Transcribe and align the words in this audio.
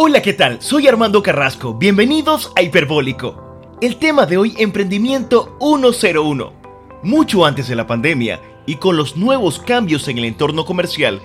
Hola, 0.00 0.22
¿qué 0.22 0.32
tal? 0.32 0.62
Soy 0.62 0.86
Armando 0.86 1.24
Carrasco. 1.24 1.74
Bienvenidos 1.74 2.52
a 2.54 2.62
Hiperbólico. 2.62 3.76
El 3.80 3.96
tema 3.96 4.26
de 4.26 4.38
hoy, 4.38 4.54
Emprendimiento 4.56 5.58
101. 5.58 6.52
Mucho 7.02 7.44
antes 7.44 7.66
de 7.66 7.74
la 7.74 7.88
pandemia 7.88 8.40
y 8.64 8.76
con 8.76 8.96
los 8.96 9.16
nuevos 9.16 9.58
cambios 9.58 10.06
en 10.06 10.18
el 10.18 10.26
entorno 10.26 10.64
comercial, 10.64 11.20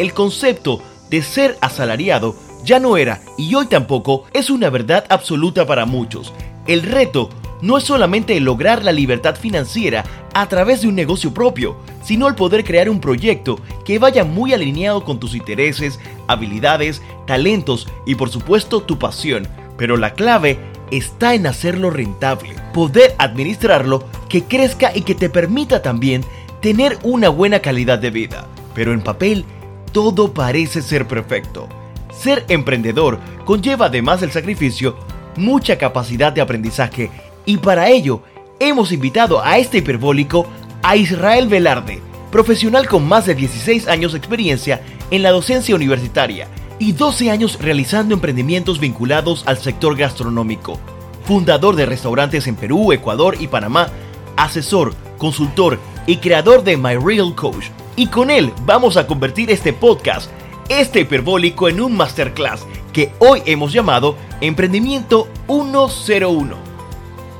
el 0.00 0.12
concepto 0.12 0.82
de 1.08 1.22
ser 1.22 1.56
asalariado 1.60 2.34
ya 2.64 2.80
no 2.80 2.96
era 2.96 3.22
y 3.38 3.54
hoy 3.54 3.66
tampoco 3.66 4.24
es 4.32 4.50
una 4.50 4.70
verdad 4.70 5.04
absoluta 5.08 5.64
para 5.64 5.86
muchos. 5.86 6.34
El 6.66 6.82
reto 6.82 7.30
no 7.62 7.78
es 7.78 7.84
solamente 7.84 8.38
lograr 8.40 8.84
la 8.84 8.92
libertad 8.92 9.36
financiera 9.36 10.04
a 10.34 10.48
través 10.48 10.82
de 10.82 10.88
un 10.88 10.94
negocio 10.94 11.32
propio, 11.32 11.76
sino 12.02 12.28
el 12.28 12.34
poder 12.34 12.64
crear 12.64 12.90
un 12.90 13.00
proyecto 13.00 13.58
que 13.84 13.98
vaya 13.98 14.24
muy 14.24 14.52
alineado 14.52 15.04
con 15.04 15.18
tus 15.18 15.34
intereses, 15.34 15.98
habilidades, 16.26 17.02
talentos 17.26 17.88
y 18.04 18.14
por 18.14 18.30
supuesto 18.30 18.82
tu 18.82 18.98
pasión. 18.98 19.48
Pero 19.76 19.96
la 19.96 20.14
clave 20.14 20.58
está 20.90 21.34
en 21.34 21.46
hacerlo 21.46 21.90
rentable, 21.90 22.54
poder 22.72 23.14
administrarlo, 23.18 24.04
que 24.28 24.44
crezca 24.44 24.92
y 24.94 25.02
que 25.02 25.14
te 25.14 25.30
permita 25.30 25.82
también 25.82 26.24
tener 26.60 26.98
una 27.02 27.28
buena 27.28 27.60
calidad 27.60 27.98
de 27.98 28.10
vida. 28.10 28.46
Pero 28.74 28.92
en 28.92 29.00
papel, 29.00 29.44
todo 29.92 30.32
parece 30.34 30.82
ser 30.82 31.06
perfecto. 31.06 31.68
Ser 32.12 32.44
emprendedor 32.48 33.18
conlleva 33.44 33.86
además 33.86 34.20
del 34.20 34.32
sacrificio 34.32 34.96
mucha 35.36 35.78
capacidad 35.78 36.32
de 36.32 36.40
aprendizaje 36.40 37.10
y 37.46 37.56
para 37.56 37.88
ello 37.88 38.20
hemos 38.60 38.92
invitado 38.92 39.42
a 39.42 39.56
este 39.56 39.78
hiperbólico 39.78 40.46
a 40.82 40.96
Israel 40.96 41.48
Velarde, 41.48 42.02
profesional 42.30 42.88
con 42.88 43.08
más 43.08 43.24
de 43.26 43.34
16 43.34 43.88
años 43.88 44.12
de 44.12 44.18
experiencia 44.18 44.82
en 45.10 45.22
la 45.22 45.30
docencia 45.30 45.74
universitaria 45.74 46.48
y 46.78 46.92
12 46.92 47.30
años 47.30 47.58
realizando 47.60 48.14
emprendimientos 48.14 48.78
vinculados 48.80 49.44
al 49.46 49.58
sector 49.58 49.96
gastronómico. 49.96 50.78
Fundador 51.24 51.74
de 51.76 51.86
restaurantes 51.86 52.46
en 52.46 52.56
Perú, 52.56 52.92
Ecuador 52.92 53.36
y 53.40 53.46
Panamá, 53.46 53.88
asesor, 54.36 54.94
consultor 55.16 55.78
y 56.06 56.18
creador 56.18 56.62
de 56.62 56.76
My 56.76 56.96
Real 56.96 57.34
Coach. 57.34 57.66
Y 57.96 58.08
con 58.08 58.30
él 58.30 58.52
vamos 58.64 58.96
a 58.96 59.06
convertir 59.06 59.50
este 59.50 59.72
podcast, 59.72 60.30
este 60.68 61.00
hiperbólico, 61.00 61.68
en 61.68 61.80
un 61.80 61.96
masterclass 61.96 62.66
que 62.92 63.12
hoy 63.18 63.42
hemos 63.46 63.72
llamado 63.72 64.16
Emprendimiento 64.40 65.28
101. 65.46 66.65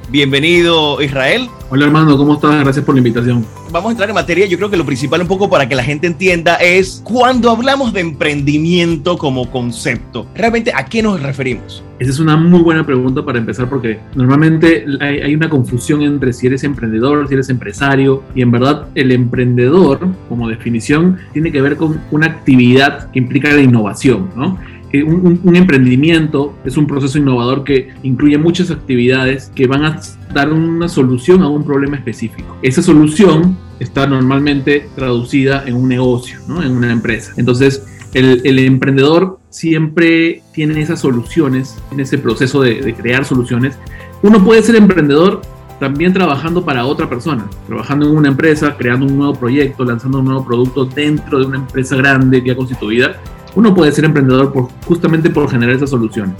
Bienvenido 0.09 1.03
Israel. 1.03 1.49
Hola 1.69 1.87
hermano, 1.87 2.17
¿cómo 2.17 2.35
estás? 2.35 2.61
Gracias 2.61 2.85
por 2.85 2.95
la 2.95 3.01
invitación. 3.01 3.45
Vamos 3.73 3.89
a 3.89 3.91
entrar 3.91 4.09
en 4.09 4.15
materia, 4.15 4.47
yo 4.47 4.57
creo 4.57 4.71
que 4.71 4.77
lo 4.77 4.87
principal 4.87 5.21
un 5.21 5.27
poco 5.27 5.51
para 5.51 5.69
que 5.69 5.75
la 5.75 5.83
gente 5.83 6.07
entienda 6.07 6.55
es 6.57 7.03
cuando 7.03 7.51
hablamos 7.51 7.93
de 7.93 8.03
emprendimiento 8.03 9.19
como 9.19 9.51
concepto, 9.51 10.29
realmente 10.37 10.73
a 10.73 10.85
qué 10.85 11.03
nos 11.03 11.21
referimos. 11.21 11.83
Esa 11.99 12.11
es 12.11 12.21
una 12.21 12.37
muy 12.37 12.61
buena 12.61 12.87
pregunta 12.87 13.25
para 13.25 13.39
empezar 13.39 13.69
porque 13.69 13.99
normalmente 14.15 14.87
hay, 15.01 15.23
hay, 15.23 15.35
una 15.35 15.49
confusión 15.51 16.03
entre 16.03 16.33
si 16.33 16.47
eres 16.47 16.63
emprendedor, 16.63 17.27
si 17.27 17.35
eres 17.35 17.49
empresario 17.49 18.23
y 18.35 18.43
en 18.43 18.53
verdad 18.53 18.87
el 18.95 19.11
emprendedor 19.11 20.07
como 20.29 20.49
definición 20.49 21.19
tiene 21.33 21.51
que 21.51 21.61
ver 21.61 21.77
con 21.77 22.01
una 22.13 22.27
actividad 22.27 23.11
que 23.11 23.19
implica 23.19 23.51
la 23.51 23.63
innovación, 23.63 24.31
¿no? 24.37 24.57
Un, 24.95 25.57
emprendimiento 25.57 26.55
es 26.65 26.77
un 26.77 26.87
proceso 26.87 27.19
innovador 27.19 27.65
que 27.65 27.91
incluye 28.03 28.39
muchas 28.39 28.71
actividades 28.71 29.51
que 29.55 29.67
van 29.67 29.85
a 29.85 30.01
dar 30.33 30.53
una 30.53 30.89
solución 30.89 31.43
a 31.43 31.49
un 31.49 31.65
problema 31.65 31.97
específico. 31.97 32.57
Esa 32.63 32.83
solución 32.83 33.57
está 33.81 34.07
normalmente 34.07 34.89
traducida 34.95 35.65
en 35.67 35.75
un 35.75 35.89
negocio, 35.89 36.39
en 36.63 36.77
una 36.77 36.93
empresa. 36.93 37.33
Entonces, 37.37 37.85
el, 38.15 38.59
emprendedor 38.59 39.41
siempre 39.51 40.43
tiene 40.55 40.81
esas 40.81 41.01
soluciones, 41.01 41.77
en 41.91 42.01
ese 42.01 42.17
proceso 42.17 42.63
de, 42.63 42.81
de 42.81 42.95
crear 42.95 43.25
soluciones. 43.25 43.79
Uno 44.23 44.43
puede 44.43 44.63
ser 44.63 44.77
emprendedor 44.77 45.43
también 45.79 46.15
trabajando 46.15 46.65
para 46.65 46.87
otra 46.87 47.09
persona, 47.09 47.47
trabajando 47.67 48.09
en 48.09 48.17
una 48.17 48.29
empresa, 48.29 48.77
creando 48.79 49.05
un 49.05 49.19
nuevo 49.19 49.35
proyecto, 49.35 49.85
lanzando 49.85 50.21
un 50.21 50.27
nuevo 50.27 50.47
producto 50.47 50.87
dentro 50.87 51.41
de 51.41 51.47
una 51.47 51.59
empresa 51.59 51.97
grande 51.97 52.43
ya 52.43 52.57
constituida 52.57 53.21
uno 53.57 53.75
puede 53.75 53.91
ser 53.91 54.05
emprendedor 54.05 54.53
justamente 54.87 55.31
por 55.31 55.51
generar 55.51 55.75
esas 55.75 55.91
soluciones. 55.91 56.37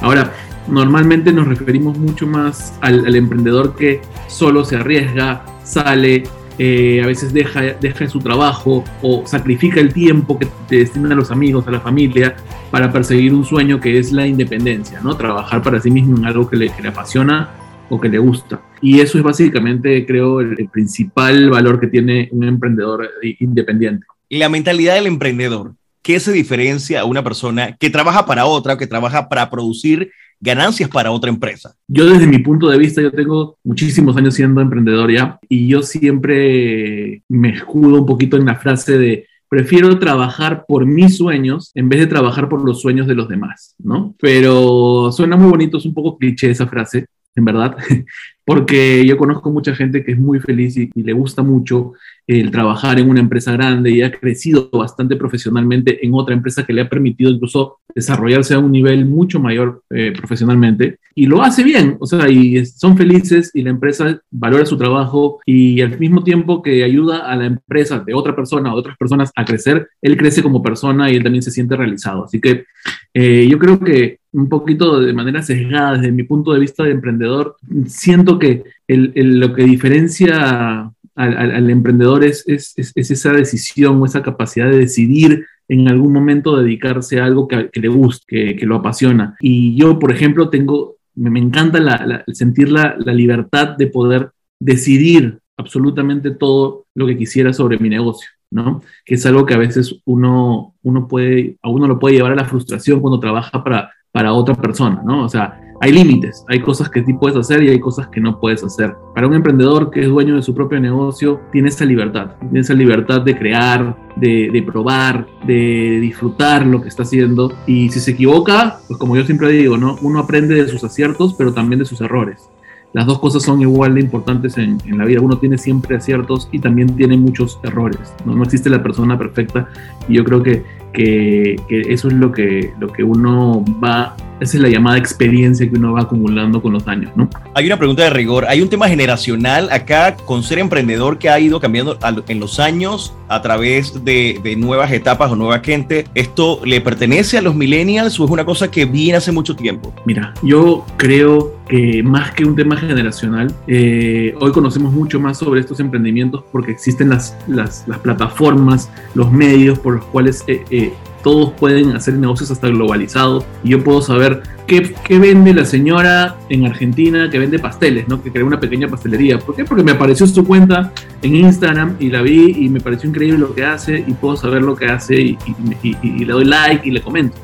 Ahora, 0.00 0.32
normalmente 0.66 1.32
nos 1.32 1.46
referimos 1.46 1.96
mucho 1.98 2.26
más 2.26 2.76
al, 2.80 3.14
emprendedor 3.14 3.76
que 3.76 4.00
solo 4.28 4.64
se 4.64 4.76
arriesga, 4.76 5.44
sale, 5.62 6.24
eh, 6.58 7.02
a 7.02 7.06
veces 7.06 7.32
deja, 7.32 8.08
su 8.08 8.18
trabajo 8.20 8.82
o 9.02 9.26
sacrifica 9.26 9.78
el 9.78 9.92
tiempo 9.92 10.38
que 10.38 10.48
te 10.68 10.78
destina 10.78 11.12
a 11.12 11.16
los 11.16 11.30
amigos, 11.30 11.68
a 11.68 11.70
la 11.70 11.80
familia, 11.80 12.34
para 12.70 12.90
perseguir 12.90 13.34
un 13.34 13.44
sueño 13.44 13.78
que 13.78 13.98
es 13.98 14.10
la 14.10 14.26
independencia, 14.26 15.00
¿no? 15.02 15.16
Trabajar 15.16 15.62
para 15.62 15.80
sí 15.80 15.90
mismo 15.90 16.16
en 16.16 16.24
algo 16.24 16.48
que 16.48 16.56
le, 16.56 16.70
apasiona 16.88 17.50
o 17.90 18.00
que 18.00 18.08
le 18.08 18.18
gusta. 18.18 18.62
Y 18.80 19.00
eso 19.00 19.18
es 19.18 19.24
básicamente, 19.24 20.06
creo, 20.06 20.40
el, 20.40 20.68
principal 20.72 21.50
valor 21.50 21.78
que 21.78 21.88
tiene 21.88 22.28
un 22.32 22.44
emprendedor 22.44 23.10
independiente. 23.38 24.06
Y 24.30 24.38
la 24.38 24.48
mentalidad 24.48 24.94
del 24.94 25.06
emprendedor. 25.06 25.74
¿Qué 26.04 26.20
se 26.20 26.32
diferencia 26.32 27.00
a 27.00 27.06
una 27.06 27.24
persona 27.24 27.78
que 27.80 27.88
trabaja 27.88 28.26
para 28.26 28.44
otra, 28.44 28.76
que 28.76 28.86
trabaja 28.86 29.26
para 29.26 29.48
producir 29.48 30.10
ganancias 30.38 30.90
para 30.90 31.10
otra 31.10 31.30
empresa? 31.30 31.74
Yo 31.88 32.04
desde 32.04 32.26
mi 32.26 32.40
punto 32.40 32.68
de 32.68 32.76
vista, 32.76 33.00
yo 33.00 33.10
tengo 33.10 33.56
muchísimos 33.64 34.14
años 34.18 34.34
siendo 34.34 34.60
emprendedor 34.60 35.10
ya 35.10 35.38
y 35.48 35.66
yo 35.66 35.80
siempre 35.80 37.22
me 37.26 37.54
escudo 37.54 38.00
un 38.00 38.06
poquito 38.06 38.36
en 38.36 38.44
la 38.44 38.56
frase 38.56 38.98
de 38.98 39.26
prefiero 39.48 39.98
trabajar 39.98 40.66
por 40.68 40.84
mis 40.84 41.16
sueños 41.16 41.70
en 41.74 41.88
vez 41.88 42.00
de 42.00 42.06
trabajar 42.06 42.50
por 42.50 42.62
los 42.62 42.82
sueños 42.82 43.06
de 43.06 43.14
los 43.14 43.26
demás, 43.26 43.74
¿no? 43.78 44.14
Pero 44.20 45.10
suena 45.10 45.38
muy 45.38 45.48
bonito, 45.48 45.78
es 45.78 45.86
un 45.86 45.94
poco 45.94 46.18
cliché 46.18 46.50
esa 46.50 46.66
frase, 46.66 47.06
en 47.34 47.44
verdad, 47.46 47.76
porque 48.44 49.06
yo 49.06 49.16
conozco 49.16 49.50
mucha 49.50 49.74
gente 49.74 50.04
que 50.04 50.12
es 50.12 50.18
muy 50.18 50.38
feliz 50.38 50.76
y, 50.76 50.90
le 50.94 51.14
gusta 51.14 51.42
mucho 51.42 51.92
el 52.26 52.50
trabajar 52.50 52.98
en 52.98 53.10
una 53.10 53.20
empresa 53.20 53.52
grande 53.52 53.90
y 53.90 54.02
ha 54.02 54.10
crecido 54.10 54.70
bastante 54.72 55.16
profesionalmente 55.16 56.04
en 56.04 56.14
otra 56.14 56.34
empresa 56.34 56.64
que 56.64 56.72
le 56.72 56.82
ha 56.82 56.88
permitido 56.88 57.30
incluso 57.30 57.78
desarrollarse 57.94 58.54
a 58.54 58.58
un 58.58 58.72
nivel 58.72 59.04
mucho 59.04 59.40
mayor 59.40 59.82
eh, 59.90 60.12
profesionalmente 60.16 60.98
y 61.14 61.26
lo 61.26 61.42
hace 61.42 61.62
bien, 61.62 61.96
o 62.00 62.06
sea, 62.06 62.28
y 62.28 62.64
son 62.66 62.96
felices 62.96 63.50
y 63.54 63.62
la 63.62 63.70
empresa 63.70 64.20
valora 64.30 64.66
su 64.66 64.76
trabajo 64.76 65.40
y 65.46 65.80
al 65.80 65.98
mismo 65.98 66.24
tiempo 66.24 66.60
que 66.62 66.82
ayuda 66.82 67.30
a 67.30 67.36
la 67.36 67.46
empresa 67.46 68.00
de 68.00 68.14
otra 68.14 68.34
persona 68.34 68.72
o 68.72 68.74
de 68.74 68.80
otras 68.80 68.96
personas 68.96 69.30
a 69.36 69.44
crecer, 69.44 69.88
él 70.02 70.16
crece 70.16 70.42
como 70.42 70.62
persona 70.62 71.10
y 71.10 71.16
él 71.16 71.22
también 71.22 71.42
se 71.42 71.52
siente 71.52 71.76
realizado. 71.76 72.24
Así 72.24 72.40
que 72.40 72.64
eh, 73.12 73.46
yo 73.48 73.58
creo 73.58 73.78
que 73.78 74.18
un 74.32 74.48
poquito 74.48 75.00
de 75.00 75.12
manera 75.12 75.42
sesgada 75.42 75.94
desde 75.94 76.10
mi 76.10 76.24
punto 76.24 76.52
de 76.52 76.60
vista 76.60 76.82
de 76.82 76.90
emprendedor, 76.90 77.56
siento 77.86 78.38
que 78.38 78.64
lo 78.88 79.54
que 79.54 79.62
diferencia 79.62 80.92
al, 81.14 81.70
emprendedor 81.70 82.24
es, 82.24 82.44
es, 82.46 82.74
esa 82.94 83.32
decisión 83.32 84.00
o 84.00 84.06
esa 84.06 84.22
capacidad 84.22 84.70
de 84.70 84.78
decidir 84.78 85.46
en 85.68 85.88
algún 85.88 86.12
momento 86.12 86.56
dedicarse 86.56 87.20
a 87.20 87.24
algo 87.24 87.48
que, 87.48 87.70
le 87.72 87.88
guste, 87.88 88.56
que, 88.56 88.66
lo 88.66 88.76
apasiona. 88.76 89.36
Y 89.40 89.76
yo, 89.76 89.98
por 89.98 90.12
ejemplo, 90.12 90.50
tengo, 90.50 90.96
me, 91.14 91.40
encanta 91.40 92.24
sentir 92.32 92.70
la, 92.70 92.96
libertad 92.98 93.76
de 93.76 93.86
poder 93.86 94.30
decidir 94.60 95.38
absolutamente 95.56 96.32
todo 96.32 96.86
lo 96.94 97.06
que 97.06 97.16
quisiera 97.16 97.52
sobre 97.52 97.78
mi 97.78 97.88
negocio. 97.88 98.28
¿no? 98.50 98.82
Que 99.04 99.14
es 99.14 99.26
algo 99.26 99.46
que 99.46 99.54
a 99.54 99.58
veces 99.58 100.00
uno, 100.04 100.74
uno 100.82 101.08
puede, 101.08 101.56
a 101.62 101.68
uno 101.70 101.88
lo 101.88 101.98
puede 101.98 102.16
llevar 102.16 102.32
a 102.32 102.36
la 102.36 102.44
frustración 102.44 103.00
cuando 103.00 103.18
trabaja 103.18 103.64
para, 103.64 103.90
para 104.12 104.32
otra 104.32 104.54
persona, 104.54 105.02
¿no? 105.04 105.24
O 105.24 105.28
sea, 105.28 105.60
hay 105.80 105.92
límites, 105.92 106.44
hay 106.48 106.60
cosas 106.60 106.88
que 106.88 107.04
sí 107.04 107.12
puedes 107.14 107.36
hacer 107.36 107.62
y 107.62 107.68
hay 107.68 107.80
cosas 107.80 108.08
que 108.08 108.20
no 108.20 108.38
puedes 108.38 108.62
hacer. 108.62 108.94
Para 109.14 109.26
un 109.26 109.34
emprendedor 109.34 109.90
que 109.90 110.00
es 110.00 110.08
dueño 110.08 110.36
de 110.36 110.42
su 110.42 110.54
propio 110.54 110.80
negocio, 110.80 111.40
tiene 111.52 111.68
esa 111.68 111.84
libertad, 111.84 112.36
tiene 112.40 112.60
esa 112.60 112.74
libertad 112.74 113.22
de 113.22 113.36
crear, 113.36 113.96
de, 114.16 114.64
probar, 114.66 115.26
de 115.46 115.98
disfrutar 116.00 116.66
lo 116.66 116.80
que 116.80 116.88
está 116.88 117.02
haciendo. 117.02 117.52
Y 117.66 117.88
si 117.90 118.00
se 118.00 118.12
equivoca, 118.12 118.78
pues 118.88 118.98
como 118.98 119.16
yo 119.16 119.24
siempre 119.24 119.50
digo, 119.50 119.76
¿no? 119.76 119.96
Uno 120.02 120.20
aprende 120.20 120.54
de 120.54 120.68
sus 120.68 120.84
aciertos, 120.84 121.34
pero 121.34 121.52
también 121.52 121.78
de 121.78 121.84
sus 121.84 122.00
errores 122.00 122.48
las 122.94 123.06
dos 123.06 123.18
cosas 123.18 123.42
son 123.42 123.60
igual 123.60 123.96
de 123.96 124.00
importantes 124.00 124.56
en, 124.56 124.78
la 124.96 125.04
vida. 125.04 125.20
Uno 125.20 125.38
tiene 125.38 125.58
siempre 125.58 125.96
aciertos 125.96 126.48
y 126.52 126.60
también 126.60 126.94
tiene 126.96 127.16
muchos 127.16 127.58
errores. 127.64 128.14
No 128.24 128.40
existe 128.42 128.70
la 128.70 128.84
persona 128.84 129.18
perfecta 129.18 129.68
y 130.08 130.14
yo 130.14 130.24
creo 130.24 130.44
que, 130.44 130.62
que, 130.94 131.56
que, 131.68 131.80
eso 131.92 132.08
es 132.08 132.14
lo 132.14 132.32
que, 132.32 132.72
lo 132.78 132.88
que 132.88 133.04
uno 133.04 133.64
va 133.82 134.16
esa 134.40 134.56
es 134.56 134.62
la 134.62 134.68
llamada 134.68 134.98
experiencia 134.98 135.68
que 135.68 135.76
uno 135.76 135.92
va 135.92 136.02
acumulando 136.02 136.60
con 136.60 136.72
los 136.72 136.86
años, 136.88 137.12
¿no? 137.14 137.28
Hay 137.54 137.66
una 137.66 137.76
pregunta 137.76 138.02
de 138.02 138.10
rigor, 138.10 138.44
hay 138.46 138.60
un 138.60 138.68
tema 138.68 138.88
generacional 138.88 139.68
acá 139.70 140.16
con 140.16 140.42
ser 140.42 140.58
emprendedor 140.58 141.18
que 141.18 141.30
ha 141.30 141.38
ido 141.38 141.60
cambiando 141.60 141.96
en 142.28 142.40
los 142.40 142.58
años 142.58 143.14
a 143.28 143.40
través 143.42 144.04
de, 144.04 144.40
de, 144.42 144.56
nuevas 144.56 144.90
etapas 144.92 145.30
o 145.30 145.36
nueva 145.36 145.60
gente. 145.60 146.06
¿Esto 146.14 146.60
le 146.64 146.80
pertenece 146.80 147.38
a 147.38 147.42
los 147.42 147.54
millennials 147.54 148.18
o 148.18 148.24
es 148.24 148.30
una 148.30 148.44
cosa 148.44 148.70
que 148.70 148.84
viene 148.84 149.16
hace 149.16 149.30
mucho 149.30 149.54
tiempo? 149.54 149.94
Mira, 150.04 150.34
yo 150.42 150.84
creo 150.96 151.54
que 151.68 152.02
más 152.02 152.32
que 152.32 152.44
un 152.44 152.54
tema 152.56 152.76
generacional, 152.76 153.54
eh, 153.66 154.34
hoy 154.40 154.52
conocemos 154.52 154.92
mucho 154.92 155.18
más 155.20 155.38
sobre 155.38 155.60
estos 155.60 155.80
emprendimientos 155.80 156.44
porque 156.52 156.72
existen 156.72 157.08
las, 157.08 157.36
las, 157.46 157.84
las 157.86 157.98
plataformas, 158.00 158.90
los 159.14 159.30
medios 159.30 159.78
por 159.78 159.94
los 159.94 160.04
cuales... 160.06 160.44
Eh, 160.48 160.64
eh, 160.70 160.83
todos 161.22 161.52
pueden 161.52 161.92
hacer 161.92 162.14
negocios 162.14 162.50
hasta 162.50 162.68
globalizados 162.68 163.46
y 163.62 163.70
yo 163.70 163.82
puedo 163.82 164.02
saber 164.02 164.42
qué, 164.66 164.94
qué, 165.04 165.18
vende 165.18 165.54
la 165.54 165.64
señora 165.64 166.36
en 166.50 166.66
Argentina 166.66 167.30
que 167.30 167.38
vende 167.38 167.58
pasteles, 167.58 168.06
¿no? 168.08 168.22
que 168.22 168.30
crea 168.30 168.44
una 168.44 168.60
pequeña 168.60 168.88
pastelería. 168.88 169.38
¿Por 169.38 169.56
qué? 169.56 169.64
Porque 169.64 169.82
me 169.82 169.92
apareció 169.92 170.26
su 170.26 170.44
cuenta 170.44 170.92
en 171.22 171.36
Instagram 171.36 171.96
y 171.98 172.10
la 172.10 172.20
vi 172.20 172.64
y 172.64 172.68
me 172.68 172.80
pareció 172.80 173.08
increíble 173.08 173.38
lo 173.38 173.54
que 173.54 173.64
hace 173.64 174.04
y 174.06 174.12
puedo 174.12 174.36
saber 174.36 174.62
lo 174.62 174.76
que 174.76 174.86
hace 174.86 175.20
y, 175.20 175.38
y 175.82 176.24
le 176.24 176.32
doy 176.32 176.44
like 176.44 176.86
y 176.86 176.90
le 176.90 177.00
comento 177.00 177.36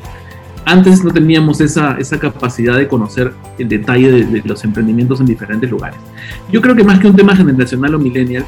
antes 0.65 1.03
no 1.03 1.13
teníamos 1.13 1.61
esa, 1.61 1.97
esa 1.99 2.19
capacidad 2.19 2.77
de 2.77 2.87
conocer 2.87 3.33
el 3.59 3.69
detalle 3.69 4.25
de, 4.25 4.43
los 4.45 4.63
emprendimientos 4.65 5.21
en 5.21 5.27
diferentes 5.27 5.71
lugares. 5.71 5.99
Yo 6.53 6.61
creo 6.61 6.77
que 6.77 6.85
más 6.85 6.99
que 6.99 7.07
un 7.07 7.17
tema 7.17 7.35
generacional 7.35 7.95
o 7.95 7.99
millennial, 7.99 8.45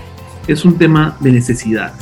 es 0.47 0.65
un 0.65 0.77
tema 0.77 1.17
de 1.21 1.33
necesidad. 1.33 1.94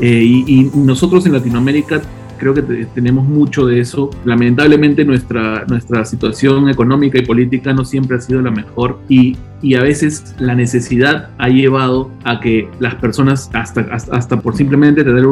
Eh, 0.00 0.22
y, 0.24 0.70
nosotros 0.74 1.24
en 1.26 1.32
Latinoamérica 1.32 2.02
creo 2.44 2.52
que 2.54 2.86
tenemos 2.94 3.26
mucho 3.26 3.64
de 3.64 3.80
eso. 3.80 4.10
Lamentablemente 4.26 5.02
nuestra, 5.04 5.64
nuestra 5.66 6.04
situación 6.04 6.68
económica 6.68 7.18
y 7.18 7.22
política 7.22 7.72
no 7.72 7.86
siempre 7.86 8.18
ha 8.18 8.20
sido 8.20 8.42
la 8.42 8.50
mejor 8.50 9.00
y, 9.08 9.38
y 9.62 9.76
a 9.76 9.82
veces 9.82 10.34
la 10.38 10.54
necesidad 10.54 11.30
ha 11.38 11.48
llevado 11.48 12.10
a 12.24 12.40
que 12.40 12.68
las 12.80 12.96
personas, 12.96 13.50
hasta, 13.54 13.80
hasta, 13.90 14.40
por 14.40 14.56
simplemente 14.56 15.04
tener 15.04 15.24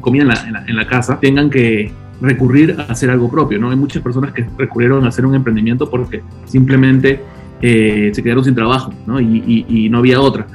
comida 0.00 0.22
en 0.22 0.28
la, 0.28 0.64
en 0.68 0.76
la 0.76 0.86
casa, 0.86 1.18
tengan 1.18 1.50
que 1.50 1.90
recurrir 2.20 2.76
a 2.78 2.92
hacer 2.92 3.10
algo 3.10 3.28
propio, 3.28 3.58
¿no? 3.58 3.70
Hay 3.70 3.76
muchas 3.76 4.00
personas 4.00 4.32
que 4.32 4.46
recurrieron 4.56 5.04
a 5.04 5.08
hacer 5.08 5.26
un 5.26 5.34
emprendimiento 5.34 5.90
porque 5.90 6.22
simplemente 6.44 7.20
eh, 7.60 8.12
se 8.14 8.22
quedaron 8.22 8.44
sin 8.44 8.54
trabajo, 8.54 8.94
¿no? 9.04 9.20
Y, 9.20 9.88
no 9.90 9.98
había 9.98 10.20
otra. 10.20 10.46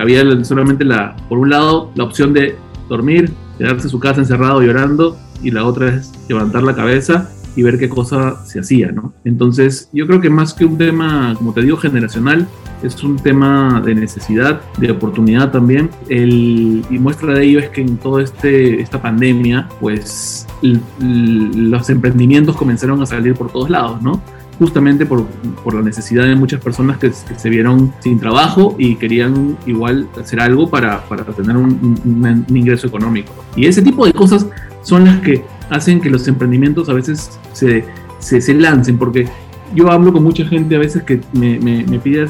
Había 0.00 0.44
solamente 0.44 0.84
la, 0.84 1.16
por 1.28 1.38
un 1.38 1.50
lado, 1.50 1.90
la 1.96 2.04
opción 2.04 2.32
de 2.32 2.54
dormir, 2.88 3.32
quedarse 3.58 3.88
en 3.88 3.90
su 3.90 3.98
casa 3.98 4.20
encerrado 4.20 4.62
llorando, 4.62 5.16
y 5.42 5.50
la 5.50 5.64
otra 5.64 5.94
es 5.94 6.12
levantar 6.28 6.62
la 6.62 6.74
cabeza 6.74 7.30
y 7.56 7.62
ver 7.62 7.78
qué 7.78 7.88
cosa 7.88 8.44
se 8.44 8.60
hacía, 8.60 8.92
¿no? 8.92 9.12
Entonces, 9.24 9.88
yo 9.92 10.06
creo 10.06 10.20
que 10.20 10.30
más 10.30 10.54
que 10.54 10.64
un 10.64 10.78
tema, 10.78 11.34
como 11.36 11.52
te 11.52 11.62
digo, 11.62 11.76
generacional, 11.76 12.46
es 12.82 13.02
un 13.02 13.16
tema 13.16 13.82
de 13.84 13.94
necesidad, 13.94 14.60
de 14.78 14.90
oportunidad 14.90 15.50
también. 15.50 15.90
El, 16.08 16.84
y 16.88 16.98
muestra 16.98 17.34
de 17.34 17.44
ello 17.44 17.58
es 17.58 17.68
que 17.70 17.82
en 17.82 17.96
toda 17.98 18.22
este, 18.22 18.80
esta 18.80 19.02
pandemia, 19.02 19.68
pues 19.80 20.46
los 20.62 21.90
emprendimientos 21.90 22.56
comenzaron 22.56 23.02
a 23.02 23.06
salir 23.06 23.34
por 23.34 23.50
todos 23.50 23.68
lados, 23.68 24.00
¿no? 24.00 24.22
Justamente 24.58 25.06
por, 25.06 25.26
por 25.64 25.74
la 25.74 25.80
necesidad 25.80 26.24
de 26.24 26.36
muchas 26.36 26.60
personas 26.60 26.98
que, 26.98 27.12
se 27.12 27.50
vieron 27.50 27.92
sin 28.00 28.20
trabajo 28.20 28.76
y 28.78 28.96
querían 28.96 29.56
igual 29.66 30.06
hacer 30.20 30.40
algo 30.40 30.68
para, 30.68 31.02
para 31.04 31.24
tener 31.24 31.56
un, 31.56 31.98
un 32.04 32.56
ingreso 32.56 32.86
económico. 32.86 33.32
Y 33.56 33.66
ese 33.66 33.80
tipo 33.80 34.04
de 34.04 34.12
cosas 34.12 34.46
son 34.82 35.04
las 35.04 35.20
que 35.20 35.44
hacen 35.68 36.00
que 36.00 36.10
los 36.10 36.26
emprendimientos 36.28 36.88
a 36.88 36.94
veces 36.94 37.38
se, 37.52 37.84
se, 38.18 38.40
se 38.40 38.54
lancen, 38.54 38.98
porque 38.98 39.28
yo 39.74 39.90
hablo 39.90 40.12
con 40.12 40.22
mucha 40.22 40.44
gente 40.44 40.76
a 40.76 40.80
veces 40.80 41.02
que 41.04 41.20
me, 41.32 41.58
me, 41.58 41.98
pide 41.98 42.26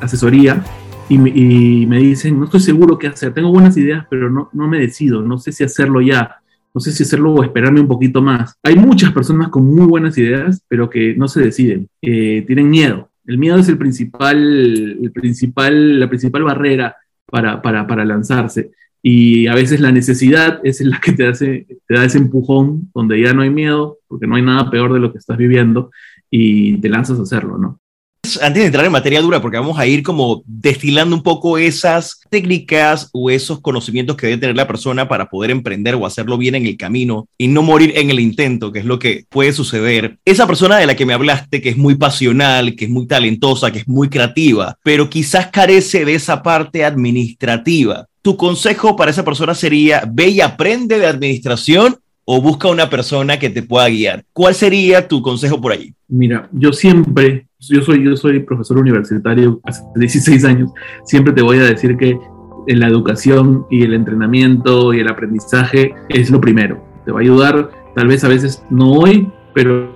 asesoría 0.00 0.62
y 1.08 1.18
me, 1.18 1.30
y 1.30 1.86
me, 1.86 1.98
dicen, 1.98 2.38
no 2.38 2.44
estoy 2.44 2.60
seguro 2.60 2.98
qué 2.98 3.06
hacer, 3.06 3.32
tengo 3.32 3.50
buenas 3.50 3.76
ideas, 3.76 4.06
pero 4.10 4.30
no, 4.30 4.50
no 4.52 4.68
me 4.68 4.78
decido, 4.78 5.22
no 5.22 5.38
sé 5.38 5.52
si 5.52 5.64
hacerlo 5.64 6.00
ya, 6.00 6.36
no 6.74 6.80
sé 6.80 6.92
si 6.92 7.02
hacerlo 7.02 7.32
o 7.32 7.44
esperarme 7.44 7.80
un 7.80 7.88
poquito 7.88 8.22
más. 8.22 8.56
Hay 8.62 8.76
muchas 8.76 9.12
personas 9.12 9.48
con 9.48 9.64
muy 9.64 9.86
buenas 9.86 10.16
ideas, 10.18 10.62
pero 10.68 10.88
que 10.88 11.14
no 11.16 11.28
se 11.28 11.42
deciden, 11.42 11.88
eh, 12.00 12.44
tienen 12.46 12.70
miedo. 12.70 13.10
El 13.24 13.38
miedo 13.38 13.56
es 13.56 13.68
el 13.68 13.78
principal, 13.78 14.38
el 15.02 15.12
principal, 15.12 16.00
la 16.00 16.08
principal 16.08 16.42
barrera 16.42 16.96
para, 17.26 17.62
para, 17.62 17.86
para 17.86 18.04
lanzarse 18.04 18.72
y 19.02 19.48
a 19.48 19.54
veces 19.54 19.80
la 19.80 19.90
necesidad 19.90 20.60
es 20.62 20.80
la 20.80 21.00
que 21.00 21.12
te, 21.12 21.26
hace, 21.26 21.66
te 21.86 21.94
da 21.94 22.04
ese 22.04 22.18
empujón 22.18 22.90
donde 22.94 23.20
ya 23.20 23.32
no 23.32 23.42
hay 23.42 23.50
miedo, 23.50 23.98
porque 24.06 24.28
no 24.28 24.36
hay 24.36 24.42
nada 24.42 24.70
peor 24.70 24.92
de 24.92 25.00
lo 25.00 25.10
que 25.10 25.18
estás 25.18 25.36
viviendo 25.36 25.90
y 26.30 26.80
te 26.80 26.88
lanzas 26.88 27.18
a 27.18 27.22
hacerlo, 27.22 27.58
¿no? 27.58 27.80
Antes 28.40 28.62
de 28.62 28.66
entrar 28.66 28.84
en 28.84 28.92
materia 28.92 29.20
dura, 29.20 29.42
porque 29.42 29.56
vamos 29.56 29.76
a 29.76 29.86
ir 29.88 30.04
como 30.04 30.44
destilando 30.46 31.16
un 31.16 31.24
poco 31.24 31.58
esas 31.58 32.20
técnicas 32.30 33.10
o 33.12 33.30
esos 33.30 33.60
conocimientos 33.60 34.16
que 34.16 34.28
debe 34.28 34.38
tener 34.38 34.54
la 34.54 34.68
persona 34.68 35.08
para 35.08 35.28
poder 35.28 35.50
emprender 35.50 35.96
o 35.96 36.06
hacerlo 36.06 36.38
bien 36.38 36.54
en 36.54 36.64
el 36.64 36.76
camino 36.76 37.26
y 37.36 37.48
no 37.48 37.62
morir 37.62 37.92
en 37.96 38.10
el 38.10 38.20
intento, 38.20 38.70
que 38.70 38.78
es 38.78 38.84
lo 38.84 39.00
que 39.00 39.24
puede 39.28 39.52
suceder. 39.52 40.18
Esa 40.24 40.46
persona 40.46 40.76
de 40.76 40.86
la 40.86 40.94
que 40.94 41.04
me 41.04 41.14
hablaste, 41.14 41.60
que 41.60 41.70
es 41.70 41.76
muy 41.76 41.96
pasional, 41.96 42.76
que 42.76 42.84
es 42.84 42.90
muy 42.92 43.08
talentosa, 43.08 43.72
que 43.72 43.80
es 43.80 43.88
muy 43.88 44.08
creativa, 44.08 44.78
pero 44.84 45.10
quizás 45.10 45.48
carece 45.48 46.04
de 46.04 46.14
esa 46.14 46.44
parte 46.44 46.84
administrativa 46.84 48.06
tu 48.22 48.36
consejo 48.36 48.96
para 48.96 49.10
esa 49.10 49.24
persona 49.24 49.54
sería, 49.54 50.04
ve 50.10 50.28
y 50.28 50.40
aprende 50.40 50.98
de 50.98 51.06
administración 51.06 51.96
o 52.24 52.40
busca 52.40 52.68
una 52.68 52.88
persona 52.88 53.38
que 53.38 53.50
te 53.50 53.62
pueda 53.62 53.88
guiar. 53.88 54.24
¿Cuál 54.32 54.54
sería 54.54 55.08
tu 55.08 55.20
consejo 55.20 55.60
por 55.60 55.72
ahí? 55.72 55.92
Mira, 56.08 56.48
yo 56.52 56.72
siempre, 56.72 57.48
yo 57.58 57.82
soy, 57.82 58.04
yo 58.04 58.16
soy 58.16 58.40
profesor 58.40 58.78
universitario 58.78 59.60
hace 59.64 59.82
16 59.96 60.44
años, 60.44 60.70
siempre 61.04 61.32
te 61.32 61.42
voy 61.42 61.58
a 61.58 61.64
decir 61.64 61.96
que 61.96 62.16
la 62.68 62.86
educación 62.86 63.66
y 63.70 63.82
el 63.82 63.92
entrenamiento 63.92 64.94
y 64.94 65.00
el 65.00 65.08
aprendizaje 65.08 65.94
es 66.08 66.30
lo 66.30 66.40
primero. 66.40 66.82
Te 67.04 67.10
va 67.10 67.18
a 67.18 67.22
ayudar, 67.22 67.70
tal 67.96 68.06
vez 68.06 68.22
a 68.22 68.28
veces 68.28 68.62
no 68.70 68.92
hoy, 68.92 69.28
pero 69.52 69.92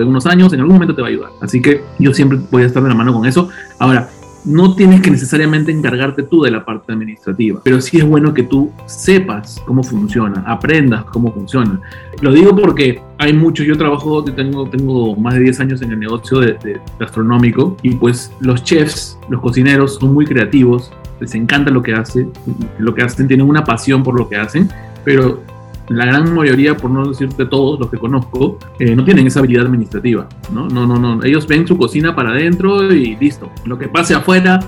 en 0.00 0.08
unos 0.08 0.26
años, 0.26 0.52
en 0.52 0.60
algún 0.60 0.74
momento 0.74 0.94
te 0.94 1.00
va 1.00 1.08
a 1.08 1.10
ayudar. 1.10 1.30
Así 1.40 1.62
que 1.62 1.80
yo 1.98 2.12
siempre 2.12 2.38
voy 2.50 2.62
a 2.62 2.66
estar 2.66 2.82
de 2.82 2.90
la 2.90 2.94
mano 2.94 3.14
con 3.14 3.24
eso. 3.24 3.48
Ahora, 3.78 4.10
no 4.44 4.74
tienes 4.74 5.00
que 5.00 5.10
necesariamente 5.10 5.70
encargarte 5.70 6.22
tú 6.22 6.42
de 6.42 6.50
la 6.50 6.64
parte 6.64 6.92
administrativa, 6.92 7.60
pero 7.62 7.80
sí 7.80 7.98
es 7.98 8.04
bueno 8.04 8.32
que 8.32 8.42
tú 8.42 8.70
sepas 8.86 9.60
cómo 9.66 9.82
funciona, 9.82 10.42
aprendas 10.46 11.04
cómo 11.04 11.32
funciona. 11.32 11.80
Lo 12.20 12.32
digo 12.32 12.54
porque 12.56 13.02
hay 13.18 13.32
mucho, 13.32 13.62
yo 13.62 13.76
trabajo, 13.76 14.24
tengo, 14.24 14.68
tengo 14.68 15.14
más 15.16 15.34
de 15.34 15.40
10 15.40 15.60
años 15.60 15.82
en 15.82 15.92
el 15.92 16.00
negocio 16.00 16.40
de, 16.40 16.80
gastronómico 16.98 17.76
y 17.82 17.94
pues 17.94 18.32
los 18.40 18.64
chefs, 18.64 19.18
los 19.28 19.40
cocineros 19.40 19.96
son 19.96 20.14
muy 20.14 20.26
creativos, 20.26 20.92
les 21.20 21.34
encanta 21.34 21.70
lo 21.70 21.82
que 21.82 21.94
hacen, 21.94 22.32
lo 22.78 22.94
que 22.94 23.02
hacen, 23.02 23.28
tienen 23.28 23.46
una 23.46 23.64
pasión 23.64 24.02
por 24.02 24.18
lo 24.18 24.28
que 24.28 24.36
hacen, 24.36 24.70
pero 25.04 25.42
la 25.90 26.06
gran 26.06 26.32
mayoría, 26.34 26.76
por 26.76 26.90
no 26.90 27.08
decirte 27.08 27.46
todos 27.46 27.80
los 27.80 27.90
que 27.90 27.98
conozco, 27.98 28.58
eh, 28.78 28.94
no 28.94 29.04
tienen 29.04 29.26
esa 29.26 29.40
habilidad 29.40 29.66
administrativa, 29.66 30.28
¿no? 30.52 30.68
No, 30.68 30.86
no, 30.86 30.96
no. 30.98 31.24
Ellos 31.24 31.48
ven 31.48 31.66
su 31.66 31.76
cocina 31.76 32.14
para 32.14 32.30
adentro 32.30 32.92
y 32.92 33.16
listo. 33.16 33.50
Lo 33.64 33.76
que 33.76 33.88
pase 33.88 34.14
afuera 34.14 34.60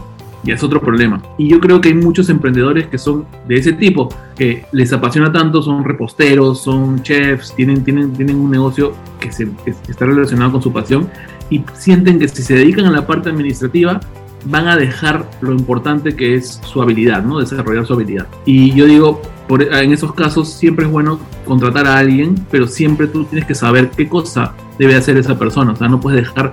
ya 0.43 0.55
es 0.55 0.65
otro 0.65 0.81
problema. 0.81 1.23
Y 1.39 1.49
yo 1.49 1.61
creo 1.61 1.81
que 1.81 1.91
hay 1.91 1.95
muchos 1.95 2.29
emprendedores 2.29 2.89
que 2.89 2.99
son 2.99 3.25
de 3.47 3.55
ese 3.55 3.73
tipo, 3.73 4.09
que 4.37 4.65
les 4.73 4.93
apasiona 4.93 5.31
tanto, 5.31 5.63
son 5.63 5.85
reposteros, 5.85 6.61
son 6.61 7.01
chefs, 7.05 7.55
tienen, 7.55 7.85
tienen, 7.85 8.13
tienen 8.15 8.41
un 8.41 8.51
negocio 8.51 8.93
que, 9.21 9.31
se, 9.31 9.49
que 9.65 9.71
está 9.89 10.07
relacionado 10.07 10.51
con 10.51 10.63
su 10.63 10.73
pasión 10.73 11.09
y 11.51 11.63
sienten 11.75 12.19
que 12.19 12.27
si 12.27 12.43
se 12.43 12.55
dedican 12.55 12.87
a 12.87 12.91
la 12.91 13.07
parte 13.07 13.29
administrativa, 13.29 14.01
van 14.45 14.69
a 14.69 14.77
dejar 14.77 15.29
lo 15.41 15.53
importante 15.53 16.15
que 16.15 16.35
es 16.35 16.61
su 16.65 16.83
habilidad, 16.83 17.23
¿no? 17.23 17.39
Desarrollar 17.39 17.87
su 17.87 17.95
habilidad. 17.95 18.27
Y 18.45 18.73
yo 18.73 18.87
digo, 18.87 19.23
en 19.49 19.93
esos 19.93 20.15
casos 20.15 20.53
siempre 20.53 20.87
es 20.87 20.91
bueno 20.91 21.21
contratar 21.45 21.87
a 21.87 21.99
alguien, 21.99 22.35
pero 22.51 22.67
siempre 22.67 23.07
tú 23.07 23.25
tienes 23.25 23.47
que 23.47 23.55
saber 23.55 23.91
qué 23.91 24.09
cosa 24.09 24.55
debe 24.79 24.95
hacer 24.95 25.17
esa 25.17 25.39
persona. 25.39 25.73
O 25.73 25.77
sea, 25.77 25.89
no 25.89 26.01
puedes 26.01 26.25
dejar 26.25 26.53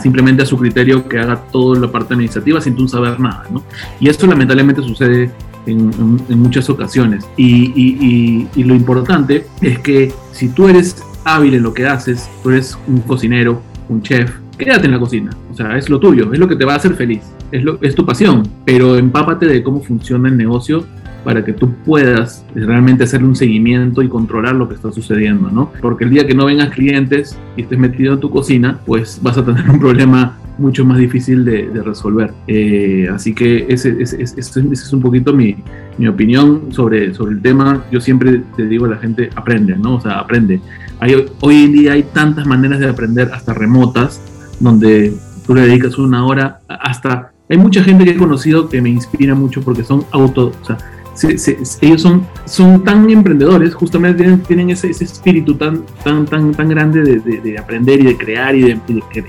simplemente 0.00 0.42
a 0.42 0.46
su 0.46 0.56
criterio 0.56 1.08
que 1.08 1.18
haga 1.18 1.36
toda 1.36 1.78
la 1.78 1.90
parte 1.90 2.14
administrativa 2.14 2.60
sin 2.60 2.74
tú 2.74 2.88
saber 2.88 3.20
nada, 3.20 3.44
¿no? 3.50 3.62
Y 4.00 4.08
esto 4.08 4.26
lamentablemente 4.26 4.82
sucede 4.82 5.30
en, 5.66 5.90
muchas 6.38 6.68
ocasiones. 6.70 7.24
Y, 7.36 8.48
y, 8.54 8.64
lo 8.64 8.74
importante 8.74 9.46
es 9.60 9.78
que 9.78 10.12
si 10.32 10.48
tú 10.48 10.68
eres 10.68 11.02
hábil 11.24 11.54
en 11.54 11.62
lo 11.62 11.74
que 11.74 11.86
haces, 11.86 12.28
tú 12.42 12.50
eres 12.50 12.78
un 12.86 13.00
cocinero, 13.00 13.62
un 13.88 14.02
chef, 14.02 14.32
quédate 14.64 14.86
en 14.86 14.92
la 14.92 14.98
cocina. 14.98 15.30
O 15.50 15.54
sea, 15.54 15.76
es 15.76 15.88
lo 15.88 15.98
tuyo, 15.98 16.32
es 16.32 16.38
lo 16.38 16.48
que 16.48 16.56
te 16.56 16.64
va 16.64 16.74
a 16.74 16.76
hacer 16.76 16.94
feliz, 16.94 17.22
es, 17.50 17.62
lo, 17.62 17.78
es 17.82 17.94
tu 17.94 18.04
pasión, 18.04 18.42
pero 18.64 18.96
empápate 18.96 19.46
de 19.46 19.62
cómo 19.62 19.82
funciona 19.82 20.28
el 20.28 20.36
negocio 20.36 20.84
para 21.24 21.44
que 21.44 21.52
tú 21.52 21.72
puedas 21.84 22.44
realmente 22.54 23.04
hacer 23.04 23.22
un 23.22 23.36
seguimiento 23.36 24.02
y 24.02 24.08
controlar 24.08 24.54
lo 24.54 24.68
que 24.68 24.74
está 24.74 24.90
sucediendo, 24.92 25.50
¿no? 25.50 25.72
Porque 25.80 26.04
el 26.04 26.10
día 26.10 26.26
que 26.26 26.34
no 26.34 26.46
vengas 26.46 26.70
clientes 26.70 27.38
y 27.56 27.62
estés 27.62 27.78
metido 27.78 28.14
en 28.14 28.20
tu 28.20 28.30
cocina, 28.30 28.80
pues 28.86 29.20
vas 29.22 29.38
a 29.38 29.44
tener 29.44 29.68
un 29.70 29.78
problema 29.78 30.38
mucho 30.58 30.84
más 30.84 30.98
difícil 30.98 31.44
de, 31.44 31.68
resolver. 31.82 32.32
Eh, 32.46 33.08
así 33.12 33.34
que 33.34 33.66
ese, 33.68 34.02
ese, 34.02 34.22
ese, 34.22 34.60
es 34.72 34.92
un 34.92 35.00
poquito 35.00 35.32
mi, 35.32 35.56
mi, 35.98 36.06
opinión 36.06 36.66
sobre, 36.70 37.14
sobre 37.14 37.34
el 37.34 37.42
tema. 37.42 37.84
Yo 37.90 38.00
siempre 38.00 38.42
te 38.56 38.66
digo 38.66 38.86
a 38.86 38.90
la 38.90 38.96
gente, 38.96 39.30
aprende, 39.34 39.76
¿no? 39.76 39.96
O 39.96 40.00
sea, 40.00 40.18
aprende. 40.18 40.60
Hay, 41.00 41.26
hoy 41.40 41.64
en 41.64 41.72
día 41.72 41.92
hay 41.92 42.04
tantas 42.04 42.46
maneras 42.46 42.78
de 42.80 42.88
aprender, 42.88 43.30
hasta 43.32 43.54
remotas, 43.54 44.20
donde 44.62 45.14
tú 45.46 45.54
le 45.54 45.62
dedicas 45.62 45.98
una 45.98 46.24
hora, 46.24 46.60
hasta... 46.68 47.32
Hay 47.48 47.58
mucha 47.58 47.84
gente 47.84 48.04
que 48.04 48.12
he 48.12 48.16
conocido 48.16 48.68
que 48.68 48.80
me 48.80 48.88
inspira 48.88 49.34
mucho 49.34 49.60
porque 49.60 49.84
son 49.84 50.06
auto, 50.12 50.52
o 50.62 50.64
sea, 50.64 50.78
ellos 51.82 52.00
son, 52.00 52.26
son 52.46 52.82
tan 52.82 53.10
emprendedores, 53.10 53.74
justamente 53.74 54.22
tienen, 54.22 54.40
tienen 54.40 54.70
ese, 54.70 54.88
ese, 54.88 55.04
espíritu 55.04 55.56
tan, 55.56 55.84
tan, 56.02 56.24
tan, 56.24 56.52
tan 56.52 56.68
grande 56.70 57.02
de, 57.02 57.40
de, 57.40 57.58
aprender 57.58 58.00
y 58.00 58.04
de 58.04 58.16
crear 58.16 58.54
y 58.54 58.62
de, 58.62 58.78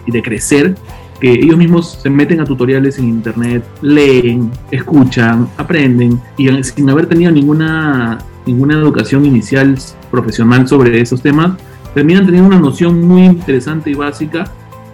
y 0.06 0.12
de, 0.12 0.22
crecer, 0.22 0.76
que 1.20 1.32
ellos 1.32 1.58
mismos 1.58 2.00
se 2.02 2.10
meten 2.10 2.40
a 2.40 2.46
tutoriales 2.46 2.98
en 3.00 3.10
internet, 3.10 3.66
leen, 3.82 4.50
escuchan, 4.72 5.50
aprenden 5.58 6.22
y 6.38 6.48
sin 6.64 6.90
haber 6.90 7.08
tenido 7.08 7.32
ninguna 7.32 8.20
ninguna 8.46 8.76
educación 8.76 9.26
inicial 9.26 9.78
profesional 10.12 10.68
sobre 10.68 11.00
esos 11.00 11.22
temas, 11.22 11.58
terminan 11.94 12.26
teniendo 12.26 12.50
una 12.50 12.60
noción 12.60 13.02
muy 13.02 13.24
interesante 13.24 13.92
y 13.92 13.94
básica 13.94 14.46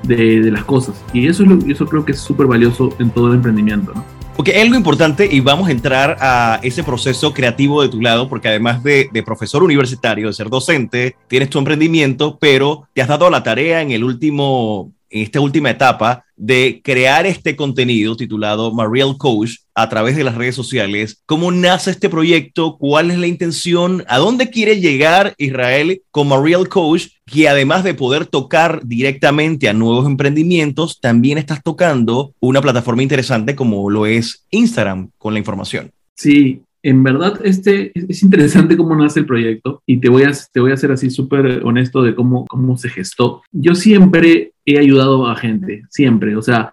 de, 0.03 0.51
las 0.51 0.63
cosas. 0.63 1.03
Y 1.13 1.27
eso, 1.27 1.43
es 1.43 1.49
lo, 1.49 1.59
eso 1.71 1.85
creo 1.85 2.05
que 2.05 2.13
es 2.13 2.19
súper 2.19 2.47
valioso 2.47 2.89
en 2.99 3.09
todo 3.09 3.27
el 3.27 3.35
emprendimiento. 3.35 3.93
¿no? 3.93 4.03
Porque 4.35 4.51
es 4.51 4.61
algo 4.61 4.75
importante 4.75 5.27
y 5.29 5.41
vamos 5.41 5.67
a 5.67 5.71
entrar 5.71 6.17
a 6.21 6.59
ese 6.63 6.83
proceso 6.83 7.33
creativo 7.33 7.81
de 7.81 7.89
tu 7.89 8.01
lado, 8.01 8.29
porque 8.29 8.47
además 8.47 8.83
de, 8.83 9.09
de, 9.11 9.23
profesor 9.23 9.63
universitario, 9.63 10.27
de 10.27 10.33
ser 10.33 10.49
docente, 10.49 11.15
tienes 11.27 11.49
tu 11.49 11.59
emprendimiento, 11.59 12.37
pero 12.39 12.87
te 12.93 13.01
has 13.01 13.07
dado 13.07 13.29
la 13.29 13.43
tarea 13.43 13.81
en 13.81 13.91
el 13.91 14.03
último 14.03 14.93
en 15.09 15.23
esta 15.23 15.39
última 15.41 15.71
etapa 15.71 16.25
de 16.39 16.81
crear 16.83 17.25
este 17.25 17.55
contenido 17.57 18.15
titulado 18.15 18.73
Mariel 18.73 19.17
Coach 19.17 19.57
a 19.75 19.89
través 19.89 20.15
de 20.15 20.23
las 20.23 20.35
redes 20.35 20.55
sociales. 20.55 21.21
¿Cómo 21.25 21.51
nace 21.51 21.91
este 21.91 22.09
proyecto? 22.09 22.77
¿Cuál 22.77 23.11
es 23.11 23.17
la 23.17 23.27
intención? 23.27 24.05
¿A 24.07 24.17
dónde 24.17 24.49
quiere 24.49 24.79
llegar 24.79 25.35
Israel 25.37 26.01
con 26.11 26.29
Mariel 26.29 26.69
Coach? 26.69 27.07
Que 27.25 27.49
además 27.49 27.83
de 27.83 27.93
poder 27.93 28.25
tocar 28.25 28.81
directamente 28.85 29.67
a 29.67 29.73
nuevos 29.73 30.07
emprendimientos, 30.07 30.99
también 31.01 31.37
estás 31.37 31.61
tocando 31.61 32.33
una 32.39 32.61
plataforma 32.61 33.03
interesante 33.03 33.55
como 33.55 33.89
lo 33.89 34.05
es 34.05 34.45
Instagram 34.49 35.11
con 35.17 35.33
la 35.33 35.39
información. 35.39 35.91
Sí, 36.15 36.61
en 36.81 37.03
verdad, 37.03 37.39
este 37.43 37.91
es 37.93 38.23
interesante 38.23 38.77
cómo 38.77 38.95
nace 38.95 39.19
el 39.19 39.25
proyecto 39.25 39.81
y 39.85 39.97
te 39.97 40.09
voy 40.09 40.23
a, 40.23 40.31
te 40.51 40.59
voy 40.59 40.71
a 40.71 40.77
ser 40.77 40.91
así 40.91 41.09
súper 41.09 41.61
honesto 41.63 42.01
de 42.01 42.15
cómo, 42.15 42.45
cómo 42.47 42.77
se 42.77 42.89
gestó. 42.89 43.41
Yo 43.51 43.75
siempre 43.75 44.53
he 44.65 44.79
ayudado 44.79 45.27
a 45.27 45.35
gente, 45.35 45.83
siempre. 45.89 46.35
O 46.35 46.41
sea, 46.41 46.71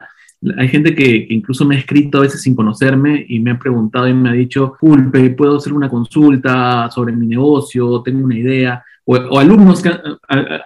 hay 0.56 0.68
gente 0.68 0.94
que, 0.94 1.26
incluso 1.30 1.64
me 1.64 1.76
ha 1.76 1.78
escrito 1.78 2.18
a 2.18 2.22
veces 2.22 2.42
sin 2.42 2.54
conocerme 2.54 3.24
y 3.28 3.40
me 3.40 3.52
ha 3.52 3.58
preguntado 3.58 4.06
y 4.06 4.14
me 4.14 4.30
ha 4.30 4.32
dicho, 4.32 4.76
Pulpe, 4.78 5.30
¿puedo 5.30 5.56
hacer 5.56 5.72
una 5.72 5.88
consulta 5.88 6.90
sobre 6.90 7.12
mi 7.12 7.26
negocio? 7.26 8.02
Tengo 8.02 8.24
una 8.24 8.38
idea. 8.38 8.84
O, 9.04 9.38
alumnos, 9.38 9.82
que, 9.82 9.92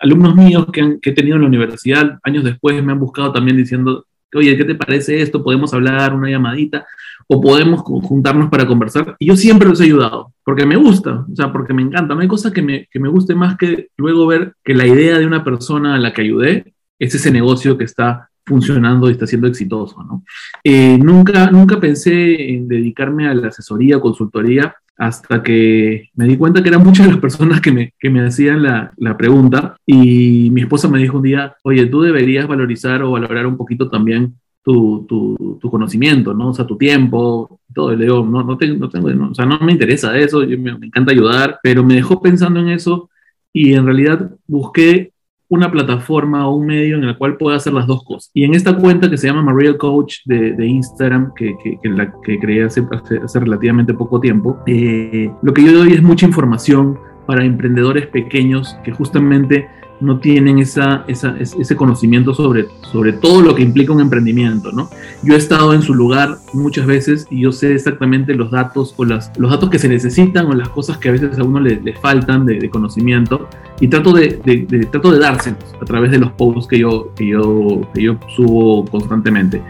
alumnos 0.01 0.35
míos 0.35 0.67
que, 0.73 0.99
que 1.01 1.11
he 1.11 1.15
tenido 1.15 1.37
en 1.37 1.43
la 1.43 1.49
universidad, 1.49 2.19
años 2.23 2.45
después 2.45 2.83
me 2.83 2.93
han 2.93 3.01
buscado 3.01 3.33
también 3.33 3.57
diciendo, 3.57 4.07
oye, 4.39 4.57
¿qué 4.57 4.65
te 4.65 4.75
parece 4.75 5.21
esto? 5.21 5.43
¿Podemos 5.43 5.73
hablar 5.75 6.15
una 6.15 6.31
llamadita? 6.31 6.87
o 7.33 7.41
podemos 7.41 7.83
juntarnos 7.83 8.51
para 8.51 8.67
conversar. 8.67 9.15
Y 9.21 9.27
yo 9.27 9.37
siempre 9.37 9.69
los 9.69 9.81
he 9.81 9.85
ayudado, 9.85 10.35
porque 10.43 10.67
me 10.67 10.75
gusta, 10.75 11.25
o 11.33 11.37
sea, 11.37 11.53
porque 11.53 11.73
me 11.73 11.81
encanta. 11.81 12.13
No 12.13 12.23
hay 12.23 12.27
cosa 12.27 12.53
que 12.53 12.61
me, 12.61 12.89
que 12.91 12.99
me 12.99 13.09
guste 13.09 13.37
más 13.37 13.57
que 13.57 13.91
luego 13.97 14.27
ver 14.27 14.55
que 14.65 14.75
la 14.75 14.85
idea 14.85 15.17
de 15.17 15.27
una 15.27 15.45
persona 15.45 15.95
a 15.95 15.99
la 15.99 16.13
que 16.13 16.23
ayudé 16.23 16.75
es 16.99 17.15
ese 17.15 17.31
negocio 17.31 17.79
que 17.79 17.85
está 17.85 18.30
funcionando 18.45 19.09
y 19.09 19.13
está 19.13 19.27
siendo 19.27 19.47
exitoso, 19.47 20.03
¿no? 20.03 20.25
Eh, 20.65 20.99
nunca, 20.99 21.51
nunca 21.51 21.79
pensé 21.79 22.51
en 22.55 22.69
dedicarme 22.69 23.29
a 23.29 23.35
la 23.35 23.49
asesoría 23.49 24.01
consultoría 24.01 24.75
hasta 24.97 25.43
que 25.43 26.11
me 26.15 26.27
di 26.27 26.37
cuenta 26.37 26.63
que 26.63 26.69
eran 26.69 26.85
muchas 26.85 27.07
las 27.07 27.19
personas 27.19 27.63
que 27.63 27.73
me, 27.73 27.95
que 27.99 28.11
me 28.11 28.27
hacían 28.27 28.63
la, 28.63 28.93
la, 28.99 29.17
pregunta 29.17 29.77
y 29.87 30.51
mi 30.51 30.61
esposa 30.61 30.89
me 30.89 30.99
dijo 30.99 31.17
un 31.17 31.23
día, 31.23 31.57
oye, 31.63 31.87
tú 31.87 32.03
deberías 32.03 32.47
valorizar 32.47 33.03
o 33.03 33.13
valorar 33.13 33.47
un 33.47 33.57
poquito 33.57 33.89
también 33.89 34.35
tu, 34.63 35.07
tu, 35.09 35.59
tu, 35.59 35.71
conocimiento, 35.71 36.35
¿no? 36.35 36.51
O 36.51 36.55
sea, 36.55 36.67
tu 36.67 36.77
tiempo, 36.77 37.61
todo. 37.75 37.95
Y 37.95 37.97
le 37.97 38.07
no, 38.07 38.25
no, 38.25 38.59
tengo, 38.59 38.79
no 38.79 38.89
tengo, 38.91 39.09
no, 39.11 39.31
o 39.31 39.35
sea, 39.35 39.47
no 39.47 39.59
me 39.61 39.73
interesa 39.73 40.19
eso, 40.19 40.45
yo 40.45 40.59
me, 40.59 40.77
me, 40.77 40.89
encanta 40.89 41.13
ayudar, 41.13 41.59
pero 41.63 41.83
me 41.83 41.95
dejó 41.95 42.21
pensando 42.21 42.61
en 42.61 42.69
eso 42.69 43.09
y 43.53 43.73
en 43.73 43.87
realidad 43.87 44.33
busqué 44.47 45.13
una 45.51 45.71
plataforma 45.71 46.47
o 46.47 46.55
un 46.55 46.67
medio 46.67 46.97
en 46.97 47.05
el 47.05 47.19
cual 47.19 47.37
pueda 47.37 47.57
hacer 47.57 47.73
las 47.73 47.87
dos 47.87 48.05
cosas. 48.05 48.31
Y 48.33 48.45
en 48.45 48.55
esta 48.55 48.75
cuenta 48.77 49.11
que 49.11 49.19
se 49.19 49.27
llama 49.27 49.43
Mariel 49.43 49.77
Coach 49.77 50.19
de, 50.25 50.65
Instagram, 50.65 51.33
que, 51.35 51.57
que, 51.63 51.77
que, 51.83 51.89
la, 51.89 52.13
que 52.23 52.39
creé 52.39 52.65
hace, 52.65 52.87
hace, 53.23 53.41
relativamente 53.41 53.93
poco 53.93 54.21
tiempo, 54.21 54.63
eh, 54.67 55.31
lo 55.43 55.53
que 55.53 55.65
yo 55.65 55.73
doy 55.73 55.93
es 55.93 56.03
mucha 56.03 56.25
información 56.25 56.99
para 57.27 57.45
emprendedores 57.45 58.07
pequeños 58.07 58.79
que 58.85 58.93
justamente 58.93 59.69
no 60.01 60.19
tienen 60.19 60.59
esa, 60.59 61.05
esa, 61.07 61.37
ese 61.39 61.77
conocimiento 61.77 62.35
sobre, 62.35 62.67
sobre 62.91 63.13
todo 63.13 63.43
lo 63.43 63.55
que 63.55 63.63
implica 63.63 63.93
un 63.93 64.01
emprendimiento, 64.01 64.73
¿no? 64.73 64.89
Yo 65.23 65.35
he 65.35 65.37
estado 65.37 65.75
en 65.75 65.83
su 65.83 65.95
lugar 65.95 66.39
muchas 66.53 66.87
veces 66.87 67.27
y 67.31 67.43
yo 67.43 67.53
sé 67.53 67.75
exactamente 67.75 68.35
los 68.35 68.51
datos 68.51 68.95
o 68.97 69.05
las, 69.05 69.31
los 69.39 69.51
datos 69.51 69.71
que 69.71 69.79
se 69.79 69.89
necesitan 69.89 70.47
o 70.47 70.55
las 70.55 70.69
cosas 70.71 70.99
que 70.99 71.11
a 71.11 71.13
veces 71.13 71.39
a 71.39 71.45
uno 71.45 71.61
le, 71.61 71.81
le 71.81 71.95
faltan 71.95 72.47
de, 72.47 72.59
de, 72.59 72.71
conocimiento 72.71 73.49
y 73.81 73.89
trato 73.89 74.13
de, 74.13 74.41
de, 74.45 74.87
trato 74.87 75.13
de 75.13 75.19
dárselos 75.19 75.65
a 75.81 75.85
través 75.85 76.11
de 76.11 76.19
los 76.19 76.33
posts 76.33 76.67
que 76.67 76.79
yo, 76.79 77.13
que 77.15 77.29
yo, 77.29 77.83
que 77.95 78.03
yo 78.03 78.17
subo 78.35 78.85
constantemente. 78.87 79.63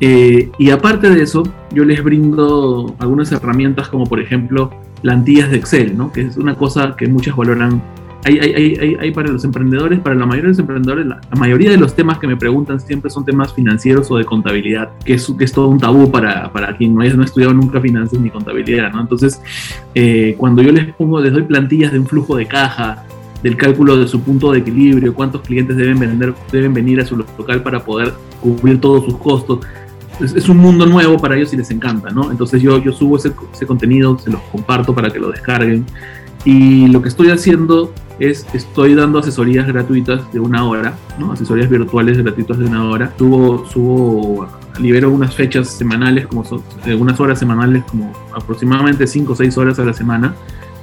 Eh, 0.00 0.50
y 0.58 0.70
aparte 0.70 1.10
de 1.10 1.22
eso, 1.22 1.42
yo 1.72 1.84
les 1.84 2.02
brindo 2.02 2.94
algunas 2.98 3.30
herramientas 3.32 3.88
como 3.88 4.06
por 4.06 4.20
ejemplo 4.20 4.70
plantillas 5.02 5.50
de 5.50 5.58
Excel, 5.58 5.96
¿no? 5.96 6.10
Que 6.10 6.22
es 6.22 6.36
una 6.38 6.54
cosa 6.56 6.96
que 6.96 7.06
muchos 7.06 7.36
valoran 7.36 7.82
hay, 8.24 8.38
hay, 8.38 8.76
hay, 8.80 8.96
hay, 9.00 9.10
para 9.10 9.28
los 9.28 9.44
emprendedores, 9.44 10.00
para 10.00 10.14
la 10.14 10.24
mayoría 10.24 10.44
de 10.44 10.48
los 10.48 10.58
emprendedores, 10.58 11.06
la, 11.06 11.20
la, 11.30 11.36
mayoría 11.36 11.70
de 11.70 11.76
los 11.76 11.94
temas 11.94 12.18
que 12.18 12.26
me 12.26 12.36
preguntan 12.36 12.80
siempre 12.80 13.10
son 13.10 13.24
temas 13.24 13.52
financieros 13.52 14.10
o 14.10 14.16
de 14.16 14.24
contabilidad, 14.24 14.90
que 15.04 15.14
es, 15.14 15.32
que 15.36 15.44
es 15.44 15.52
todo 15.52 15.68
un 15.68 15.78
tabú 15.78 16.10
para, 16.10 16.50
para 16.50 16.74
quien 16.76 16.94
no, 16.94 17.04
no 17.04 17.22
ha 17.22 17.24
estudiado 17.24 17.52
nunca 17.52 17.80
finanzas 17.80 18.18
ni 18.18 18.30
contabilidad, 18.30 18.92
¿no? 18.92 19.02
Entonces, 19.02 19.42
eh, 19.94 20.34
cuando 20.38 20.62
yo 20.62 20.72
les 20.72 20.94
pongo, 20.94 21.20
les 21.20 21.32
doy 21.32 21.42
plantillas 21.42 21.92
de 21.92 21.98
un 21.98 22.06
flujo 22.06 22.36
de 22.36 22.46
caja, 22.46 23.04
del 23.42 23.56
cálculo 23.56 23.98
de 23.98 24.08
su 24.08 24.22
punto 24.22 24.52
de 24.52 24.60
equilibrio, 24.60 25.12
cuántos 25.12 25.42
clientes 25.42 25.76
deben, 25.76 25.98
vender, 25.98 26.34
deben 26.50 26.72
venir 26.72 27.00
a 27.00 27.04
su 27.04 27.18
local 27.18 27.62
para 27.62 27.84
poder 27.84 28.14
cubrir 28.40 28.80
todos 28.80 29.04
sus 29.04 29.18
costos, 29.18 29.60
es, 30.18 30.34
es, 30.34 30.48
un 30.48 30.56
mundo 30.56 30.86
nuevo 30.86 31.18
para 31.18 31.36
ellos 31.36 31.52
y 31.52 31.58
les 31.58 31.70
encanta, 31.70 32.08
¿no? 32.08 32.30
Entonces 32.30 32.62
yo, 32.62 32.82
yo 32.82 32.92
subo 32.92 33.18
ese, 33.18 33.32
ese 33.52 33.66
contenido, 33.66 34.18
se 34.18 34.30
los 34.30 34.40
comparto 34.50 34.94
para 34.94 35.10
que 35.10 35.18
lo 35.18 35.30
descarguen. 35.30 35.84
Y 36.44 36.88
lo 36.88 37.00
que 37.00 37.08
estoy 37.08 37.30
haciendo 37.30 37.92
es, 38.18 38.46
estoy 38.54 38.94
dando 38.94 39.18
asesorías 39.18 39.66
gratuitas 39.66 40.32
de 40.32 40.40
una 40.40 40.64
hora, 40.64 40.94
¿no? 41.18 41.32
asesorías 41.32 41.68
virtuales 41.68 42.18
gratuitas 42.18 42.58
de 42.58 42.66
una 42.66 42.84
hora. 42.84 43.12
Subo, 43.18 43.66
subo, 43.66 44.48
libero 44.78 45.10
unas 45.10 45.34
fechas 45.34 45.68
semanales, 45.68 46.26
como 46.26 46.44
son, 46.44 46.62
unas 46.98 47.18
horas 47.20 47.38
semanales, 47.38 47.84
como 47.84 48.12
aproximadamente 48.34 49.06
5 49.06 49.32
o 49.32 49.36
6 49.36 49.58
horas 49.58 49.78
a 49.78 49.84
la 49.84 49.92
semana, 49.92 50.34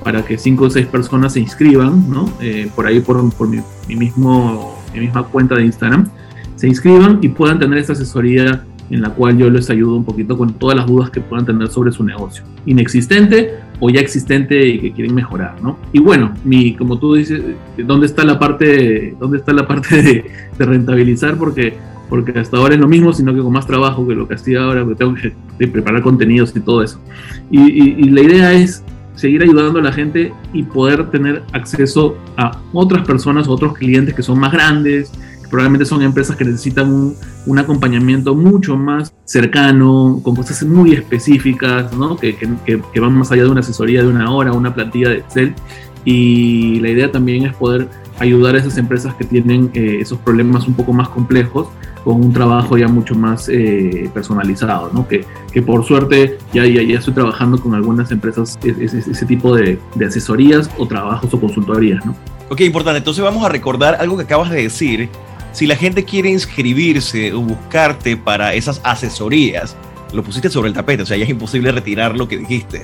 para 0.03 0.25
que 0.25 0.37
5 0.37 0.65
o 0.65 0.69
6 0.69 0.87
personas 0.87 1.33
se 1.33 1.39
inscriban, 1.39 2.09
¿no? 2.09 2.31
Eh, 2.41 2.69
por 2.75 2.87
ahí 2.87 2.99
por, 2.99 3.31
por 3.33 3.47
mi, 3.47 3.59
mi, 3.87 3.95
mismo, 3.95 4.81
mi 4.93 5.01
misma 5.01 5.23
cuenta 5.23 5.55
de 5.55 5.65
Instagram, 5.65 6.09
se 6.55 6.67
inscriban 6.67 7.19
y 7.21 7.29
puedan 7.29 7.59
tener 7.59 7.79
esta 7.79 7.93
asesoría 7.93 8.63
en 8.91 9.01
la 9.01 9.09
cual 9.09 9.37
yo 9.37 9.49
les 9.49 9.69
ayudo 9.69 9.95
un 9.95 10.03
poquito 10.03 10.37
con 10.37 10.53
todas 10.53 10.75
las 10.75 10.85
dudas 10.85 11.09
que 11.09 11.21
puedan 11.21 11.45
tener 11.45 11.69
sobre 11.69 11.91
su 11.91 12.03
negocio. 12.03 12.43
Inexistente 12.65 13.55
o 13.79 13.89
ya 13.89 14.01
existente 14.01 14.67
y 14.67 14.79
que 14.79 14.91
quieren 14.91 15.15
mejorar, 15.15 15.55
¿no? 15.63 15.77
Y 15.91 15.99
bueno, 15.99 16.33
mi, 16.43 16.75
como 16.75 16.99
tú 16.99 17.15
dices, 17.15 17.41
¿dónde 17.77 18.05
está 18.05 18.23
la 18.23 18.37
parte, 18.37 19.15
dónde 19.19 19.37
está 19.37 19.53
la 19.53 19.67
parte 19.67 20.01
de, 20.01 20.65
rentabilizar? 20.65 21.37
Porque, 21.37 21.75
porque 22.09 22.37
hasta 22.37 22.57
ahora 22.57 22.75
es 22.75 22.81
lo 22.81 22.87
mismo, 22.87 23.13
sino 23.13 23.33
que 23.33 23.41
con 23.41 23.53
más 23.53 23.65
trabajo 23.65 24.07
que 24.07 24.13
lo 24.13 24.27
que 24.27 24.35
hacía 24.35 24.63
ahora, 24.63 24.83
porque 24.83 24.97
tengo 24.97 25.15
que 25.15 25.67
preparar 25.67 26.01
contenidos 26.01 26.53
y 26.55 26.59
todo 26.59 26.83
eso. 26.83 26.99
Y, 27.49 27.61
y 27.61 28.09
la 28.09 28.21
idea 28.21 28.53
es 28.53 28.83
seguir 29.15 29.43
ayudando 29.43 29.79
a 29.79 29.83
la 29.83 29.91
gente 29.91 30.33
y 30.53 30.63
poder 30.63 31.09
tener 31.09 31.43
acceso 31.53 32.17
a 32.37 32.59
otras 32.73 33.05
personas, 33.05 33.47
otros 33.47 33.73
clientes 33.73 34.13
que 34.13 34.23
son 34.23 34.39
más 34.39 34.51
grandes, 34.51 35.11
probablemente 35.51 35.85
son 35.85 36.01
empresas 36.01 36.35
que 36.35 36.45
necesitan 36.45 36.91
un, 36.91 37.15
un, 37.45 37.59
acompañamiento 37.59 38.33
mucho 38.33 38.77
más 38.77 39.13
cercano, 39.25 40.21
con 40.23 40.35
cosas 40.35 40.63
muy 40.63 40.93
específicas, 40.93 41.93
¿no? 41.93 42.15
que, 42.15 42.35
que, 42.35 42.49
que, 42.65 42.99
van 42.99 43.13
más 43.13 43.31
allá 43.31 43.43
de 43.43 43.49
una 43.49 43.59
asesoría 43.59 44.01
de 44.01 44.07
una 44.07 44.31
hora, 44.31 44.53
una 44.53 44.73
plantilla 44.73 45.09
de 45.09 45.17
Excel. 45.17 45.53
Y 46.05 46.79
la 46.79 46.89
idea 46.89 47.11
también 47.11 47.45
es 47.45 47.53
poder 47.53 47.87
ayudar 48.17 48.55
a 48.55 48.59
esas 48.59 48.77
empresas 48.77 49.13
que 49.15 49.25
tienen 49.25 49.69
eh, 49.73 49.97
esos 49.99 50.17
problemas 50.19 50.67
un 50.67 50.73
poco 50.73 50.93
más 50.93 51.09
complejos 51.09 51.67
con 52.03 52.15
un 52.15 52.33
trabajo 52.33 52.77
ya 52.77 52.87
mucho 52.87 53.13
más 53.13 53.47
eh, 53.49 54.09
personalizado, 54.13 54.89
¿no? 54.91 55.07
Que, 55.07 55.25
que, 55.51 55.61
por 55.61 55.85
suerte 55.85 56.37
ya, 56.53 56.65
ya, 56.65 56.81
ya, 56.81 56.97
estoy 56.97 57.13
trabajando 57.13 57.59
con 57.59 57.75
algunas 57.75 58.11
empresas 58.11 58.57
ese, 58.63 58.99
ese 58.99 59.25
tipo 59.25 59.55
de, 59.55 59.77
de, 59.95 60.05
asesorías 60.05 60.69
o 60.77 60.87
trabajos 60.87 61.31
o 61.33 61.39
consultorías, 61.39 62.03
¿no? 62.05 62.15
Ok, 62.49 62.61
importante. 62.61 62.97
Entonces 62.97 63.23
vamos 63.23 63.45
a 63.45 63.49
recordar 63.49 63.97
algo 63.99 64.17
que 64.17 64.23
acabas 64.23 64.49
de 64.49 64.63
decir, 64.63 65.09
si 65.51 65.67
la 65.67 65.75
gente 65.75 66.05
quiere 66.05 66.29
inscribirse 66.29 67.33
o 67.33 67.41
buscarte 67.41 68.17
para 68.17 68.53
esas 68.53 68.81
asesorías, 68.83 69.75
lo 70.13 70.23
pusiste 70.23 70.49
sobre 70.49 70.69
el 70.69 70.73
tapete, 70.73 71.03
o 71.03 71.05
sea, 71.05 71.17
ya 71.17 71.23
es 71.23 71.29
imposible 71.29 71.71
retirar 71.71 72.17
lo 72.17 72.27
que 72.27 72.37
dijiste. 72.37 72.81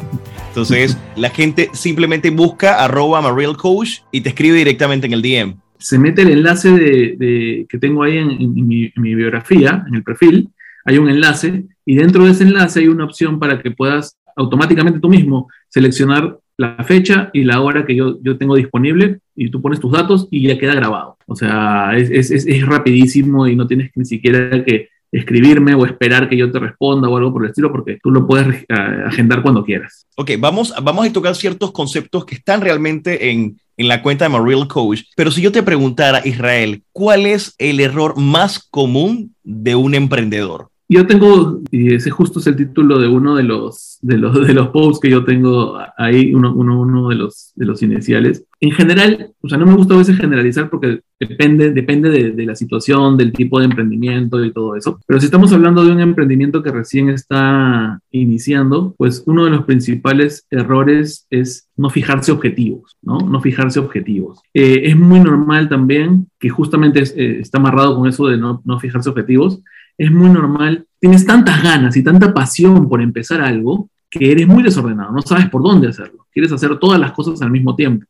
Entonces, 0.49 0.97
la 1.15 1.29
gente 1.29 1.69
simplemente 1.73 2.29
busca 2.29 2.83
arroba 2.83 3.21
Coach 3.57 3.99
y 4.11 4.21
te 4.21 4.29
escribe 4.29 4.57
directamente 4.57 5.07
en 5.07 5.13
el 5.13 5.21
DM. 5.21 5.55
Se 5.77 5.99
mete 5.99 6.23
el 6.23 6.29
enlace 6.29 6.71
de, 6.71 7.15
de 7.17 7.65
que 7.69 7.77
tengo 7.77 8.03
ahí 8.03 8.17
en, 8.17 8.31
en, 8.31 8.67
mi, 8.67 8.85
en, 8.85 9.01
mi, 9.01 9.15
biografía, 9.15 9.85
en 9.87 9.95
el 9.95 10.03
perfil, 10.03 10.49
hay 10.85 10.97
un 10.97 11.09
enlace 11.09 11.65
y 11.85 11.95
dentro 11.95 12.25
de 12.25 12.31
ese 12.31 12.43
enlace 12.43 12.79
hay 12.79 12.87
una 12.87 13.05
opción 13.05 13.39
para 13.39 13.61
que 13.61 13.71
puedas 13.71 14.17
automáticamente 14.35 14.99
tú 14.99 15.09
mismo 15.09 15.49
seleccionar 15.67 16.39
la 16.57 16.83
fecha 16.83 17.29
y 17.33 17.43
la 17.43 17.61
hora 17.61 17.85
que 17.85 17.95
yo, 17.95 18.17
yo 18.21 18.37
tengo 18.37 18.55
disponible 18.55 19.19
y 19.35 19.49
tú 19.49 19.61
pones 19.61 19.79
tus 19.79 19.91
datos 19.91 20.27
y 20.31 20.47
ya 20.47 20.57
queda 20.57 20.73
grabado. 20.73 21.17
O 21.27 21.35
sea, 21.35 21.95
es, 21.95 22.09
es, 22.09 22.45
es 22.45 22.65
rapidísimo 22.65 23.47
y 23.47 23.55
no 23.55 23.67
tienes 23.67 23.91
ni 23.95 24.05
siquiera 24.05 24.63
que, 24.63 24.89
escribirme 25.11 25.73
o 25.75 25.85
esperar 25.85 26.29
que 26.29 26.37
yo 26.37 26.51
te 26.51 26.59
responda 26.59 27.07
o 27.09 27.17
algo 27.17 27.31
por 27.31 27.43
el 27.43 27.49
estilo, 27.49 27.71
porque 27.71 27.99
tú 28.01 28.11
lo 28.11 28.27
puedes 28.27 28.63
eh, 28.63 28.65
agendar 29.05 29.41
cuando 29.41 29.63
quieras. 29.63 30.05
Ok, 30.15 30.31
vamos, 30.39 30.73
vamos 30.81 31.07
a 31.07 31.13
tocar 31.13 31.35
ciertos 31.35 31.71
conceptos 31.71 32.25
que 32.25 32.35
están 32.35 32.61
realmente 32.61 33.31
en, 33.31 33.59
en 33.77 33.87
la 33.87 34.01
cuenta 34.01 34.25
de 34.25 34.29
Marreal 34.29 34.67
Coach, 34.67 35.03
pero 35.15 35.31
si 35.31 35.41
yo 35.41 35.51
te 35.51 35.63
preguntara, 35.63 36.21
Israel, 36.25 36.83
¿cuál 36.91 37.25
es 37.25 37.55
el 37.57 37.79
error 37.79 38.17
más 38.17 38.59
común 38.59 39.35
de 39.43 39.75
un 39.75 39.95
emprendedor? 39.95 40.69
Yo 40.89 41.05
tengo, 41.05 41.61
y 41.69 41.93
ese 41.93 42.11
justo 42.11 42.39
es 42.39 42.47
el 42.47 42.55
título 42.55 42.99
de 42.99 43.09
uno 43.09 43.35
de 43.35 43.43
los, 43.43 43.97
de 44.01 44.17
los, 44.17 44.47
de 44.47 44.53
los 44.53 44.69
posts 44.69 45.01
que 45.01 45.09
yo 45.09 45.25
tengo 45.25 45.77
ahí, 45.97 46.33
uno, 46.33 46.53
uno, 46.55 46.79
uno 46.79 47.09
de, 47.09 47.15
los, 47.15 47.51
de 47.55 47.65
los 47.65 47.83
iniciales. 47.83 48.45
En 48.61 48.71
general, 48.71 49.33
o 49.41 49.49
sea, 49.49 49.57
no 49.57 49.65
me 49.65 49.75
gusta 49.75 49.95
a 49.95 49.97
veces 49.97 50.17
generalizar 50.17 50.69
porque 50.69 51.01
depende, 51.19 51.71
depende 51.71 52.09
de, 52.31 52.45
la 52.45 52.55
situación, 52.55 53.17
del 53.17 53.33
tipo 53.33 53.59
de 53.59 53.65
emprendimiento 53.65 54.43
y 54.43 54.53
todo 54.53 54.77
eso. 54.77 54.99
Pero 55.05 55.19
si 55.19 55.25
estamos 55.25 55.51
hablando 55.51 55.83
de 55.83 55.91
un 55.91 55.99
emprendimiento 55.99 56.63
que 56.63 56.71
recién 56.71 57.09
está 57.09 57.99
iniciando, 58.11 58.95
pues 58.97 59.23
uno 59.25 59.43
de 59.43 59.51
los 59.51 59.65
principales 59.65 60.47
errores 60.49 61.27
es 61.29 61.67
no 61.75 61.89
fijarse 61.89 62.31
objetivos, 62.31 62.95
¿no? 63.01 63.19
No 63.19 63.41
fijarse 63.41 63.79
objetivos. 63.79 64.39
Eh, 64.53 64.83
es 64.85 64.95
muy 64.95 65.19
normal 65.19 65.67
también 65.67 66.27
que 66.39 66.49
justamente 66.49 67.01
eh, 67.01 67.39
está 67.41 67.57
amarrado 67.57 67.95
con 67.95 68.07
eso 68.07 68.27
de 68.27 68.37
no, 68.37 68.61
no 68.63 68.79
fijarse 68.79 69.09
objetivos 69.09 69.61
es 69.97 70.11
muy 70.11 70.29
normal. 70.29 70.85
Tienes 70.99 71.25
tantas 71.25 71.61
ganas 71.63 71.95
y 71.97 72.03
tanta 72.03 72.33
pasión 72.33 72.87
por 72.87 73.01
empezar 73.01 73.41
algo 73.41 73.89
que 74.09 74.31
eres 74.31 74.47
muy 74.47 74.63
desordenado, 74.63 75.11
no 75.11 75.21
sabes 75.21 75.49
por 75.49 75.61
dónde 75.61 75.89
hacerlo. 75.89 76.25
Quieres 76.31 76.51
hacer 76.51 76.77
todas 76.79 76.99
las 76.99 77.11
cosas 77.11 77.41
al 77.41 77.51
mismo 77.51 77.75
tiempo. 77.75 78.05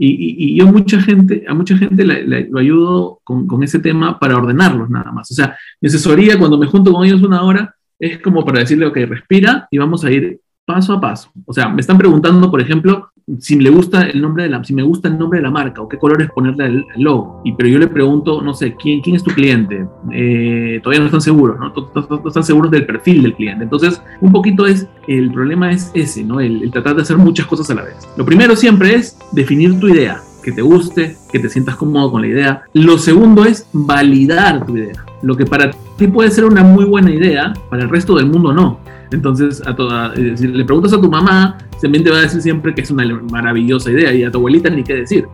Y, 0.00 0.56
yo 0.56 0.66
mucha 0.66 1.00
gente, 1.00 1.44
a 1.48 1.54
mucha 1.54 1.76
gente 1.76 2.04
lo 2.04 2.58
ayudo 2.58 3.20
con, 3.24 3.48
con, 3.48 3.64
ese 3.64 3.80
tema 3.80 4.16
para 4.18 4.36
ordenarlos 4.36 4.88
nada 4.88 5.10
más. 5.10 5.28
O 5.32 5.34
sea, 5.34 5.56
mi 5.80 5.88
asesoría 5.88 6.38
cuando 6.38 6.56
me 6.56 6.66
junto 6.66 6.92
con 6.92 7.04
ellos 7.04 7.22
una 7.22 7.42
hora 7.42 7.74
es 7.98 8.20
como 8.20 8.44
para 8.44 8.60
decirle, 8.60 8.86
ok, 8.86 8.96
respira 9.08 9.66
y 9.70 9.78
vamos 9.78 10.04
a 10.04 10.12
ir 10.12 10.40
paso 10.64 10.92
a 10.92 11.00
paso. 11.00 11.32
O 11.44 11.52
sea, 11.52 11.68
me 11.68 11.80
están 11.80 11.98
preguntando, 11.98 12.48
por 12.48 12.60
ejemplo, 12.60 13.10
si 13.38 13.56
le 13.56 13.70
gusta 13.70 14.02
el 14.02 14.20
nombre 14.20 14.44
de 14.44 14.50
la, 14.50 14.64
si 14.64 14.74
me 14.74 14.82
gusta 14.82 15.08
el 15.08 15.18
nombre 15.18 15.38
de 15.38 15.42
la 15.42 15.50
marca 15.50 15.82
o 15.82 15.88
qué 15.88 15.98
colores 15.98 16.30
ponerle 16.30 16.64
al, 16.64 16.86
logo. 16.96 17.42
Y 17.44 17.52
pero 17.52 17.68
yo 17.68 17.78
le 17.78 17.88
pregunto, 17.88 18.40
no 18.42 18.54
sé, 18.54 18.74
¿quién, 18.74 19.00
quién 19.00 19.16
es 19.16 19.22
tu 19.22 19.30
cliente? 19.30 19.86
Eh, 20.12 20.80
todavía 20.82 21.00
no 21.00 21.06
están 21.06 21.20
seguros, 21.20 21.58
¿no? 21.58 21.72
No, 21.72 22.28
están 22.28 22.44
seguros 22.44 22.70
del 22.70 22.86
perfil 22.86 23.22
del 23.22 23.34
cliente. 23.34 23.64
Entonces, 23.64 24.00
un 24.20 24.32
poquito 24.32 24.66
es, 24.66 24.88
el 25.06 25.30
problema 25.30 25.70
es 25.70 25.90
ese, 25.94 26.24
¿no? 26.24 26.40
El, 26.40 26.62
el 26.62 26.70
tratar 26.70 26.96
de 26.96 27.02
hacer 27.02 27.18
muchas 27.18 27.46
cosas 27.46 27.68
a 27.70 27.74
la 27.74 27.82
vez. 27.82 28.08
Lo 28.16 28.24
primero 28.24 28.56
siempre 28.56 28.94
es 28.94 29.18
definir 29.32 29.78
tu 29.78 29.88
idea, 29.88 30.22
que 30.42 30.52
te 30.52 30.62
guste, 30.62 31.16
que 31.30 31.38
te 31.38 31.48
sientas 31.48 31.76
cómodo 31.76 32.10
con 32.10 32.22
la 32.22 32.28
idea. 32.28 32.62
Lo 32.72 32.98
segundo 32.98 33.44
es 33.44 33.68
validar 33.72 34.64
tu 34.64 34.76
idea. 34.76 35.04
Lo 35.22 35.36
que 35.36 35.44
para 35.44 35.70
ti 35.98 36.06
puede 36.06 36.30
ser 36.30 36.44
una 36.44 36.62
muy 36.62 36.84
buena 36.84 37.10
idea, 37.10 37.52
para 37.68 37.82
el 37.82 37.90
resto 37.90 38.16
del 38.16 38.26
mundo 38.26 38.52
no. 38.52 38.78
Entonces, 39.10 39.62
a 39.66 39.74
toda, 39.74 40.14
si 40.14 40.46
le 40.46 40.64
preguntas 40.64 40.92
a 40.92 41.00
tu 41.00 41.10
mamá, 41.10 41.58
también 41.82 42.04
te 42.04 42.10
va 42.10 42.18
a 42.18 42.20
decir 42.22 42.40
siempre 42.40 42.74
que 42.74 42.82
es 42.82 42.90
una 42.90 43.04
maravillosa 43.30 43.90
idea 43.90 44.12
y 44.14 44.22
a 44.22 44.30
tu 44.30 44.38
abuelita 44.38 44.70
ni 44.70 44.84
qué 44.84 44.94
decir. 44.94 45.26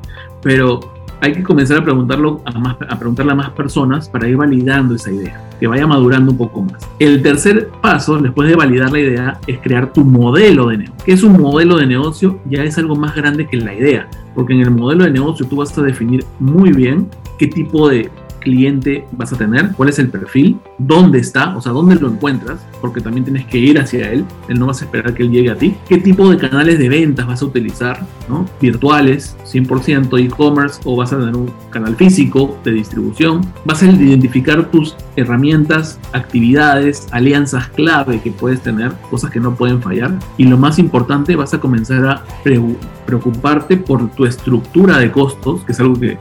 Pero 0.42 0.80
hay 1.20 1.32
que 1.32 1.42
comenzar 1.42 1.78
a 1.78 1.84
preguntarlo 1.84 2.40
a, 2.46 2.58
más, 2.58 2.76
a 2.88 2.98
preguntarle 2.98 3.32
a 3.32 3.34
más 3.34 3.50
personas 3.50 4.08
para 4.08 4.26
ir 4.28 4.36
validando 4.36 4.94
esa 4.94 5.10
idea, 5.10 5.50
que 5.60 5.66
vaya 5.66 5.86
madurando 5.86 6.32
un 6.32 6.38
poco 6.38 6.62
más. 6.62 6.88
El 6.98 7.22
tercer 7.22 7.68
paso, 7.82 8.18
después 8.18 8.48
de 8.48 8.56
validar 8.56 8.90
la 8.90 9.00
idea, 9.00 9.40
es 9.46 9.58
crear 9.58 9.92
tu 9.92 10.02
modelo 10.02 10.68
de 10.68 10.78
negocio. 10.78 11.04
¿Qué 11.04 11.12
es 11.12 11.22
un 11.22 11.40
modelo 11.40 11.76
de 11.76 11.86
negocio? 11.86 12.40
Ya 12.48 12.64
es 12.64 12.78
algo 12.78 12.96
más 12.96 13.14
grande 13.14 13.46
que 13.46 13.58
la 13.58 13.74
idea, 13.74 14.08
porque 14.34 14.54
en 14.54 14.60
el 14.60 14.70
modelo 14.70 15.04
de 15.04 15.10
negocio 15.10 15.46
tú 15.46 15.56
vas 15.56 15.76
a 15.76 15.82
definir 15.82 16.24
muy 16.40 16.72
bien 16.72 17.08
qué 17.38 17.48
tipo 17.48 17.88
de 17.88 18.10
cliente 18.44 19.04
vas 19.10 19.32
a 19.32 19.36
tener, 19.36 19.72
cuál 19.72 19.88
es 19.88 19.98
el 19.98 20.08
perfil, 20.08 20.58
dónde 20.78 21.18
está, 21.18 21.56
o 21.56 21.60
sea, 21.60 21.72
dónde 21.72 21.96
lo 21.96 22.08
encuentras, 22.08 22.60
porque 22.80 23.00
también 23.00 23.24
tienes 23.24 23.46
que 23.46 23.58
ir 23.58 23.80
hacia 23.80 24.12
él, 24.12 24.24
él 24.48 24.58
no 24.58 24.66
vas 24.66 24.82
a 24.82 24.84
esperar 24.84 25.14
que 25.14 25.24
él 25.24 25.30
llegue 25.30 25.50
a 25.50 25.56
ti, 25.56 25.74
qué 25.88 25.98
tipo 25.98 26.30
de 26.30 26.36
canales 26.36 26.78
de 26.78 26.88
ventas 26.88 27.26
vas 27.26 27.42
a 27.42 27.46
utilizar, 27.46 28.06
¿no? 28.28 28.46
Virtuales, 28.60 29.36
100% 29.44 30.24
e-commerce, 30.24 30.80
o 30.84 30.94
vas 30.94 31.12
a 31.12 31.18
tener 31.18 31.34
un 31.34 31.50
canal 31.70 31.96
físico 31.96 32.56
de 32.62 32.72
distribución, 32.72 33.40
vas 33.64 33.82
a 33.82 33.86
identificar 33.86 34.70
tus 34.70 34.96
herramientas, 35.16 35.98
actividades, 36.12 37.08
alianzas 37.10 37.68
clave 37.68 38.20
que 38.20 38.30
puedes 38.30 38.60
tener, 38.60 38.92
cosas 39.10 39.30
que 39.30 39.40
no 39.40 39.54
pueden 39.54 39.82
fallar, 39.82 40.16
y 40.36 40.44
lo 40.44 40.58
más 40.58 40.78
importante, 40.78 41.34
vas 41.34 41.54
a 41.54 41.60
comenzar 41.60 42.04
a 42.06 42.24
preocuparte 43.06 43.76
por 43.76 44.10
tu 44.10 44.26
estructura 44.26 44.98
de 44.98 45.10
costos, 45.10 45.64
que 45.64 45.72
es 45.72 45.80
algo 45.80 45.98
que, 45.98 46.18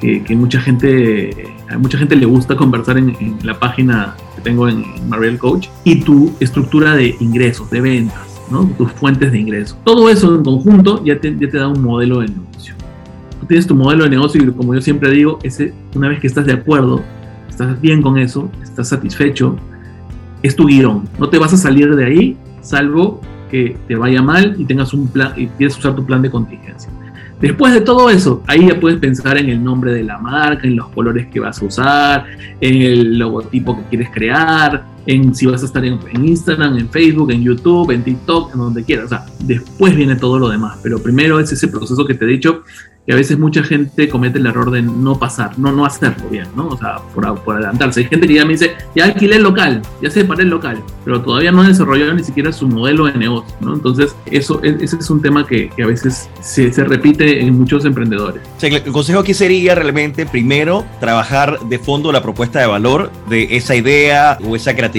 que, 0.00 0.22
que 0.22 0.36
mucha 0.36 0.60
gente 0.60 1.54
a 1.68 1.78
mucha 1.78 1.98
gente 1.98 2.16
le 2.16 2.26
gusta 2.26 2.56
conversar 2.56 2.98
en, 2.98 3.38
la 3.42 3.58
página 3.58 4.16
que 4.34 4.42
tengo 4.42 4.68
en, 4.68 4.84
Mariel 5.08 5.38
Coach, 5.38 5.68
y 5.84 6.00
tu 6.00 6.32
estructura 6.40 6.94
de 6.94 7.16
ingresos, 7.20 7.70
de 7.70 7.80
ventas, 7.80 8.40
¿no? 8.50 8.64
tus 8.78 8.90
fuentes 8.92 9.32
de 9.32 9.38
ingresos. 9.38 9.76
Todo 9.84 10.08
eso 10.08 10.34
en 10.34 10.44
conjunto 10.44 11.02
ya 11.04 11.18
te, 11.18 11.32
da 11.34 11.68
un 11.68 11.82
modelo 11.82 12.20
de 12.20 12.28
negocio. 12.28 12.74
Tú 13.40 13.46
tienes 13.46 13.66
tu 13.66 13.74
modelo 13.74 14.04
de 14.04 14.10
negocio 14.10 14.42
y 14.42 14.50
como 14.52 14.74
yo 14.74 14.80
siempre 14.80 15.10
digo, 15.10 15.38
una 15.94 16.08
vez 16.08 16.20
que 16.20 16.26
estás 16.26 16.46
de 16.46 16.52
acuerdo, 16.52 17.02
estás 17.48 17.80
bien 17.80 18.02
con 18.02 18.18
eso, 18.18 18.50
estás 18.62 18.88
satisfecho, 18.88 19.56
es 20.42 20.54
tu 20.56 20.66
guion. 20.66 21.08
No 21.18 21.28
te 21.28 21.38
vas 21.38 21.52
a 21.52 21.56
salir 21.56 21.94
de 21.94 22.04
ahí, 22.04 22.36
salvo 22.60 23.20
que 23.50 23.76
te 23.86 23.96
vaya 23.96 24.22
mal 24.22 24.54
y 24.58 24.64
tengas 24.64 24.94
un 24.94 25.08
plan 25.08 25.32
y 25.36 25.46
quieres 25.46 25.76
usar 25.76 25.94
tu 25.94 26.04
plan 26.04 26.22
de 26.22 26.30
contingencia. 26.30 26.90
Después 27.42 27.74
de 27.74 27.80
todo 27.80 28.08
eso, 28.08 28.44
ahí 28.46 28.68
ya 28.68 28.78
puedes 28.78 29.00
pensar 29.00 29.36
en 29.36 29.48
el 29.48 29.62
nombre 29.62 29.92
de 29.92 30.04
la 30.04 30.16
marca, 30.16 30.64
en 30.64 30.76
los 30.76 30.86
colores 30.90 31.26
que 31.26 31.40
vas 31.40 31.60
a 31.60 31.64
usar, 31.64 32.24
en 32.60 32.82
el 32.82 33.18
logotipo 33.18 33.76
que 33.76 33.82
quieres 33.88 34.10
crear, 34.10 34.84
en 35.06 35.34
si 35.34 35.46
vas 35.46 35.62
a 35.62 35.66
estar 35.66 35.84
en, 35.84 35.98
Instagram, 36.14 36.78
en 36.78 36.88
Facebook, 36.88 37.30
en 37.30 37.42
YouTube, 37.42 37.90
en 37.90 38.02
TikTok, 38.02 38.52
en 38.52 38.58
donde 38.58 38.84
quieras. 38.84 39.06
O 39.06 39.08
sea, 39.08 39.26
después 39.40 39.96
viene 39.96 40.16
todo 40.16 40.38
lo 40.38 40.48
demás. 40.48 40.78
Pero 40.82 41.02
primero 41.02 41.38
es 41.40 41.52
ese 41.52 41.68
proceso 41.68 42.04
que 42.06 42.14
te 42.14 42.24
he 42.24 42.28
dicho 42.28 42.62
que 43.06 43.12
a 43.12 43.16
veces 43.16 43.38
mucha 43.38 43.62
gente 43.62 44.08
comete 44.08 44.38
el 44.38 44.46
error 44.46 44.70
de 44.70 44.80
no 44.80 45.18
pasar, 45.18 45.58
no, 45.58 45.72
no 45.72 45.84
hacerlo 45.84 46.28
bien, 46.30 46.46
¿no? 46.54 46.68
O 46.68 46.76
sea, 46.76 46.98
por, 47.14 47.42
por 47.42 47.56
adelantarse. 47.56 48.00
Hay 48.00 48.06
gente 48.06 48.28
que 48.28 48.34
ya 48.34 48.44
me 48.44 48.52
dice, 48.52 48.76
ya 48.94 49.06
alquilé 49.06 49.36
el 49.36 49.42
local, 49.42 49.82
ya 50.00 50.10
separé 50.10 50.44
el 50.44 50.50
local, 50.50 50.82
pero 51.04 51.20
todavía 51.20 51.50
no 51.50 51.62
ha 51.62 51.68
desarrollado 51.68 52.14
ni 52.14 52.22
siquiera 52.22 52.52
su 52.52 52.68
modelo 52.68 53.06
de 53.06 53.14
negocio, 53.14 53.54
¿no? 53.60 53.74
Entonces, 53.74 54.14
eso, 54.26 54.62
e, 54.62 54.76
ese 54.80 54.96
es 54.96 55.10
un 55.10 55.20
tema 55.20 55.46
que, 55.46 55.68
que 55.70 55.82
a 55.82 55.86
veces 55.86 56.30
se, 56.40 56.72
se, 56.72 56.84
repite 56.84 57.40
en 57.40 57.58
muchos 57.58 57.84
emprendedores. 57.84 58.42
O 58.56 58.60
sea, 58.60 58.68
el 58.68 58.92
consejo 58.92 59.20
aquí 59.20 59.34
sería 59.34 59.74
realmente, 59.74 60.24
primero, 60.24 60.84
trabajar 61.00 61.58
de 61.60 61.78
fondo 61.80 62.12
la 62.12 62.22
propuesta 62.22 62.60
de 62.60 62.66
valor 62.66 63.10
de 63.28 63.56
esa 63.56 63.74
idea 63.74 64.38
o 64.44 64.54
esa 64.54 64.76
creatividad 64.76 64.91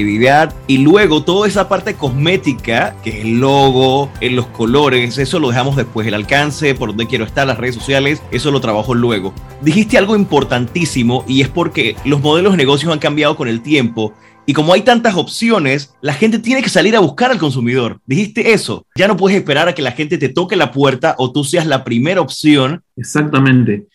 y 0.67 0.77
luego 0.79 1.23
toda 1.23 1.47
esa 1.47 1.69
parte 1.69 1.95
cosmética, 1.95 2.95
que 3.03 3.09
es 3.09 3.25
el 3.25 3.39
logo, 3.39 4.09
en 4.21 4.35
los 4.35 4.47
colores, 4.47 5.17
eso 5.17 5.39
lo 5.39 5.49
dejamos 5.49 5.75
después, 5.75 6.07
el 6.07 6.13
alcance, 6.13 6.75
por 6.75 6.89
donde 6.89 7.07
quiero 7.07 7.25
estar, 7.25 7.45
las 7.47 7.57
redes 7.57 7.75
sociales 7.75 8.21
eso 8.31 8.51
lo 8.51 8.61
trabajo 8.61 8.93
luego. 8.93 9.33
Dijiste 9.61 9.97
algo 9.97 10.15
importantísimo 10.15 11.23
y 11.27 11.41
es 11.41 11.49
porque 11.49 11.95
los 12.05 12.21
modelos 12.21 12.53
de 12.53 12.57
negocios 12.57 12.91
han 12.91 12.99
cambiado 12.99 13.35
con 13.35 13.47
el 13.47 13.61
tiempo 13.61 14.13
y 14.45 14.53
como 14.53 14.73
hay 14.73 14.81
tantas 14.81 15.15
opciones, 15.15 15.95
la 16.01 16.13
gente 16.13 16.39
tiene 16.39 16.61
que 16.61 16.69
salir 16.69 16.95
a 16.95 16.99
buscar 16.99 17.31
al 17.31 17.37
consumidor. 17.37 17.99
Dijiste 18.05 18.51
eso. 18.51 18.85
Ya 18.95 19.07
no 19.07 19.15
puedes 19.15 19.37
esperar 19.37 19.69
a 19.69 19.73
que 19.73 19.81
la 19.81 19.93
gente 19.93 20.17
te 20.17 20.29
toque 20.29 20.55
la 20.55 20.71
puerta 20.71 21.15
o 21.17 21.31
tú 21.31 21.43
seas 21.43 21.65
la 21.65 21.83
primera 21.83 22.19
opción. 22.19 22.81
Exactamente. 22.97 23.87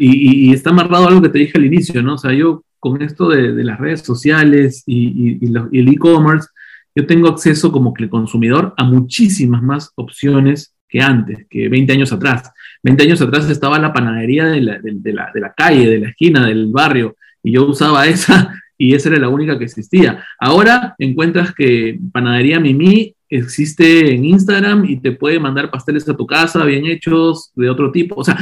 y, 0.00 0.52
está 0.52 0.70
amarrado 0.70 1.04
a 1.04 1.08
algo 1.08 1.22
que 1.22 1.28
te 1.28 1.38
dije 1.38 1.52
al 1.56 1.66
inicio, 1.66 2.02
¿no? 2.02 2.14
O 2.14 2.18
sea, 2.18 2.32
yo 2.32 2.64
con 2.78 3.02
esto 3.02 3.28
de, 3.28 3.64
las 3.64 3.78
redes 3.78 4.02
sociales 4.02 4.82
y, 4.86 5.38
el 5.44 5.88
e-commerce, 5.88 6.48
yo 6.94 7.06
tengo 7.06 7.28
acceso 7.28 7.70
como 7.70 7.94
consumidor 8.10 8.74
a 8.76 8.84
muchísimas 8.84 9.62
más 9.62 9.92
opciones 9.94 10.74
que 10.88 11.00
antes, 11.00 11.46
que 11.48 11.68
20 11.68 11.92
años 11.92 12.12
atrás. 12.12 12.50
20 12.82 13.04
años 13.04 13.20
atrás 13.20 13.48
estaba 13.50 13.78
la 13.78 13.92
panadería 13.92 14.46
de, 14.46 14.60
la, 14.60 14.78
de 14.78 15.12
la, 15.40 15.52
calle, 15.56 15.88
de 15.88 15.98
la 15.98 16.08
esquina, 16.08 16.46
del 16.46 16.68
barrio, 16.68 17.16
y 17.42 17.52
yo 17.52 17.66
usaba 17.66 18.06
esa 18.08 18.52
y 18.78 18.94
esa 18.94 19.08
era 19.08 19.18
la 19.18 19.28
única 19.28 19.58
que 19.58 19.64
existía. 19.64 20.24
Ahora 20.38 20.94
encuentras 20.98 21.52
que 21.52 21.98
Panadería 22.12 22.60
Mimi 22.60 23.14
existe 23.28 24.14
en 24.14 24.24
Instagram 24.24 24.84
y 24.84 25.00
te 25.00 25.12
puede 25.12 25.40
mandar 25.40 25.70
pasteles 25.70 26.08
a 26.08 26.16
tu 26.16 26.26
casa 26.26 26.64
bien 26.64 26.86
hechos, 26.86 27.50
de 27.56 27.68
otro 27.68 27.90
tipo. 27.90 28.14
O 28.14 28.24
sea, 28.24 28.36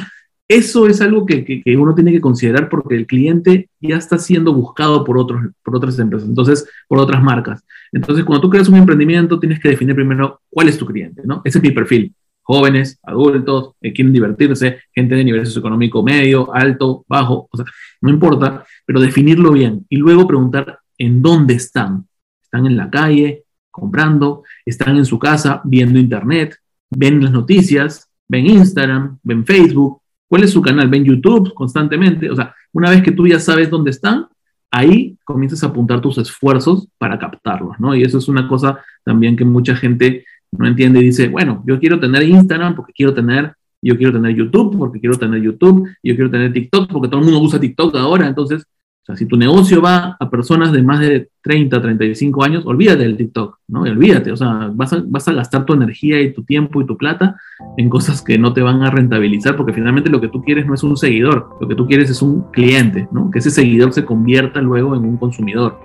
eso 0.49 0.87
es 0.87 1.01
algo 1.01 1.27
que, 1.27 1.63
uno 1.77 1.95
tiene 1.95 2.13
que 2.13 2.21
considerar 2.21 2.69
porque 2.69 2.95
el 2.95 3.07
cliente 3.07 3.69
ya 3.81 3.97
está 3.97 4.19
siendo 4.19 4.53
buscado 4.53 5.05
por, 5.05 5.19
otros, 5.19 5.43
por 5.63 5.77
otras 5.77 5.99
empresas, 5.99 6.29
entonces, 6.29 6.69
por 6.89 6.99
otras 6.99 7.23
marcas. 7.23 7.65
Entonces, 7.93 8.25
cuando 8.25 8.43
tú 8.43 8.51
creas 8.51 8.69
un 8.69 8.77
emprendimiento, 8.77 9.41
tienes 9.41 9.61
que 9.61 9.71
definir 9.71 9.95
primero 9.95 10.41
cuál 10.49 10.69
es 10.69 10.79
tu 10.79 10.87
cliente, 10.87 11.23
¿no? 11.25 11.43
Ese 11.45 11.59
es 11.59 11.65
mi 11.65 11.71
perfil 11.71 12.15
jóvenes, 12.47 13.01
adultos, 13.03 13.73
que 13.83 13.93
quieren 13.93 14.13
divertirse, 14.13 14.79
gente 14.95 15.17
de 15.17 15.25
nivel 15.25 15.45
socioeconómico 15.45 16.05
medio, 16.05 16.55
alto, 16.55 17.05
bajo, 17.09 17.49
o 17.51 17.57
sea, 17.57 17.67
no 18.01 18.11
importa, 18.11 18.65
pero 18.85 19.01
definirlo 19.01 19.51
bien 19.51 19.85
y 19.89 19.97
luego 19.97 20.29
preguntar 20.29 20.79
en 20.97 21.23
dónde 21.23 21.55
están. 21.55 22.07
¿Están 22.41 22.67
en 22.67 22.77
la 22.77 22.89
calle, 22.89 23.43
comprando? 23.73 24.45
¿Están 24.65 24.97
en 24.97 25.05
su 25.05 25.19
casa, 25.19 25.61
viendo 25.65 25.99
internet? 25.99 26.57
¿Ven 26.89 27.21
las 27.21 27.33
noticias? 27.33 28.09
¿Ven 28.29 28.47
Instagram? 28.47 29.19
¿Ven 29.25 29.45
Facebook? 29.45 30.01
¿Cuál 30.29 30.43
es 30.43 30.51
su 30.51 30.61
canal? 30.61 30.89
¿Ven 30.89 31.05
YouTube 31.05 31.55
constantemente? 31.55 32.31
O 32.31 32.37
sea, 32.37 32.55
una 32.73 32.91
vez 32.91 33.03
que 33.03 33.13
tú 33.13 33.27
ya 33.27 33.39
sabes 33.39 33.71
dónde 33.71 33.91
están, 33.91 34.27
ahí 34.71 35.17
comienzas 35.25 35.63
a 35.63 35.69
apuntar 35.69 36.01
tus 36.01 36.19
esfuerzos 36.19 36.89
para 36.99 37.19
captarlos, 37.19 37.79
¿no? 37.79 37.95
Y 37.95 38.03
eso 38.03 38.19
es 38.19 38.29
una 38.29 38.49
cosa 38.49 38.79
también 39.05 39.37
que 39.37 39.45
mucha 39.45 39.77
gente 39.77 40.25
no 40.53 40.67
entiende 40.67 41.01
y 41.01 41.07
dice, 41.07 41.29
bueno, 41.29 41.63
yo 41.67 41.79
quiero 41.79 42.01
tener 42.01 42.23
Instagram 42.23 42.75
porque 42.75 42.93
quiero 42.93 43.15
tener, 43.15 43.55
yo 43.83 43.97
quiero 43.97 44.13
tener 44.13 44.35
YouTube 44.35 44.77
porque 44.79 45.01
quiero 45.01 45.17
tener 45.17 45.43
YouTube, 45.43 45.89
yo 46.03 46.15
quiero 46.15 46.31
tener 46.31 46.53
TikTok 46.53 46.91
porque 46.93 47.09
todo 47.09 47.21
el 47.21 47.27
mundo 47.27 47.41
usa 47.41 47.61
TikTok 47.61 47.95
ahora, 47.97 48.27
entonces 48.27 48.65
o 49.07 49.15
sea, 49.15 49.17
si 49.17 49.27
tu 49.27 49.37
negocio 49.37 49.81
va 49.81 50.17
a 50.19 50.29
personas 50.29 50.73
de 50.73 50.83
más 50.83 50.99
de 50.99 51.29
30, 51.43 51.81
35 51.81 52.43
años, 52.43 52.67
olvídate 52.67 53.05
del 53.05 53.17
TikTok, 53.17 53.59
¿no? 53.69 53.83
olvídate, 53.83 54.33
o 54.33 54.37
sea, 54.37 54.69
vas 54.75 54.93
a, 54.95 55.03
vas 55.07 55.29
a 55.29 55.33
gastar 55.33 55.65
tu 55.65 55.75
energía 55.75 56.21
y 56.21 56.33
tu 56.33 56.43
tiempo 56.43 56.83
y 56.83 56.87
tu 56.87 56.97
plata 56.97 57.37
en 57.77 57.89
cosas 57.89 58.21
que 58.21 58.37
no 58.37 58.53
te 58.53 58.63
van 58.63 58.83
a 58.83 58.91
rentabilizar, 58.91 59.55
porque 59.55 59.73
finalmente 59.73 60.11
lo 60.11 60.21
que 60.21 60.27
tú 60.27 60.43
quieres 60.43 60.67
no 60.67 60.75
es 60.75 60.83
un 60.83 60.97
seguidor, 60.97 61.51
lo 61.61 61.69
que 61.69 61.77
tú 61.77 61.87
quieres 61.87 62.11
es 62.11 62.21
un 62.21 62.51
cliente, 62.51 63.07
¿no? 63.13 63.31
Que 63.31 63.39
ese 63.39 63.53
seguidor 63.53 63.93
se 63.93 64.05
convierta 64.05 64.61
luego 64.61 64.97
en 64.97 65.05
un 65.05 65.17
consumidor. 65.19 65.79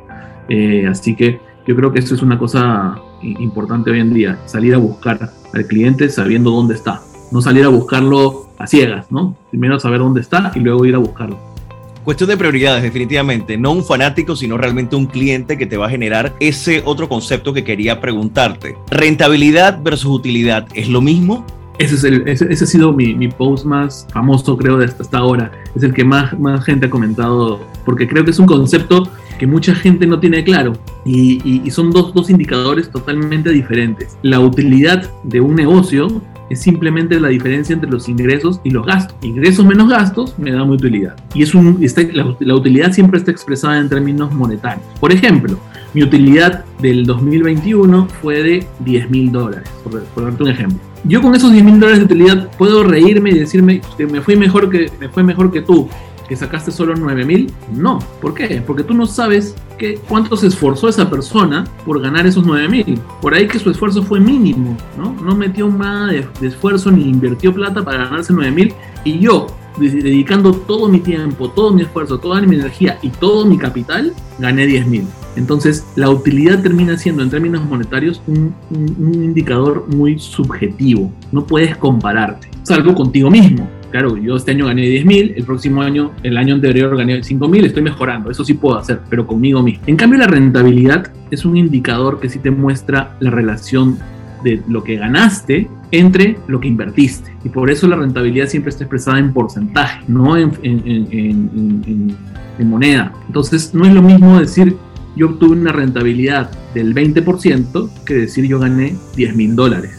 Eh, 0.49 0.87
así 0.87 1.15
que 1.15 1.39
yo 1.67 1.75
creo 1.75 1.93
que 1.93 1.99
eso 1.99 2.15
es 2.15 2.23
una 2.23 2.39
cosa 2.39 2.95
importante 3.21 3.91
hoy 3.91 3.99
en 3.99 4.15
día, 4.15 4.39
salir 4.45 4.73
a 4.73 4.79
buscar 4.79 5.29
al 5.53 5.65
cliente 5.67 6.09
sabiendo 6.09 6.49
dónde 6.49 6.73
está, 6.73 7.01
no 7.31 7.39
salir 7.39 7.65
a 7.65 7.67
buscarlo 7.67 8.47
a 8.57 8.65
ciegas, 8.65 9.11
¿no? 9.11 9.37
Primero 9.51 9.79
saber 9.79 9.99
dónde 9.99 10.21
está 10.21 10.51
y 10.55 10.59
luego 10.59 10.87
ir 10.87 10.95
a 10.95 10.97
buscarlo. 10.97 11.50
Cuestión 12.03 12.29
de 12.29 12.37
prioridades, 12.37 12.81
definitivamente. 12.81 13.57
No 13.57 13.71
un 13.71 13.85
fanático, 13.85 14.35
sino 14.35 14.57
realmente 14.57 14.95
un 14.95 15.05
cliente 15.05 15.57
que 15.57 15.67
te 15.67 15.77
va 15.77 15.85
a 15.85 15.89
generar 15.89 16.33
ese 16.39 16.81
otro 16.83 17.07
concepto 17.07 17.53
que 17.53 17.63
quería 17.63 18.01
preguntarte. 18.01 18.75
Rentabilidad 18.89 19.81
versus 19.83 20.11
utilidad, 20.11 20.67
¿es 20.73 20.89
lo 20.89 21.01
mismo? 21.01 21.45
Ese, 21.77 21.95
es 21.95 22.03
el, 22.03 22.27
ese, 22.27 22.45
ha 22.51 22.67
sido 22.67 22.91
mi, 22.91 23.13
mi, 23.13 23.27
post 23.27 23.65
más 23.65 24.07
famoso, 24.11 24.57
creo, 24.57 24.77
de 24.77 24.85
hasta, 24.85 25.17
ahora. 25.17 25.51
Es 25.75 25.83
el 25.83 25.93
que 25.93 26.03
más, 26.03 26.37
más 26.39 26.63
gente 26.63 26.87
ha 26.87 26.89
comentado, 26.89 27.59
porque 27.85 28.07
creo 28.07 28.25
que 28.25 28.31
es 28.31 28.39
un 28.39 28.45
concepto 28.45 29.07
que 29.39 29.47
mucha 29.47 29.73
gente 29.73 30.05
no 30.05 30.19
tiene 30.19 30.43
claro. 30.43 30.73
Y, 31.05 31.63
y, 31.65 31.71
son 31.71 31.91
dos, 31.91 32.13
dos 32.13 32.29
indicadores 32.29 32.91
totalmente 32.91 33.51
diferentes. 33.51 34.17
La 34.21 34.39
utilidad 34.39 35.09
de 35.23 35.41
un 35.41 35.55
negocio 35.55 36.21
es 36.51 36.59
simplemente 36.59 37.19
la 37.19 37.29
diferencia 37.29 37.73
entre 37.73 37.89
los 37.89 38.09
ingresos 38.09 38.59
y 38.63 38.71
los 38.71 38.85
gastos. 38.85 39.15
Ingresos 39.21 39.65
menos 39.65 39.89
gastos 39.89 40.37
me 40.37 40.51
da 40.51 40.63
utilidad. 40.63 41.15
Y 41.33 41.43
es 41.43 41.55
un, 41.55 41.79
la, 42.39 42.55
utilidad 42.55 42.91
siempre 42.91 43.19
está 43.19 43.31
expresada 43.31 43.79
en 43.79 43.87
términos 43.87 44.33
monetarios. 44.33 44.85
Por 44.99 45.11
ejemplo, 45.11 45.57
mi 45.93 46.03
utilidad 46.03 46.65
del 46.81 47.05
2021 47.05 48.07
fue 48.21 48.43
de 48.43 48.67
10 48.79 49.09
mil 49.09 49.31
dólares, 49.31 49.69
por, 49.83 50.23
darte 50.23 50.43
un 50.43 50.49
ejemplo. 50.49 50.79
Yo 51.03 51.21
con 51.21 51.33
esos 51.35 51.51
10 51.51 51.63
mil 51.63 51.79
dólares 51.79 51.99
de 51.99 52.05
utilidad 52.05 52.49
puedo 52.57 52.83
reírme 52.83 53.31
y 53.31 53.39
decirme 53.39 53.81
que 53.97 54.05
me 54.05 54.21
fui 54.21 54.35
mejor 54.35 54.69
que, 54.69 54.91
me 54.99 55.09
fue 55.09 55.23
mejor 55.23 55.51
que 55.51 55.61
tú, 55.61 55.89
que 56.31 56.37
sacaste 56.37 56.71
solo 56.71 56.95
9 56.95 57.25
mil? 57.25 57.51
No. 57.75 57.99
¿Por 58.21 58.33
qué? 58.33 58.63
Porque 58.65 58.83
tú 58.83 58.93
no 58.93 59.05
sabes 59.05 59.53
que, 59.77 59.95
cuánto 60.07 60.37
se 60.37 60.47
esforzó 60.47 60.87
esa 60.87 61.09
persona 61.09 61.65
por 61.85 61.99
ganar 61.99 62.25
esos 62.25 62.45
9 62.45 62.69
mil. 62.69 63.01
Por 63.21 63.33
ahí 63.33 63.49
que 63.49 63.59
su 63.59 63.69
esfuerzo 63.69 64.01
fue 64.01 64.21
mínimo, 64.21 64.77
¿no? 64.97 65.11
No 65.11 65.35
metió 65.35 65.67
nada 65.67 66.07
de, 66.07 66.25
esfuerzo 66.41 66.89
ni 66.89 67.03
invirtió 67.03 67.53
plata 67.53 67.83
para 67.83 68.05
ganarse 68.05 68.31
9 68.31 68.49
mil. 68.49 68.73
Y 69.03 69.19
yo, 69.19 69.47
dedicando 69.77 70.53
todo 70.53 70.87
mi 70.87 71.01
tiempo, 71.01 71.49
todo 71.49 71.73
mi 71.73 71.81
esfuerzo, 71.81 72.17
toda 72.17 72.39
mi 72.39 72.55
energía 72.55 72.97
y 73.01 73.09
todo 73.09 73.45
mi 73.45 73.57
capital, 73.57 74.13
gané 74.39 74.67
10 74.67 74.87
mil. 74.87 75.03
Entonces, 75.35 75.85
la 75.97 76.09
utilidad 76.09 76.61
termina 76.61 76.97
siendo, 76.97 77.23
en 77.23 77.29
términos 77.29 77.65
monetarios, 77.65 78.21
un, 78.27 78.55
un 78.69 79.13
indicador 79.15 79.85
muy 79.93 80.17
subjetivo. 80.17 81.11
No 81.33 81.45
puedes 81.45 81.75
compararte, 81.75 82.49
salvo 82.63 82.95
contigo 82.95 83.29
mismo 83.29 83.67
claro, 83.91 84.17
yo 84.17 84.35
este 84.35 84.51
año 84.51 84.65
gané 84.65 84.83
10 84.83 85.05
mil, 85.05 85.33
el 85.35 85.43
próximo 85.43 85.81
año, 85.81 86.11
el 86.23 86.37
año 86.37 86.55
anterior 86.55 86.95
gané 86.97 87.23
5 87.23 87.47
mil, 87.47 87.65
estoy 87.65 87.83
mejorando, 87.83 88.31
eso 88.31 88.43
sí 88.43 88.53
puedo 88.53 88.77
hacer, 88.77 89.01
pero 89.09 89.27
conmigo 89.27 89.61
mismo. 89.61 89.83
En 89.87 89.97
cambio, 89.97 90.19
la 90.19 90.27
rentabilidad 90.27 91.11
es 91.29 91.45
un 91.45 91.57
indicador 91.57 92.19
que 92.19 92.29
sí 92.29 92.39
te 92.39 92.51
muestra 92.51 93.15
la 93.19 93.29
relación 93.29 93.97
de 94.43 94.61
lo 94.67 94.83
que 94.83 94.95
ganaste 94.95 95.67
entre 95.91 96.37
lo 96.47 96.59
que 96.59 96.67
invertiste. 96.67 97.31
Y 97.43 97.49
por 97.49 97.69
eso 97.69 97.87
la 97.87 97.95
rentabilidad 97.95 98.47
siempre 98.47 98.69
está 98.69 98.85
expresada 98.85 99.19
en 99.19 99.33
porcentaje, 99.33 100.01
no 100.07 100.35
en, 100.37 100.51
en, 100.63 102.15
en 102.57 102.69
moneda. 102.69 103.13
Entonces, 103.27 103.73
no 103.73 103.85
es 103.85 103.93
lo 103.93 104.01
mismo 104.01 104.39
decir 104.39 104.75
yo 105.15 105.27
obtuve 105.27 105.51
una 105.51 105.71
rentabilidad 105.71 106.51
del 106.73 106.95
20% 106.95 107.89
que 108.05 108.13
decir 108.13 108.45
yo 108.45 108.59
gané 108.59 108.95
10 109.15 109.35
mil 109.35 109.55
dólares. 109.55 109.91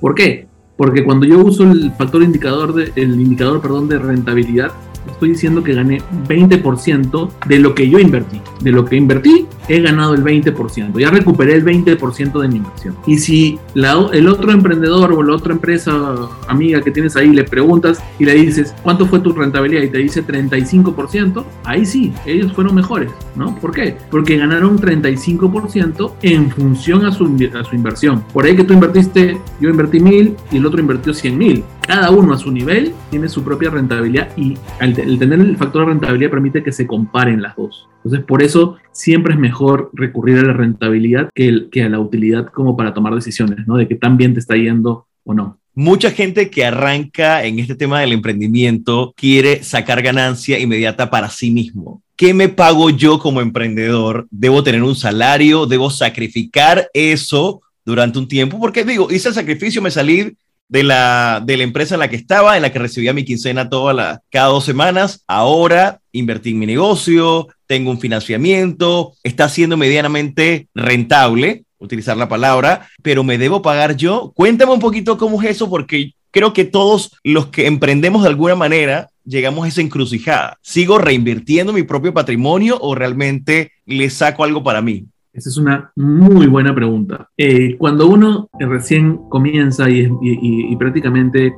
¿Por 0.00 0.14
qué? 0.14 0.46
Porque 0.76 1.04
cuando 1.04 1.26
yo 1.26 1.38
uso 1.38 1.64
el 1.64 1.92
factor 1.92 2.22
indicador 2.22 2.74
de, 2.74 2.92
el 2.96 3.20
indicador 3.20 3.60
perdón, 3.60 3.88
de 3.88 3.98
rentabilidad, 3.98 4.72
estoy 5.10 5.30
diciendo 5.30 5.62
que 5.62 5.74
gané 5.74 6.02
20% 6.28 7.30
de 7.46 7.58
lo 7.58 7.74
que 7.74 7.88
yo 7.88 7.98
invertí. 7.98 8.40
De 8.60 8.72
lo 8.72 8.84
que 8.84 8.96
invertí, 8.96 9.46
he 9.68 9.80
ganado 9.80 10.14
el 10.14 10.22
20%. 10.22 10.98
Ya 10.98 11.10
recuperé 11.10 11.54
el 11.54 11.64
20% 11.64 12.40
de 12.40 12.48
mi 12.48 12.56
inversión. 12.56 12.96
Y 13.06 13.18
si 13.18 13.58
el 13.74 14.28
otro 14.28 14.52
emprendedor 14.52 15.12
o 15.12 15.22
la 15.22 15.34
otra 15.34 15.52
empresa 15.52 16.14
amiga 16.48 16.80
que 16.82 16.90
tienes 16.90 17.16
ahí 17.16 17.30
le 17.30 17.44
preguntas 17.44 18.02
y 18.18 18.24
le 18.24 18.34
dices, 18.34 18.74
¿cuánto 18.82 19.06
fue 19.06 19.20
tu 19.20 19.32
rentabilidad? 19.32 19.82
Y 19.82 19.88
te 19.88 19.98
dice 19.98 20.24
35%, 20.24 21.44
ahí 21.64 21.84
sí, 21.86 22.12
ellos 22.26 22.52
fueron 22.52 22.74
mejores, 22.74 23.10
¿no? 23.36 23.54
¿Por 23.56 23.72
qué? 23.72 23.96
Porque 24.10 24.36
ganaron 24.36 24.78
35% 24.78 26.12
en 26.22 26.50
función 26.50 27.04
a 27.04 27.12
su, 27.12 27.24
a 27.54 27.64
su 27.64 27.74
inversión. 27.74 28.22
Por 28.32 28.44
ahí 28.44 28.56
que 28.56 28.64
tú 28.64 28.72
invertiste, 28.72 29.38
yo 29.60 29.68
invertí 29.68 30.00
mil 30.00 30.36
y 30.50 30.56
el 30.56 30.66
otro 30.66 30.80
invirtió 30.80 31.14
100 31.14 31.38
mil 31.38 31.64
cada 31.86 32.10
uno 32.10 32.34
a 32.34 32.38
su 32.38 32.50
nivel 32.50 32.94
tiene 33.10 33.28
su 33.28 33.42
propia 33.42 33.70
rentabilidad 33.70 34.28
y 34.36 34.56
el, 34.80 34.94
tener 35.18 35.40
el 35.40 35.56
factor 35.56 35.82
de 35.82 35.92
rentabilidad 35.92 36.30
permite 36.30 36.62
que 36.62 36.72
se 36.72 36.86
comparen 36.86 37.42
las 37.42 37.56
dos. 37.56 37.88
Entonces, 37.98 38.24
por 38.24 38.42
eso 38.42 38.76
siempre 38.92 39.34
es 39.34 39.38
mejor 39.38 39.90
recurrir 39.92 40.38
a 40.38 40.42
la 40.42 40.52
rentabilidad 40.52 41.30
que, 41.34 41.82
a 41.82 41.88
la 41.88 42.00
utilidad 42.00 42.46
como 42.46 42.76
para 42.76 42.94
tomar 42.94 43.14
decisiones, 43.14 43.66
¿no? 43.66 43.76
De 43.76 43.88
que 43.88 43.94
tan 43.94 44.16
bien 44.16 44.34
te 44.34 44.40
está 44.40 44.56
yendo 44.56 45.06
o 45.24 45.34
no. 45.34 45.58
Mucha 45.74 46.10
gente 46.10 46.50
que 46.50 46.64
arranca 46.64 47.44
en 47.44 47.58
este 47.58 47.74
tema 47.74 48.00
del 48.00 48.12
emprendimiento 48.12 49.12
quiere 49.16 49.64
sacar 49.64 50.02
ganancia 50.02 50.58
inmediata 50.58 51.10
para 51.10 51.28
sí 51.30 51.50
mismo. 51.50 52.02
¿Qué 52.16 52.32
me 52.32 52.48
pago 52.48 52.90
yo 52.90 53.18
como 53.18 53.40
emprendedor? 53.40 54.28
¿Debo 54.30 54.62
tener 54.62 54.84
un 54.84 54.94
salario? 54.94 55.66
¿Debo 55.66 55.90
sacrificar 55.90 56.88
eso 56.94 57.60
durante 57.84 58.20
un 58.20 58.28
tiempo? 58.28 58.60
Porque 58.60 58.84
digo, 58.84 59.10
hice 59.10 59.28
el 59.28 59.34
sacrificio, 59.34 59.82
me 59.82 59.90
salí 59.90 60.36
de 60.68 60.82
la, 60.82 61.42
de 61.44 61.56
la 61.56 61.62
empresa 61.62 61.94
en 61.94 62.00
la 62.00 62.08
que 62.08 62.16
estaba, 62.16 62.56
en 62.56 62.62
la 62.62 62.72
que 62.72 62.78
recibía 62.78 63.12
mi 63.12 63.24
quincena 63.24 63.68
toda 63.68 63.92
la, 63.92 64.22
cada 64.30 64.48
dos 64.48 64.64
semanas. 64.64 65.24
Ahora 65.26 66.00
invertí 66.12 66.50
en 66.50 66.58
mi 66.58 66.66
negocio, 66.66 67.48
tengo 67.66 67.90
un 67.90 68.00
financiamiento, 68.00 69.14
está 69.22 69.48
siendo 69.48 69.76
medianamente 69.76 70.68
rentable, 70.74 71.64
utilizar 71.78 72.16
la 72.16 72.28
palabra, 72.28 72.88
pero 73.02 73.24
me 73.24 73.38
debo 73.38 73.62
pagar 73.62 73.96
yo. 73.96 74.32
Cuéntame 74.34 74.72
un 74.72 74.80
poquito 74.80 75.18
cómo 75.18 75.42
es 75.42 75.50
eso, 75.50 75.68
porque 75.68 76.12
creo 76.30 76.52
que 76.52 76.64
todos 76.64 77.12
los 77.22 77.46
que 77.46 77.66
emprendemos 77.66 78.22
de 78.22 78.28
alguna 78.28 78.54
manera 78.54 79.08
llegamos 79.24 79.64
a 79.64 79.68
esa 79.68 79.80
encrucijada. 79.80 80.58
¿Sigo 80.62 80.98
reinvirtiendo 80.98 81.72
mi 81.72 81.82
propio 81.82 82.12
patrimonio 82.12 82.78
o 82.80 82.94
realmente 82.94 83.72
le 83.86 84.10
saco 84.10 84.44
algo 84.44 84.62
para 84.62 84.82
mí? 84.82 85.06
Esa 85.34 85.48
es 85.48 85.56
una 85.56 85.90
muy 85.96 86.46
buena 86.46 86.72
pregunta. 86.72 87.28
Eh, 87.36 87.76
cuando 87.76 88.06
uno 88.06 88.48
recién 88.56 89.16
comienza 89.28 89.90
y, 89.90 90.76
prácticamente 90.76 91.56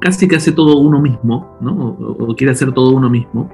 casi 0.00 0.28
que 0.28 0.36
hace 0.36 0.52
todo 0.52 0.78
uno 0.78 1.00
mismo, 1.00 1.58
¿no? 1.60 1.96
O, 1.98 2.36
quiere 2.36 2.52
hacer 2.52 2.72
todo 2.72 2.90
uno 2.90 3.10
mismo, 3.10 3.50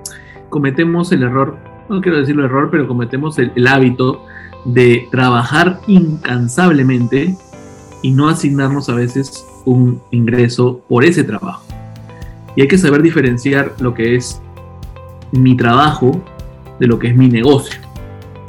cometemos 0.51 1.11
el 1.13 1.23
error, 1.23 1.57
no 1.89 2.03
quiero 2.03 2.19
decirlo 2.19 2.45
error, 2.45 2.69
pero 2.71 2.87
cometemos 2.87 3.39
el, 3.39 3.51
el 3.57 3.67
hábito 3.67 4.27
de 4.67 5.09
trabajar 5.11 5.81
incansablemente 5.87 7.35
y 8.03 8.11
no 8.11 8.29
asignarnos 8.29 8.91
a 8.91 8.95
veces 8.95 9.43
un 9.65 10.03
ingreso 10.11 10.83
por 10.87 11.03
ese 11.03 11.25
trabajo. 11.25 11.65
Y 12.57 12.61
hay 12.61 12.69
que 12.69 12.77
saber 12.77 13.01
diferenciar 13.01 13.75
lo 13.81 13.95
que 13.95 14.17
es 14.17 14.43
mi 15.31 15.57
trabajo 15.57 16.23
de 16.79 16.87
lo 16.87 16.99
que 16.99 17.09
es 17.09 17.17
mi 17.17 17.31
negocio 17.31 17.92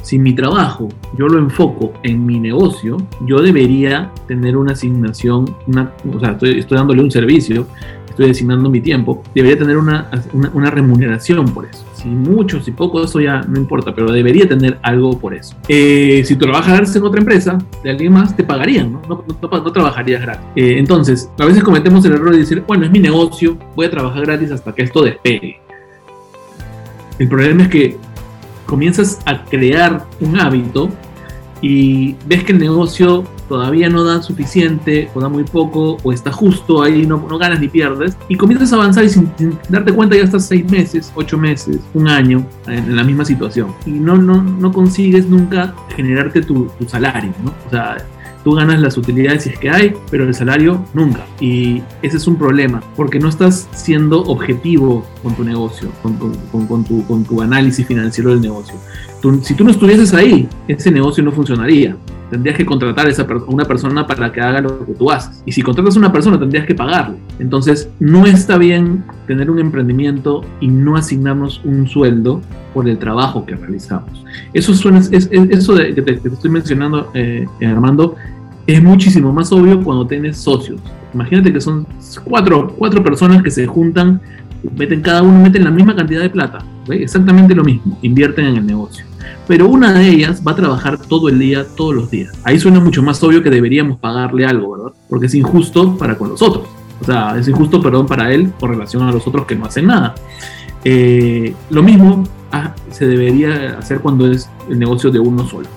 si 0.04 0.20
mi 0.20 0.34
trabajo 0.34 0.90
yo 1.18 1.28
lo 1.28 1.40
enfoco 1.40 1.94
en 2.04 2.26
mi 2.26 2.40
negocio, 2.40 2.98
yo 3.26 3.42
debería 3.42 4.12
tener 4.28 4.56
una 4.58 4.74
asignación, 4.74 5.56
una, 5.66 5.92
o 6.14 6.20
sea, 6.20 6.32
estoy, 6.32 6.64
dándole 6.70 7.02
un 7.02 7.10
servicio, 7.10 7.66
estoy 8.10 8.30
asignando 8.30 8.70
mi 8.70 8.82
tiempo, 8.82 9.24
debería 9.34 9.58
tener 9.58 9.78
una, 9.78 10.10
remuneración 10.70 11.46
por 11.54 11.66
eso. 11.66 11.86
Si 11.96 12.10
mucho, 12.10 12.62
si 12.62 12.72
poco, 12.72 13.02
eso 13.02 13.22
ya 13.22 13.42
no 13.44 13.58
importa, 13.58 13.96
pero 13.96 14.12
debería 14.12 14.48
tener 14.48 14.78
algo 14.82 15.18
por 15.18 15.34
eso. 15.34 15.56
Eh, 15.70 16.22
si 16.26 16.36
tú 16.36 16.46
trabajas 16.46 16.94
en 16.94 17.04
otra 17.04 17.22
empresa 17.22 17.58
de 17.82 17.92
alguien 17.92 18.12
más, 18.12 18.36
te 18.36 18.44
pagarían, 18.44 18.92
¿no? 18.92 19.02
No, 19.08 19.24
no, 19.42 19.72
trabajarías 19.72 20.22
gratis. 20.22 20.46
Eh, 20.58 20.76
entonces, 20.80 21.32
a 21.40 21.46
veces 21.46 21.64
cometemos 21.64 22.04
el 22.04 22.14
error 22.14 22.32
de 22.32 22.40
decir, 22.40 22.62
bueno, 22.68 22.84
es 22.84 22.92
mi 22.92 23.00
negocio, 23.00 23.58
voy 23.74 23.86
a 23.86 23.90
trabajar 23.90 24.26
gratis 24.26 24.52
hasta 24.52 24.74
que 24.76 24.84
esto 24.84 25.02
despegue. 25.02 25.62
El 27.20 27.30
problema 27.30 27.64
es 27.64 27.70
que 27.70 27.98
comienzas 28.66 29.20
a 29.26 29.44
crear 29.46 30.06
un 30.20 30.40
hábito 30.40 30.90
y 31.62 32.16
ves 32.26 32.44
que 32.44 32.52
el 32.52 32.60
negocio 32.60 33.24
todavía 33.48 33.88
no 33.90 34.04
da 34.04 34.22
suficiente 34.22 35.10
o 35.14 35.22
da 35.22 35.30
muy 35.30 35.44
poco 35.46 35.98
o 36.04 36.12
está 36.12 36.32
justo 36.32 36.84
ahí, 36.84 37.06
no, 37.06 37.26
no 37.30 37.38
ganas 37.38 37.62
ni 37.62 37.70
pierdes 37.70 38.18
y 38.28 38.36
comienzas 38.36 38.74
a 38.74 38.76
avanzar 38.76 39.06
y 39.06 39.10
sin, 39.10 39.32
darte 39.70 39.94
cuenta 39.94 40.18
ya 40.18 40.24
estás 40.24 40.46
seis 40.46 40.70
meses, 40.70 41.12
ocho 41.16 41.38
meses, 41.38 41.80
un 41.94 42.10
año 42.10 42.46
en, 42.68 42.96
la 42.96 43.04
misma 43.04 43.24
situación 43.24 43.74
y 43.86 43.92
no, 43.92 44.18
no, 44.18 44.44
no 44.44 44.74
consigues 44.74 45.28
nunca 45.28 45.74
generarte 45.96 46.42
tu, 46.42 46.66
tu 46.78 46.88
salario, 46.88 47.32
¿no? 47.44 47.54
O 47.68 47.70
sea, 47.70 47.98
Tú 48.44 48.54
ganas 48.54 48.80
las 48.82 48.98
utilidades 48.98 49.44
si 49.44 49.50
es 49.50 49.60
que 49.60 49.70
hay, 49.70 49.94
pero 50.12 50.26
el 50.26 50.34
salario 50.34 50.84
nunca. 50.94 51.26
Y 51.40 51.82
ese 52.02 52.18
es 52.18 52.28
un 52.28 52.38
problema, 52.38 52.82
porque 52.96 53.20
no 53.20 53.30
estás 53.30 53.70
siendo 53.72 54.22
objetivo 54.24 55.06
con 55.22 55.36
tu 55.36 55.44
negocio, 55.44 55.90
con, 56.02 56.18
con, 56.18 56.84
tu, 56.84 57.06
con 57.06 57.24
tu, 57.24 57.42
análisis 57.42 57.86
financiero 57.86 58.32
del 58.32 58.42
negocio. 58.42 58.76
si 59.42 59.54
tú 59.54 59.64
no 59.64 59.72
estuvieses 59.72 60.14
ahí, 60.14 60.48
ese 60.68 60.92
negocio 60.92 61.24
no 61.24 61.32
funcionaría. 61.32 61.96
Tendrías 62.30 62.58
que 62.58 62.66
contratar 62.66 63.08
a 63.08 63.14
una 63.48 63.64
persona 63.64 64.08
para 64.08 64.32
que 64.32 64.42
haga 64.42 64.60
lo 64.60 64.86
que 64.86 64.94
tú 64.94 65.12
haces. 65.12 65.44
Y 65.46 65.52
si 65.52 65.62
contratas 65.62 65.96
a 65.96 66.00
una 66.00 66.12
persona, 66.12 66.40
tendrías 66.40 66.66
que 66.66 66.74
pagarle. 66.74 67.18
Entonces, 67.38 67.90
no 68.00 68.26
está 68.26 68.58
bien 68.58 69.04
tener 69.28 69.52
un 69.52 69.60
emprendimiento 69.60 70.44
y 70.60 70.68
no 70.68 70.96
asignarnos 70.96 71.62
un 71.64 71.88
sueldo 71.88 72.42
por 72.74 72.90
el 72.90 72.98
trabajo 72.98 73.46
que 73.46 73.56
realizamos. 73.56 74.26
Eso, 74.54 74.74
suena, 74.74 75.00
es, 75.00 75.30
eso 75.32 75.76
de, 75.76 75.94
que, 75.94 76.02
te, 76.02 76.28
estoy 76.28 76.50
mencionando, 76.50 77.12
eh, 77.14 77.46
Armando, 77.62 78.16
es 78.68 78.82
muchísimo 78.82 79.34
más 79.34 79.52
obvio 79.52 79.82
cuando 79.84 80.08
tienes 80.08 80.38
socios. 80.38 80.80
Imagínate 81.14 81.52
que 81.52 81.62
son 81.62 81.86
cuatro, 82.24 82.74
cuatro 82.78 83.04
personas 83.04 83.44
que 83.44 83.52
se 83.52 83.68
juntan, 83.68 84.22
meten 84.76 85.02
cada 85.02 85.22
uno 85.22 85.40
meten 85.40 85.64
la 85.64 85.72
misma 85.72 85.96
cantidad 85.96 86.22
de 86.22 86.30
plata, 86.30 86.66
exactamente 86.90 87.54
lo 87.54 87.64
mismo, 87.64 87.98
invierten 88.02 88.46
en 88.46 88.56
el 88.58 88.66
negocio. 88.66 89.06
Pero 89.48 89.68
una 89.68 89.92
de 89.94 90.08
ellas 90.08 90.42
va 90.46 90.54
a 90.54 90.56
trabajar 90.56 90.98
todo 90.98 91.28
el 91.28 91.38
día, 91.38 91.66
todos 91.76 91.94
los 91.94 92.10
días. 92.10 92.32
Ahí 92.44 92.58
suena 92.58 92.80
mucho 92.80 93.04
más 93.04 93.22
obvio 93.24 93.44
que 93.44 93.50
deberíamos 93.50 94.00
pagarle 94.00 94.46
algo, 94.46 94.78
¿verdad? 94.78 94.94
Porque 95.10 95.26
es 95.26 95.36
injusto 95.36 95.98
para 95.98 96.18
con 96.18 96.30
los 96.30 96.42
otros. 96.42 96.66
O 97.02 97.06
sea, 97.06 97.38
es 97.38 97.48
injusto, 97.50 97.82
perdón, 97.82 98.08
para 98.08 98.34
él 98.34 98.54
con 98.58 98.70
relación 98.70 99.04
a 99.04 99.12
los 99.12 99.28
otros 99.28 99.46
que 99.46 99.56
no 99.56 99.66
hacen 99.66 99.88
nada. 99.88 100.16
Eh, 100.86 101.54
lo 101.70 101.84
mismo 101.84 102.24
ah, 102.54 102.74
se 102.90 103.06
debería 103.06 103.78
hacer 103.78 104.00
cuando 104.00 104.32
es 104.32 104.50
el 104.70 104.80
negocio 104.80 105.12
de 105.12 105.20
uno 105.20 105.46
solo 105.46 105.68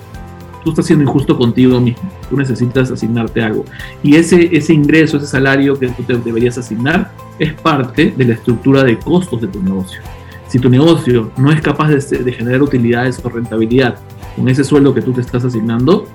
tú 0.67 0.71
estás 0.71 0.87
siendo 0.87 1.05
injusto 1.05 1.37
contigo 1.37 1.79
mismo, 1.79 2.09
tú 2.29 2.35
necesitas 2.35 2.91
asignarte 2.91 3.41
algo. 3.41 3.63
Y 4.03 4.15
ese, 4.15 4.49
ese 4.51 4.73
ingreso, 4.73 5.15
ese 5.15 5.27
salario 5.27 5.79
que 5.79 5.87
tú 5.87 6.03
te 6.03 6.17
deberías 6.17 6.57
asignar 6.57 7.11
es 7.39 7.53
parte 7.53 8.13
de 8.17 8.25
la 8.25 8.33
estructura 8.33 8.83
de 8.83 8.99
costos 8.99 9.39
de 9.39 9.47
tu 9.47 9.63
negocio. 9.63 10.01
Si 10.49 10.59
tu 10.59 10.69
negocio 10.69 11.31
no 11.37 11.51
es 11.51 11.61
capaz 11.61 11.89
de, 11.89 12.17
de 12.19 12.31
generar 12.33 12.61
utilidades 12.61 13.21
o 13.23 13.29
rentabilidad 13.29 13.97
con 14.35 14.49
ese 14.49 14.65
sueldo 14.65 14.93
que 14.93 15.01
tú 15.01 15.13
te 15.13 15.21
estás 15.21 15.45
asignando 15.45 16.05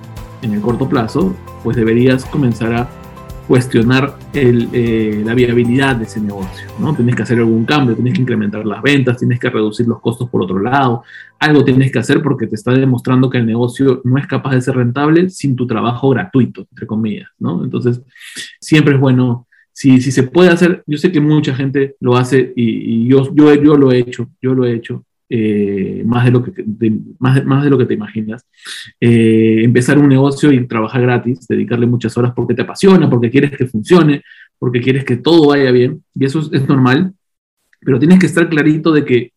en 0.43 0.53
el 0.53 0.61
corto 0.61 0.87
plazo, 0.87 1.35
pues 1.65 1.75
deberías 1.75 2.27
comenzar 2.27 2.75
a 2.75 2.91
cuestionar 3.53 4.17
eh, 4.33 5.23
la 5.27 5.35
viabilidad 5.35 5.97
de 5.97 6.05
ese 6.05 6.23
negocio, 6.23 6.71
¿no? 6.79 6.95
Tienes 6.95 7.15
que 7.15 7.23
hacer 7.23 7.37
algún 7.37 7.67
cambio, 7.67 7.95
tienes 7.95 8.15
que 8.15 8.23
incrementar 8.23 8.65
las 8.65 8.81
ventas, 8.81 9.19
tienes 9.19 9.38
que 9.38 9.51
reducir 9.51 9.87
los 9.87 10.01
costos 10.01 10.31
por 10.31 10.43
otro 10.43 10.59
lado, 10.59 11.03
algo 11.38 11.62
tienes 11.62 11.93
que 11.93 11.99
hacer 11.99 12.23
porque 12.23 12.47
te 12.47 12.55
está 12.55 12.73
demostrando 12.73 13.29
que 13.29 13.37
el 13.37 13.45
negocio 13.45 14.01
no 14.05 14.17
es 14.17 14.27
capaz 14.27 14.55
de 14.55 14.62
ser 14.62 14.77
rentable 14.77 15.29
sin 15.29 15.55
tu 15.55 15.67
trabajo 15.67 16.09
gratuito, 16.09 16.67
entre 16.71 16.87
comillas, 16.87 17.29
¿no? 17.38 17.62
Entonces, 17.62 18.01
siempre 18.59 18.95
es 18.95 19.01
bueno, 19.01 19.47
si, 19.71 20.01
si 20.01 20.12
se 20.12 20.23
puede 20.23 20.49
hacer, 20.49 20.83
yo 20.87 20.97
sé 20.97 21.12
que 21.12 21.21
mucha 21.21 21.55
gente 21.55 21.97
lo 22.01 22.17
hace 22.17 22.55
y, 22.57 23.05
y 23.05 23.09
yo, 23.09 23.35
yo, 23.35 23.55
yo 23.55 23.77
lo 23.77 23.93
he 23.93 23.99
hecho, 23.99 24.31
yo 24.41 24.55
lo 24.55 24.65
he 24.65 24.73
hecho, 24.73 25.05
eh, 25.35 26.03
más, 26.05 26.27
de 26.27 26.31
lo 26.31 26.42
que, 26.42 26.53
más, 27.18 27.42
más, 27.47 27.64
de 27.64 27.71
lo 27.71 27.79
que 27.79 27.87
te 27.87 27.95
imaginas. 27.95 28.45
Eh, 29.01 29.62
empezar 29.64 29.99
un 29.99 30.11
negocio 30.11 30.53
y 30.53 30.66
trabajar 30.66 31.01
gratis, 31.01 31.49
dedicarle 31.49 31.87
muchas 31.87 32.18
horas 32.18 32.35
porque 32.37 32.53
te 32.53 32.61
apasiona, 32.61 33.09
porque 33.09 33.31
quieres 33.31 33.53
que 33.53 33.66
funcione, 33.66 34.23
porque 34.59 34.83
quieres 34.83 35.07
que 35.07 35.16
todo 35.16 35.49
vaya 35.49 35.71
bien, 35.71 36.05
y 36.14 36.27
eso 36.27 36.40
es, 36.53 36.68
normal, 36.68 37.14
pero 37.81 37.99
tienes 37.99 38.18
que 38.18 38.27
estar 38.27 38.47
clarito 38.51 38.92
de 38.92 39.07
que 39.07 39.33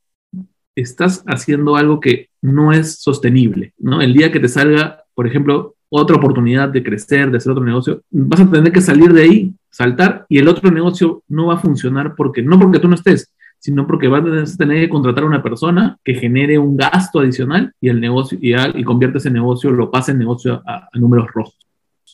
estás 0.75 1.23
haciendo 1.27 1.77
algo 1.77 2.01
que 2.01 2.27
no 2.41 2.73
es 2.73 3.01
sostenible, 3.01 3.73
¿no? 3.77 4.01
El 4.01 4.13
día 4.13 4.33
que 4.33 4.41
te 4.41 4.49
salga, 4.49 5.05
por 5.13 5.27
ejemplo, 5.27 5.75
otra 5.87 6.17
oportunidad 6.17 6.67
de 6.67 6.83
crecer, 6.83 7.31
de 7.31 7.37
hacer 7.37 7.53
otro 7.53 7.63
negocio, 7.63 8.01
vas 8.11 8.41
a 8.41 8.51
tener 8.51 8.73
que 8.73 8.81
salir 8.81 9.13
de 9.13 9.21
ahí, 9.21 9.53
saltar, 9.69 10.25
y 10.27 10.39
el 10.39 10.49
otro 10.49 10.69
negocio 10.71 11.23
no 11.29 11.45
va 11.45 11.53
a 11.53 11.59
funcionar 11.59 12.15
porque, 12.17 12.41
no 12.41 12.59
porque 12.59 12.79
tú 12.79 12.89
no 12.89 12.95
estés, 12.95 13.31
sino 13.65 13.87
porque 13.87 14.07
vas 14.07 14.53
a 14.53 14.57
tener 14.57 14.79
que 14.79 14.89
contratar 14.89 15.23
a 15.23 15.27
una 15.27 15.41
persona 15.41 15.97
que 16.03 16.13
genere 16.13 16.59
un 16.59 16.77
gasto 16.77 17.19
adicional 17.19 17.73
y 17.81 17.89
el 17.89 17.99
negocio 17.99 18.37
y, 18.39 18.53
y 18.53 18.83
convierte 18.83 19.17
ese 19.17 19.31
negocio, 19.31 19.71
lo 19.71 19.89
pasa 19.89 20.11
en 20.11 20.19
negocio 20.19 20.61
a, 20.67 20.87
números 20.93 21.29
rojos. 21.33 21.57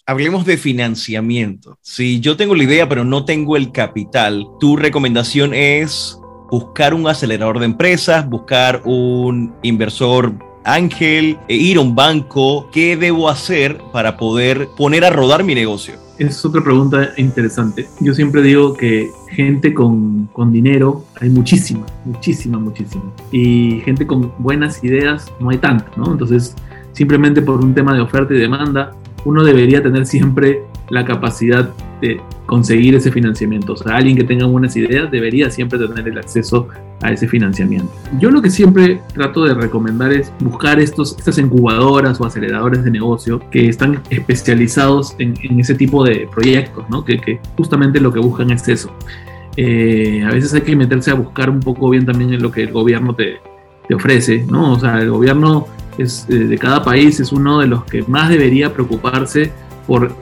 Hablemos 0.06 0.46
de 0.46 0.56
financiamiento. 0.56 1.78
Si 1.82 2.22
yo 2.22 2.38
tengo 2.38 2.56
la 2.56 2.64
idea 2.64 2.88
pero 2.88 3.04
no 3.04 3.26
tengo 3.26 3.58
el 3.58 3.74
capital, 3.74 4.48
tu 4.62 4.78
recomendación 4.78 5.54
es 5.54 6.18
buscar 6.50 6.94
un 6.94 7.06
acelerador 7.10 7.60
de 7.60 7.66
empresas, 7.66 8.30
buscar 8.30 8.82
un 8.86 9.54
inversor 9.62 10.34
ángel, 10.64 11.38
e 11.50 11.56
ir 11.56 11.76
a 11.76 11.82
un 11.82 11.96
banco. 11.96 12.70
¿Qué 12.72 12.96
debo 12.96 13.28
hacer 13.28 13.78
para 13.92 14.16
poder 14.16 14.70
poner 14.78 15.04
a 15.04 15.10
rodar 15.10 15.44
mi 15.44 15.54
negocio? 15.54 15.96
Es 16.28 16.46
otra 16.46 16.64
pregunta 16.64 17.14
interesante. 17.18 17.88
Yo 18.00 18.14
siempre 18.14 18.42
digo 18.42 18.74
que 18.74 19.10
gente 19.30 19.74
con, 19.74 20.28
con, 20.34 20.52
dinero 20.52 21.04
hay 21.20 21.30
muchísima, 21.30 21.86
muchísima, 22.06 22.60
muchísima. 22.60 23.04
Y 23.32 23.82
gente 23.86 24.06
con 24.06 24.32
buenas 24.38 24.84
ideas 24.84 25.32
no 25.40 25.50
hay 25.50 25.58
tanta, 25.58 25.90
¿no? 25.98 26.12
Entonces, 26.12 26.56
simplemente 26.94 27.42
por 27.42 27.64
un 27.64 27.74
tema 27.74 27.94
de 27.94 28.02
oferta 28.02 28.34
y 28.34 28.38
demanda, 28.38 28.94
uno 29.26 29.44
debería 29.44 29.82
tener 29.82 30.06
siempre 30.06 30.64
la 30.90 31.06
capacidad 31.06 31.70
de 32.02 32.20
conseguir 32.46 32.96
ese 32.96 33.12
financiamiento. 33.12 33.74
O 33.74 33.78
sea, 33.78 33.96
alguien 33.96 34.18
que 34.18 34.24
tenga 34.24 34.46
buenas 34.46 34.76
ideas 34.76 35.10
debería 35.12 35.50
siempre 35.50 35.80
tener 35.80 36.08
el 36.08 36.18
acceso 36.18 36.68
a 37.02 37.12
ese 37.12 37.28
financiamiento. 37.28 37.92
Yo 38.20 38.32
lo 38.32 38.42
que 38.42 38.50
siempre 38.50 39.02
trato 39.14 39.44
de 39.46 39.54
recomendar 39.54 40.12
es 40.12 40.32
buscar 40.40 40.80
estos, 40.80 41.16
estas 41.18 41.38
incubadoras 41.38 42.20
o 42.22 42.26
aceleradores 42.26 42.84
de 42.84 42.92
negocio 42.92 43.42
que 43.50 43.68
están 43.70 44.02
especializados 44.10 45.16
en, 45.20 45.60
ese 45.60 45.76
tipo 45.76 46.04
de 46.04 46.28
proyectos, 46.34 46.90
¿no? 46.90 47.04
que, 47.04 47.20
que, 47.20 47.40
justamente 47.58 48.00
lo 48.00 48.12
que 48.12 48.20
buscan 48.20 48.52
es 48.52 48.68
eso. 48.68 48.92
Eh, 49.58 50.24
a 50.26 50.32
veces 50.32 50.54
hay 50.54 50.62
que 50.62 50.76
meterse 50.76 51.12
a 51.12 51.16
buscar 51.16 51.50
un 51.50 51.60
poco 51.60 51.90
bien 51.90 52.06
también 52.06 52.34
en 52.34 52.42
lo 52.42 52.52
que 52.52 52.64
el 52.64 52.72
gobierno 52.72 53.16
te, 53.16 53.40
ofrece, 53.94 54.46
¿no? 54.50 54.72
O 54.72 54.80
sea, 54.80 55.02
el 55.02 55.10
gobierno 55.10 55.68
es, 55.98 56.26
eh, 56.30 56.36
de 56.36 56.58
cada 56.58 56.82
país 56.82 57.20
es 57.20 57.34
uno 57.34 57.60
de 57.60 57.68
los 57.68 57.84
que 57.84 58.04
más 58.04 58.30
debería 58.30 58.72
preocuparse 58.72 59.52
por 59.88 60.16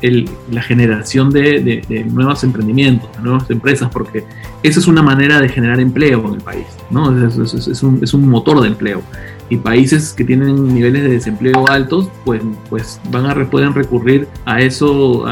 la 0.52 0.62
generación 0.62 1.30
de, 1.32 2.06
nuevos 2.12 2.44
emprendimientos, 2.44 3.10
de 3.16 3.24
nuevas 3.24 3.50
empresas, 3.50 3.90
porque 3.92 4.24
esa 4.64 4.80
es 4.80 4.88
una 4.88 5.02
manera 5.02 5.40
de 5.40 5.50
generar 5.50 5.80
empleo 5.80 6.26
en 6.28 6.36
el 6.36 6.42
país, 6.42 6.66
¿no? 6.90 7.12
Es, 7.28 8.14
un, 8.14 8.30
motor 8.30 8.62
de 8.62 8.68
empleo. 8.68 9.02
Y 9.50 9.58
países 9.58 10.14
que 10.14 10.24
tienen 10.24 10.74
niveles 10.74 11.04
de 11.04 11.10
desempleo 11.10 11.68
altos, 11.68 12.10
pues, 12.24 12.42
pues 12.70 13.02
van 13.12 13.26
a, 13.26 13.50
pueden 13.50 13.74
recurrir 13.74 14.28
a 14.46 14.62
eso, 14.62 15.26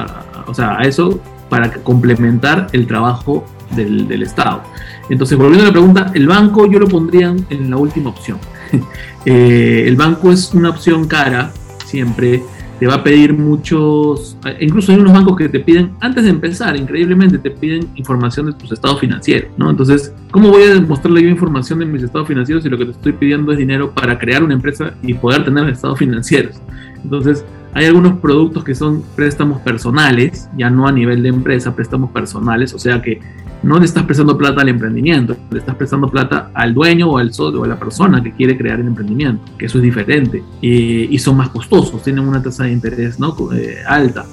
o 0.48 0.54
sea, 0.54 0.78
a 0.80 0.84
eso 0.84 1.20
para 1.50 1.72
complementar 1.72 2.68
el 2.74 2.88
trabajo 2.88 3.46
del, 3.76 4.22
Estado. 4.22 4.64
Entonces, 5.10 5.38
volviendo 5.38 5.64
a 5.64 5.68
la 5.68 5.72
pregunta, 5.72 6.12
el 6.14 6.28
banco 6.28 6.70
yo 6.70 6.80
lo 6.80 6.88
pondría 6.88 7.36
en 7.50 7.70
la 7.70 7.78
última 7.78 8.10
opción. 8.10 8.38
Eh, 9.30 9.84
el 9.86 9.98
banco 9.98 10.32
es 10.32 10.54
una 10.54 10.70
opción 10.70 11.06
cara 11.06 11.52
siempre 11.86 12.44
te 12.80 12.88
va 12.88 12.96
a 12.96 13.04
pedir 13.04 13.34
muchos, 13.34 14.38
incluso 14.60 14.92
hay 14.92 15.00
unos 15.00 15.14
bancos 15.14 15.36
que 15.36 15.50
te 15.50 15.60
piden, 15.60 15.92
antes 16.00 16.24
de 16.24 16.30
empezar, 16.30 16.76
increíblemente, 16.78 17.38
te 17.38 17.52
piden 17.52 17.88
información 17.96 18.46
de 18.46 18.54
tus 18.54 18.72
estados 18.72 19.00
financieros, 19.00 19.50
¿no? 19.58 19.70
Entonces, 19.70 20.14
¿cómo 20.32 20.50
voy 20.50 20.64
a 20.64 20.74
demostrarle 20.74 21.24
yo 21.24 21.30
información 21.30 21.80
de 21.80 21.86
mis 21.86 22.04
estados 22.04 22.28
financieros 22.28 22.64
si 22.64 22.70
lo 22.70 22.78
que 22.78 22.86
te 22.86 22.92
estoy 22.92 23.14
pidiendo 23.14 23.52
es 23.52 23.58
dinero 23.58 23.92
para 23.92 24.20
crear 24.20 24.44
una 24.44 24.54
empresa 24.54 24.94
y 25.02 25.14
poder 25.16 25.44
tener 25.44 25.68
estados 25.70 25.98
financieros? 25.98 26.62
Entonces, 27.04 27.44
hay 27.78 27.86
algunos 27.86 28.18
productos 28.18 28.64
que 28.64 28.74
son 28.74 29.04
préstamos 29.16 29.62
personales, 29.62 30.50
ya 30.58 30.68
no 30.72 30.88
a 30.88 30.92
nivel 30.92 31.22
de 31.22 31.30
empresa, 31.30 31.76
préstamos 31.76 32.10
personales, 32.10 32.74
o 32.74 32.80
sea 32.80 33.04
que 33.04 33.20
no 33.62 33.78
le 33.78 33.86
estás 33.86 34.04
prestando 34.04 34.36
plata 34.36 34.62
al 34.62 34.70
emprendimiento, 34.70 35.38
le 35.52 35.60
estás 35.60 35.76
prestando 35.76 36.10
plata 36.10 36.50
al 36.56 36.74
dueño 36.74 37.08
o 37.08 37.20
al 37.20 37.32
socio 37.32 37.62
o 37.62 37.66
a 37.66 37.68
la 37.68 37.78
persona 37.78 38.24
que 38.24 38.32
quiere 38.32 38.58
crear 38.58 38.80
el 38.80 38.88
emprendimiento, 38.88 39.44
que 39.60 39.68
eso 39.68 39.78
es 39.78 39.84
diferente. 39.84 40.44
y 40.60 41.20
son 41.20 41.38
más 41.38 41.50
costosos, 41.50 42.02
tienen 42.02 42.28
una 42.28 42.42
tasa 42.42 42.64
de 42.64 42.72
interés 42.72 43.20
¿no? 43.20 43.36
Eh, 43.54 43.78
alta. 43.88 44.26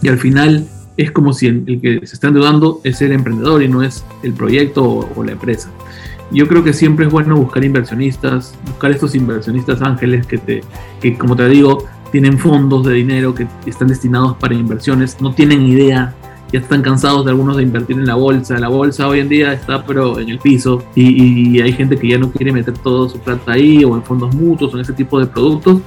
Y 0.00 0.06
al 0.06 0.18
final 0.18 0.64
es 0.96 1.10
como 1.10 1.32
si 1.32 1.48
el, 1.48 1.64
que 1.80 2.06
se 2.06 2.14
está 2.14 2.28
endeudando 2.28 2.80
es 2.84 3.02
el 3.02 3.10
emprendedor 3.10 3.60
y 3.60 3.68
no 3.68 3.82
es 3.82 4.04
el 4.22 4.34
proyecto 4.34 4.84
o, 4.84 5.24
la 5.24 5.32
empresa. 5.32 5.68
Yo 6.30 6.46
creo 6.46 6.62
que 6.62 6.72
siempre 6.72 7.06
es 7.06 7.12
bueno 7.12 7.36
buscar 7.36 7.64
inversionistas, 7.64 8.56
buscar 8.66 8.92
estos 8.92 9.16
inversionistas 9.16 9.82
ángeles 9.82 10.28
que, 10.28 10.38
te, 10.38 10.60
que 11.00 11.18
como 11.18 11.34
te 11.34 11.48
digo, 11.48 11.88
tienen 12.12 12.38
fondos 12.38 12.84
de 12.84 12.92
dinero 12.92 13.34
que 13.34 13.48
están 13.66 13.88
destinados 13.88 14.36
para 14.36 14.54
inversiones, 14.54 15.20
no 15.20 15.34
tienen 15.34 15.62
idea 15.62 16.14
ya 16.52 16.60
están 16.60 16.82
cansados 16.82 17.24
de 17.24 17.30
algunos 17.30 17.56
de 17.56 17.62
invertir 17.62 17.96
en 17.96 18.06
la 18.06 18.14
bolsa. 18.14 18.58
La 18.58 18.68
bolsa 18.68 19.08
hoy 19.08 19.20
en 19.20 19.28
día 19.28 19.54
está 19.54 19.84
pero 19.84 20.20
en 20.20 20.28
el 20.28 20.38
piso 20.38 20.84
y, 20.94 21.60
hay 21.60 21.72
gente 21.72 21.96
que 21.96 22.08
ya 22.08 22.18
no 22.18 22.30
quiere 22.30 22.52
meter 22.52 22.74
toda 22.74 23.08
su 23.08 23.18
plata 23.18 23.52
ahí 23.52 23.84
o 23.84 23.96
en 23.96 24.02
fondos 24.02 24.34
mutuos 24.34 24.72
o 24.72 24.76
en 24.76 24.82
ese 24.82 24.92
tipo 24.92 25.18
de 25.18 25.26
productos 25.26 25.80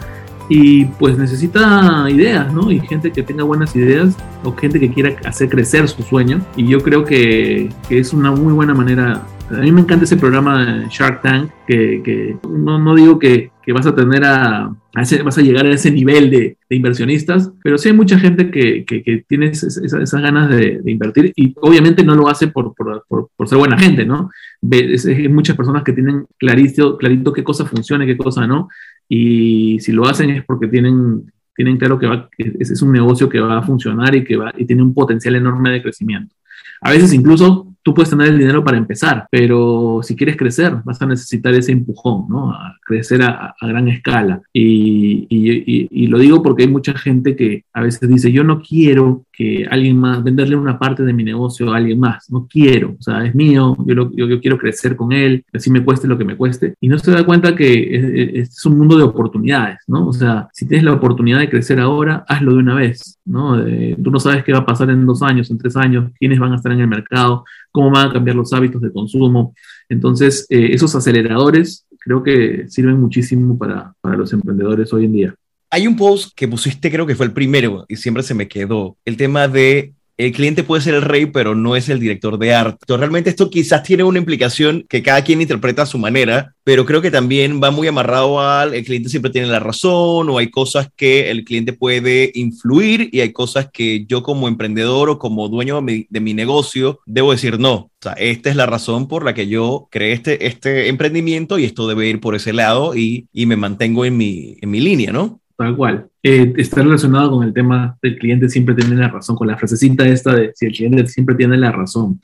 y 0.49 0.85
pues 0.85 1.17
necesita 1.17 2.07
ideas, 2.09 2.51
¿no? 2.53 2.71
Y 2.71 2.79
gente 2.79 3.11
que 3.11 3.23
tenga 3.23 3.43
buenas 3.43 3.75
ideas 3.75 4.15
o 4.43 4.55
gente 4.55 4.79
que 4.79 4.91
quiera 4.91 5.15
hacer 5.25 5.49
crecer 5.49 5.88
su 5.88 6.03
sueño. 6.03 6.41
Y 6.55 6.67
yo 6.67 6.79
creo 6.81 7.03
que, 7.03 7.69
que 7.88 7.99
es 7.99 8.13
una 8.13 8.31
muy 8.31 8.53
buena 8.53 8.73
manera 8.73 9.23
a 9.49 9.62
mí 9.62 9.71
me 9.71 9.81
encanta 9.81 10.05
ese 10.05 10.17
programa 10.17 10.88
Shark 10.89 11.21
Tank, 11.21 11.51
que, 11.67 12.38
no, 12.49 12.79
no, 12.79 12.95
digo 12.95 13.19
que, 13.19 13.51
que, 13.63 13.73
vas 13.73 13.86
a 13.86 13.93
tener 13.93 14.23
a, 14.25 14.75
vas 14.93 15.38
a 15.38 15.41
llegar 15.41 15.65
a 15.65 15.71
ese 15.71 15.91
nivel 15.91 16.29
de, 16.29 16.58
de 16.67 16.75
inversionistas, 16.75 17.51
pero 17.63 17.77
sí 17.77 17.89
hay 17.89 17.95
mucha 17.95 18.17
gente 18.17 18.49
que, 18.49 18.86
que 18.86 19.25
tiene 19.27 19.47
esas, 19.47 19.77
esas 19.77 20.21
ganas 20.21 20.49
de, 20.49 20.81
invertir 20.86 21.31
y 21.36 21.53
obviamente 21.62 22.03
no 22.03 22.15
lo 22.15 22.27
hace 22.27 22.47
por, 22.47 22.73
por, 22.73 23.05
por, 23.08 23.47
ser 23.47 23.58
buena 23.58 23.77
gente, 23.77 24.05
¿no? 24.05 24.31
Hay 24.71 25.29
muchas 25.29 25.55
personas 25.55 25.84
que 25.84 25.93
tienen 25.93 26.25
clarito, 26.38 26.97
clarito 26.97 27.34
qué 27.34 27.43
cosa 27.43 27.65
funciona 27.65 28.03
y 28.03 28.08
qué 28.08 28.17
cosa 28.17 28.47
no, 28.47 28.69
y 29.08 29.79
si 29.79 29.91
lo 29.91 30.08
hacen 30.08 30.31
es 30.31 30.43
porque 30.43 30.67
tienen 30.67 31.31
tienen 31.55 31.77
claro 31.77 31.97
que, 31.97 32.08
va, 32.08 32.29
que 32.36 32.53
es 32.60 32.81
un 32.81 32.91
negocio 32.91 33.29
que 33.29 33.39
va 33.39 33.60
a 33.60 33.62
funcionar 33.62 34.13
y 34.13 34.25
que 34.25 34.36
va, 34.36 34.53
y 34.58 34.65
tiene 34.65 34.84
un 34.84 34.93
potencial 34.93 35.36
enorme 35.36 35.71
de 35.71 35.81
crecimiento. 35.81 36.36
A 36.81 36.91
veces 36.91 37.13
incluso 37.13 37.74
tú 37.86 37.93
puedes 37.93 38.10
tener 38.10 38.30
el 38.30 38.39
dinero 38.39 38.63
para 38.63 38.78
empezar, 38.78 39.28
pero 39.30 40.00
si 40.02 40.15
quieres 40.15 40.36
crecer, 40.38 40.76
vas 40.84 41.00
a 41.04 41.06
necesitar 41.06 41.54
ese 41.54 41.71
empujón, 41.71 42.26
¿no? 42.28 42.50
A 42.50 42.76
crecer 42.84 43.21
a, 43.21 43.56
gran 43.62 43.88
escala. 43.88 44.41
Y, 44.52 45.28
y, 45.30 46.08
lo 46.08 46.17
digo 46.17 46.41
porque 46.41 46.63
hay 46.63 46.69
mucha 46.69 46.93
gente 46.98 47.36
que 47.36 47.63
a 47.74 47.82
veces 47.82 48.10
dice, 48.10 48.32
yo 48.32 48.43
no 48.43 48.60
quiero 48.62 49.26
que 49.32 49.67
alguien 49.69 50.00
más, 50.00 50.24
venderle 50.24 50.56
una 50.56 50.80
parte 50.80 51.04
de 51.04 51.13
mi 51.13 51.24
negocio 51.24 51.71
a 51.71 51.78
alguien 51.78 52.00
más, 52.00 52.30
no 52.32 52.48
quiero, 52.50 52.95
o 52.98 53.02
sea, 53.02 53.24
es 53.24 53.36
mío, 53.36 53.76
yo, 53.86 54.12
yo, 54.15 54.39
quiero 54.41 54.58
crecer 54.58 54.95
con 54.95 55.12
él, 55.12 55.43
así 55.54 55.69
me 55.69 55.84
cueste 55.84 56.08
lo 56.08 56.17
que 56.17 56.26
me 56.26 56.38
cueste. 56.38 56.74
Y 56.80 56.88
no 56.88 56.98
se 56.98 57.12
da 57.12 57.24
cuenta 57.24 57.56
que 57.56 57.95
es, 58.34 58.50
es, 58.50 58.65
un 58.65 58.80
mundo 58.80 58.98
de 58.98 59.04
oportunidades, 59.04 59.80
¿no? 59.88 60.08
O 60.08 60.13
sea, 60.13 60.48
si 60.54 60.65
tienes 60.67 60.86
la 60.86 60.93
oportunidad 60.93 61.39
de 61.39 61.50
crecer 61.50 61.80
ahora, 61.80 62.26
hazlo 62.28 62.54
de 62.54 62.60
una 62.60 62.76
vez, 62.76 63.19
¿no? 63.26 63.63
tú 64.04 64.12
no 64.12 64.19
sabes 64.19 64.43
qué 64.43 64.54
va 64.54 64.60
a 64.60 64.65
pasar 64.65 64.89
en 64.89 65.06
dos 65.06 65.21
años, 65.21 65.52
en 65.52 65.58
tres 65.58 65.76
años, 65.76 66.12
quiénes 66.17 66.39
van 66.39 66.54
a 66.54 66.56
estar 66.56 66.71
en 66.71 66.80
el 66.80 66.88
mercado, 66.88 67.43
cómo 67.75 67.91
van 67.91 68.09
a 68.09 68.13
cambiar 68.13 68.38
los 68.38 68.53
hábitos 68.53 68.81
de 68.81 68.91
consumo. 68.91 69.53
Entonces, 69.89 70.47
eh, 70.49 70.69
esos 70.71 70.95
aceleradores 70.95 71.85
creo 71.99 72.23
que 72.23 72.65
sirven 72.69 72.99
muchísimo 72.99 73.57
para, 73.57 73.93
para 73.99 74.15
los 74.15 74.31
emprendedores 74.31 74.93
hoy 74.93 75.05
en 75.05 75.13
día. 75.13 75.35
Hay 75.69 75.85
un 75.85 75.97
post 75.97 76.31
que 76.35 76.47
pusiste, 76.47 76.89
creo 76.89 77.05
que 77.05 77.15
fue 77.15 77.25
el 77.25 77.33
primero, 77.33 77.85
y 77.89 77.97
siempre 77.97 78.23
se 78.23 78.33
me 78.33 78.47
quedó, 78.47 78.95
el 79.03 79.17
tema 79.17 79.49
de 79.49 79.91
el 80.17 80.32
cliente 80.32 80.63
puede 80.63 80.82
ser 80.82 80.93
el 80.95 81.01
rey, 81.01 81.25
pero 81.25 81.56
no 81.56 81.75
es 81.75 81.89
el 81.89 81.99
director 81.99 82.38
de 82.38 82.54
arte. 82.54 82.78
Entonces, 82.82 82.99
realmente 82.99 83.30
esto 83.30 83.49
quizás 83.49 83.84
tiene 83.84 84.04
una 84.04 84.19
implicación 84.19 84.86
que 84.88 85.04
cada 85.04 85.23
quien 85.23 85.41
interpreta 85.41 85.82
a 85.82 85.86
su 85.86 85.97
manera, 85.97 86.56
pero 86.63 86.86
creo 86.86 87.01
que 87.01 87.12
también 87.12 87.62
va 87.62 87.71
muy 87.71 87.88
amarrado 87.88 88.39
al 88.39 88.73
el 88.73 88.84
cliente 88.86 89.10
siempre 89.10 89.32
tiene 89.32 89.47
la 89.47 89.60
razón 89.60 90.30
o 90.30 90.38
hay 90.38 90.49
cosas 90.49 90.89
que 90.95 91.30
el 91.30 91.43
cliente 91.43 91.73
puede 91.73 92.32
influir 92.34 93.10
y 93.12 93.21
hay 93.21 93.34
cosas 93.34 93.69
que 93.71 94.06
yo 94.06 94.23
como 94.23 94.47
emprendedor 94.47 95.10
o 95.10 95.19
como 95.19 95.49
dueño 95.49 95.82
de 95.82 96.19
mi, 96.21 96.34
negocio 96.34 96.99
debo 97.06 97.32
decir 97.32 97.60
no. 97.60 97.73
O 97.73 97.91
sea, 98.01 98.13
esta 98.13 98.49
es 98.49 98.56
la 98.56 98.65
razón 98.65 99.08
por 99.08 99.23
la 99.23 99.34
que 99.34 99.47
yo 99.47 99.88
creé 99.89 100.13
este, 100.13 100.47
este 100.47 100.89
emprendimiento 100.89 101.58
y 101.58 101.65
esto 101.65 101.88
debe 101.88 102.08
ir 102.08 102.19
por 102.19 102.36
ese 102.36 102.51
lado 102.51 102.95
y, 102.95 103.28
y 103.32 103.45
me 103.45 103.56
mantengo 103.56 104.06
en 104.06 104.17
mi, 104.17 104.58
en 104.62 104.69
mi 104.69 104.80
línea, 104.80 105.12
¿no? 105.12 105.41
Tal 105.57 105.75
cual. 105.75 106.09
Eh, 106.21 106.53
está 106.57 106.81
relacionado 106.81 107.31
con 107.31 107.43
el 107.45 107.53
tema 107.53 107.97
del 108.01 108.17
cliente 108.17 108.49
siempre 108.49 108.75
tiene 108.75 108.95
la 108.95 109.07
razón, 109.07 109.35
con 109.35 109.47
la 109.47 109.57
frasecita 109.57 110.05
esta 110.05 110.35
de 110.35 110.51
si 110.53 110.65
el 110.65 110.73
cliente 110.73 111.07
siempre 111.07 111.35
tiene 111.35 111.57
la 111.57 111.71
razón. 111.71 112.21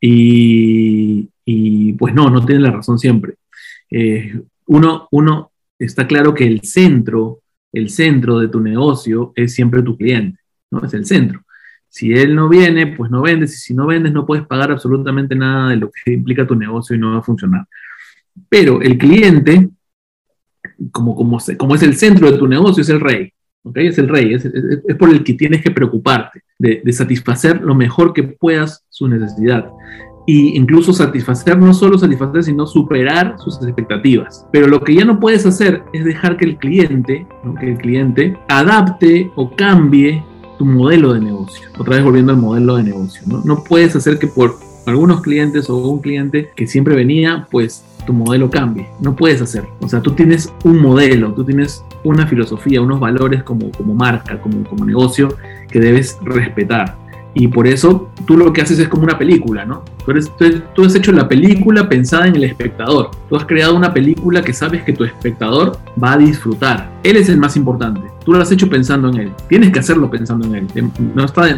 Y, 0.00 1.28
y 1.44 1.92
pues 1.92 2.12
no, 2.14 2.28
no 2.28 2.44
tiene 2.44 2.60
la 2.60 2.72
razón 2.72 2.98
siempre. 2.98 3.34
Eh, 3.90 4.40
uno, 4.66 5.06
uno 5.12 5.52
está 5.78 6.06
claro 6.06 6.34
que 6.34 6.46
el 6.46 6.62
centro, 6.62 7.40
el 7.72 7.90
centro 7.90 8.38
de 8.40 8.48
tu 8.48 8.60
negocio 8.60 9.32
es 9.36 9.54
siempre 9.54 9.82
tu 9.82 9.96
cliente, 9.96 10.40
¿no? 10.70 10.84
Es 10.84 10.94
el 10.94 11.06
centro. 11.06 11.42
Si 11.88 12.12
él 12.12 12.34
no 12.34 12.48
viene, 12.48 12.86
pues 12.86 13.10
no 13.10 13.22
vendes, 13.22 13.54
y 13.54 13.58
si 13.58 13.74
no 13.74 13.86
vendes, 13.86 14.12
no 14.12 14.24
puedes 14.26 14.46
pagar 14.46 14.72
absolutamente 14.72 15.34
nada 15.34 15.70
de 15.70 15.76
lo 15.76 15.90
que 15.90 16.12
implica 16.12 16.46
tu 16.46 16.56
negocio 16.56 16.96
y 16.96 16.98
no 16.98 17.12
va 17.12 17.18
a 17.18 17.22
funcionar. 17.22 17.66
Pero 18.48 18.80
el 18.80 18.96
cliente 18.96 19.68
como, 20.90 21.14
como, 21.14 21.38
como 21.56 21.74
es 21.74 21.82
el 21.82 21.96
centro 21.96 22.30
de 22.30 22.38
tu 22.38 22.46
negocio, 22.46 22.82
es 22.82 22.88
el 22.88 23.00
rey. 23.00 23.32
¿okay? 23.62 23.86
Es 23.86 23.98
el 23.98 24.08
rey, 24.08 24.34
es, 24.34 24.44
es, 24.44 24.96
por 24.96 25.10
el 25.10 25.22
que 25.22 25.34
tienes 25.34 25.62
que 25.62 25.70
preocuparte, 25.70 26.42
de, 26.58 26.82
de, 26.84 26.92
satisfacer 26.92 27.60
lo 27.62 27.74
mejor 27.74 28.12
que 28.12 28.22
puedas 28.22 28.84
su 28.88 29.08
necesidad. 29.08 29.68
Y 30.26 30.56
incluso 30.56 30.92
satisfacer, 30.92 31.58
no 31.58 31.74
solo 31.74 31.98
satisfacer, 31.98 32.44
sino 32.44 32.66
superar 32.66 33.36
sus 33.38 33.60
expectativas. 33.62 34.46
Pero 34.52 34.68
lo 34.68 34.80
que 34.80 34.94
ya 34.94 35.04
no 35.04 35.18
puedes 35.18 35.44
hacer 35.46 35.82
es 35.92 36.04
dejar 36.04 36.36
que 36.36 36.44
el 36.44 36.58
cliente, 36.58 37.26
que 37.58 37.72
el 37.72 37.78
cliente 37.78 38.38
adapte 38.48 39.30
o 39.34 39.50
cambie 39.56 40.24
tu 40.58 40.64
modelo 40.64 41.12
de 41.12 41.20
negocio. 41.20 41.68
Otra 41.76 41.96
vez 41.96 42.04
volviendo 42.04 42.32
al 42.32 42.38
modelo 42.38 42.76
de 42.76 42.84
negocio. 42.84 43.22
¿no? 43.26 43.42
no 43.44 43.64
puedes 43.64 43.96
hacer 43.96 44.20
que 44.20 44.28
por 44.28 44.56
algunos 44.86 45.22
clientes 45.22 45.68
o 45.68 45.76
un 45.76 46.00
cliente 46.00 46.50
que 46.54 46.66
siempre 46.66 46.94
venía, 46.94 47.48
pues 47.50 47.84
tu 48.06 48.12
modelo 48.12 48.50
cambie. 48.50 48.88
No 49.00 49.14
puedes 49.14 49.40
hacer. 49.40 49.64
O 49.80 49.88
sea, 49.88 50.00
tú 50.00 50.12
tienes 50.12 50.52
un 50.64 50.80
modelo, 50.80 51.32
tú 51.32 51.44
tienes 51.44 51.84
una 52.04 52.26
filosofía, 52.26 52.80
unos 52.80 53.00
valores 53.00 53.42
como, 53.42 53.70
como 53.70 53.94
marca, 53.94 54.40
como, 54.40 54.64
como 54.64 54.84
negocio 54.84 55.36
que 55.70 55.80
debes 55.80 56.18
respetar. 56.22 57.02
Y 57.34 57.48
por 57.48 57.66
eso 57.66 58.10
tú 58.26 58.36
lo 58.36 58.52
que 58.52 58.60
haces 58.60 58.78
es 58.78 58.88
como 58.88 59.04
una 59.04 59.16
película, 59.16 59.64
¿no? 59.64 59.82
Tú, 60.04 60.10
eres, 60.10 60.30
has 60.38 60.94
hecho 60.94 61.12
la 61.12 61.28
película 61.28 61.88
pensada 61.88 62.26
en 62.26 62.36
el 62.36 62.44
espectador. 62.44 63.10
Tú 63.28 63.36
has 63.36 63.46
creado 63.46 63.74
una 63.74 63.92
película 63.92 64.42
que 64.42 64.52
sabes 64.52 64.82
que 64.82 64.92
tu 64.92 65.04
espectador 65.04 65.78
va 66.02 66.12
a 66.12 66.18
disfrutar. 66.18 66.90
Él 67.02 67.16
es 67.16 67.28
el 67.28 67.38
más 67.38 67.56
importante. 67.56 68.02
Tú 68.24 68.32
lo 68.32 68.42
has 68.42 68.52
hecho 68.52 68.68
pensando 68.68 69.08
en 69.08 69.18
él. 69.18 69.32
Tienes 69.48 69.72
que 69.72 69.78
hacerlo 69.78 70.10
pensando 70.10 70.46
en 70.46 70.54
él. 70.56 70.90
No, 71.14 71.24
está, 71.24 71.56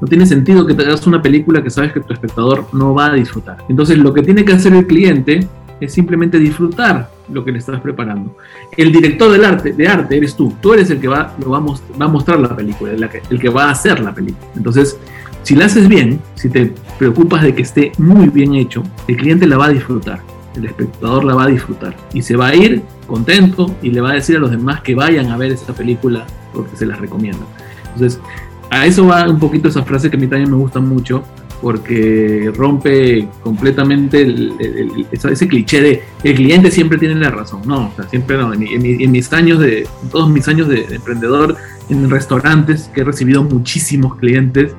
no 0.00 0.06
tiene 0.06 0.26
sentido 0.26 0.66
que 0.66 0.74
te 0.74 0.82
hagas 0.82 1.06
una 1.06 1.22
película 1.22 1.62
que 1.62 1.70
sabes 1.70 1.92
que 1.92 2.00
tu 2.00 2.12
espectador 2.12 2.66
no 2.72 2.94
va 2.94 3.06
a 3.06 3.14
disfrutar. 3.14 3.58
Entonces 3.68 3.96
lo 3.96 4.12
que 4.12 4.22
tiene 4.22 4.44
que 4.44 4.52
hacer 4.52 4.74
el 4.74 4.86
cliente 4.86 5.46
es 5.80 5.92
simplemente 5.92 6.38
disfrutar 6.38 7.10
lo 7.32 7.44
que 7.44 7.52
le 7.52 7.58
estás 7.58 7.80
preparando. 7.80 8.36
El 8.76 8.92
director 8.92 9.30
del 9.32 9.44
arte, 9.44 9.72
de 9.72 9.88
arte 9.88 10.16
eres 10.16 10.36
tú. 10.36 10.54
Tú 10.60 10.74
eres 10.74 10.90
el 10.90 11.00
que 11.00 11.08
va, 11.08 11.34
lo 11.38 11.50
va, 11.50 11.58
a, 11.58 12.08
mostrar 12.08 12.40
la 12.40 12.54
película, 12.54 12.92
el 12.92 13.40
que, 13.40 13.48
va 13.48 13.64
a 13.64 13.70
hacer 13.70 14.00
la 14.00 14.14
película. 14.14 14.46
Entonces, 14.56 14.98
si 15.42 15.54
la 15.54 15.66
haces 15.66 15.88
bien, 15.88 16.20
si 16.34 16.48
te 16.48 16.72
preocupas 16.98 17.42
de 17.42 17.54
que 17.54 17.62
esté 17.62 17.92
muy 17.98 18.28
bien 18.28 18.54
hecho, 18.54 18.82
el 19.08 19.16
cliente 19.16 19.46
la 19.46 19.56
va 19.56 19.66
a 19.66 19.70
disfrutar, 19.70 20.20
el 20.54 20.66
espectador 20.66 21.24
la 21.24 21.34
va 21.34 21.44
a 21.44 21.48
disfrutar 21.48 21.96
y 22.12 22.22
se 22.22 22.36
va 22.36 22.48
a 22.48 22.54
ir 22.54 22.82
contento 23.06 23.74
y 23.82 23.90
le 23.90 24.00
va 24.00 24.10
a 24.10 24.14
decir 24.14 24.36
a 24.36 24.40
los 24.40 24.50
demás 24.50 24.82
que 24.82 24.94
vayan 24.94 25.30
a 25.30 25.36
ver 25.36 25.50
esta 25.52 25.72
película 25.72 26.26
porque 26.52 26.76
se 26.76 26.86
las 26.86 26.98
recomiendo. 27.00 27.46
Entonces, 27.94 28.20
a 28.70 28.86
eso 28.86 29.06
va 29.06 29.28
un 29.28 29.38
poquito 29.38 29.68
esa 29.68 29.82
frase 29.82 30.10
que 30.10 30.16
a 30.16 30.20
mí 30.20 30.26
también 30.26 30.50
me 30.50 30.56
gusta 30.56 30.78
mucho, 30.78 31.24
porque 31.60 32.50
rompe 32.54 33.28
completamente 33.42 34.26
ese 35.12 35.48
cliché 35.48 35.80
de 35.80 36.02
el 36.24 36.34
cliente 36.34 36.70
siempre 36.70 36.98
tiene 36.98 37.16
la 37.16 37.30
razón. 37.30 37.62
No, 37.66 37.88
o 37.88 37.92
sea, 37.96 38.08
siempre 38.08 38.36
no. 38.36 38.52
En, 38.54 39.12
mis 39.12 39.32
años 39.32 39.58
de, 39.58 39.86
todos 40.10 40.30
mis 40.30 40.48
años 40.48 40.68
de, 40.68 40.84
emprendedor 40.94 41.56
en 41.88 42.08
restaurantes, 42.08 42.90
que 42.94 43.02
he 43.02 43.04
recibido 43.04 43.42
muchísimos 43.42 44.16
clientes 44.16 44.74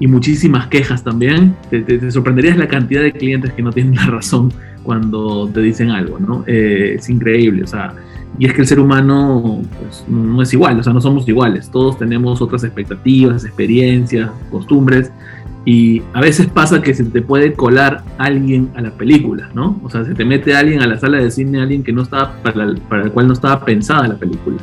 y 0.00 0.06
muchísimas 0.06 0.66
quejas 0.68 1.04
también, 1.04 1.54
te, 1.70 2.10
sorprenderías 2.10 2.56
la 2.56 2.68
cantidad 2.68 3.02
de 3.02 3.12
clientes 3.12 3.52
que 3.52 3.62
no 3.62 3.72
tienen 3.72 3.94
la 3.94 4.06
razón 4.06 4.52
cuando 4.82 5.48
te 5.48 5.60
dicen 5.60 5.90
algo, 5.90 6.18
¿no? 6.18 6.44
Eh, 6.46 6.96
es 6.98 7.08
increíble, 7.08 7.62
o 7.64 7.66
sea, 7.66 7.94
y 8.38 8.46
es 8.46 8.52
que 8.52 8.62
el 8.62 8.66
ser 8.66 8.80
humano 8.80 9.62
pues, 9.80 10.04
no 10.08 10.42
es 10.42 10.52
igual, 10.52 10.80
o 10.80 10.82
sea, 10.82 10.92
no 10.92 11.00
somos 11.00 11.26
iguales, 11.28 11.70
todos 11.70 11.98
tenemos 11.98 12.42
otras 12.42 12.64
expectativas, 12.64 13.44
experiencias, 13.44 14.30
costumbres, 14.50 15.12
y 15.64 16.02
a 16.12 16.20
veces 16.20 16.46
pasa 16.46 16.82
que 16.82 16.94
se 16.94 17.04
te 17.04 17.22
puede 17.22 17.54
colar 17.54 18.04
alguien 18.18 18.70
a 18.74 18.82
la 18.82 18.90
película, 18.90 19.50
¿no? 19.54 19.80
O 19.82 19.88
sea, 19.88 20.04
se 20.04 20.14
te 20.14 20.24
mete 20.24 20.54
alguien 20.54 20.82
a 20.82 20.86
la 20.86 20.98
sala 20.98 21.18
de 21.18 21.30
cine, 21.30 21.60
alguien 21.60 21.82
que 21.82 21.92
no 21.92 22.02
estaba, 22.02 22.42
para, 22.42 22.64
el 22.64 23.12
cual 23.12 23.28
no 23.28 23.32
estaba 23.32 23.64
pensada 23.64 24.06
la 24.06 24.16
película. 24.16 24.58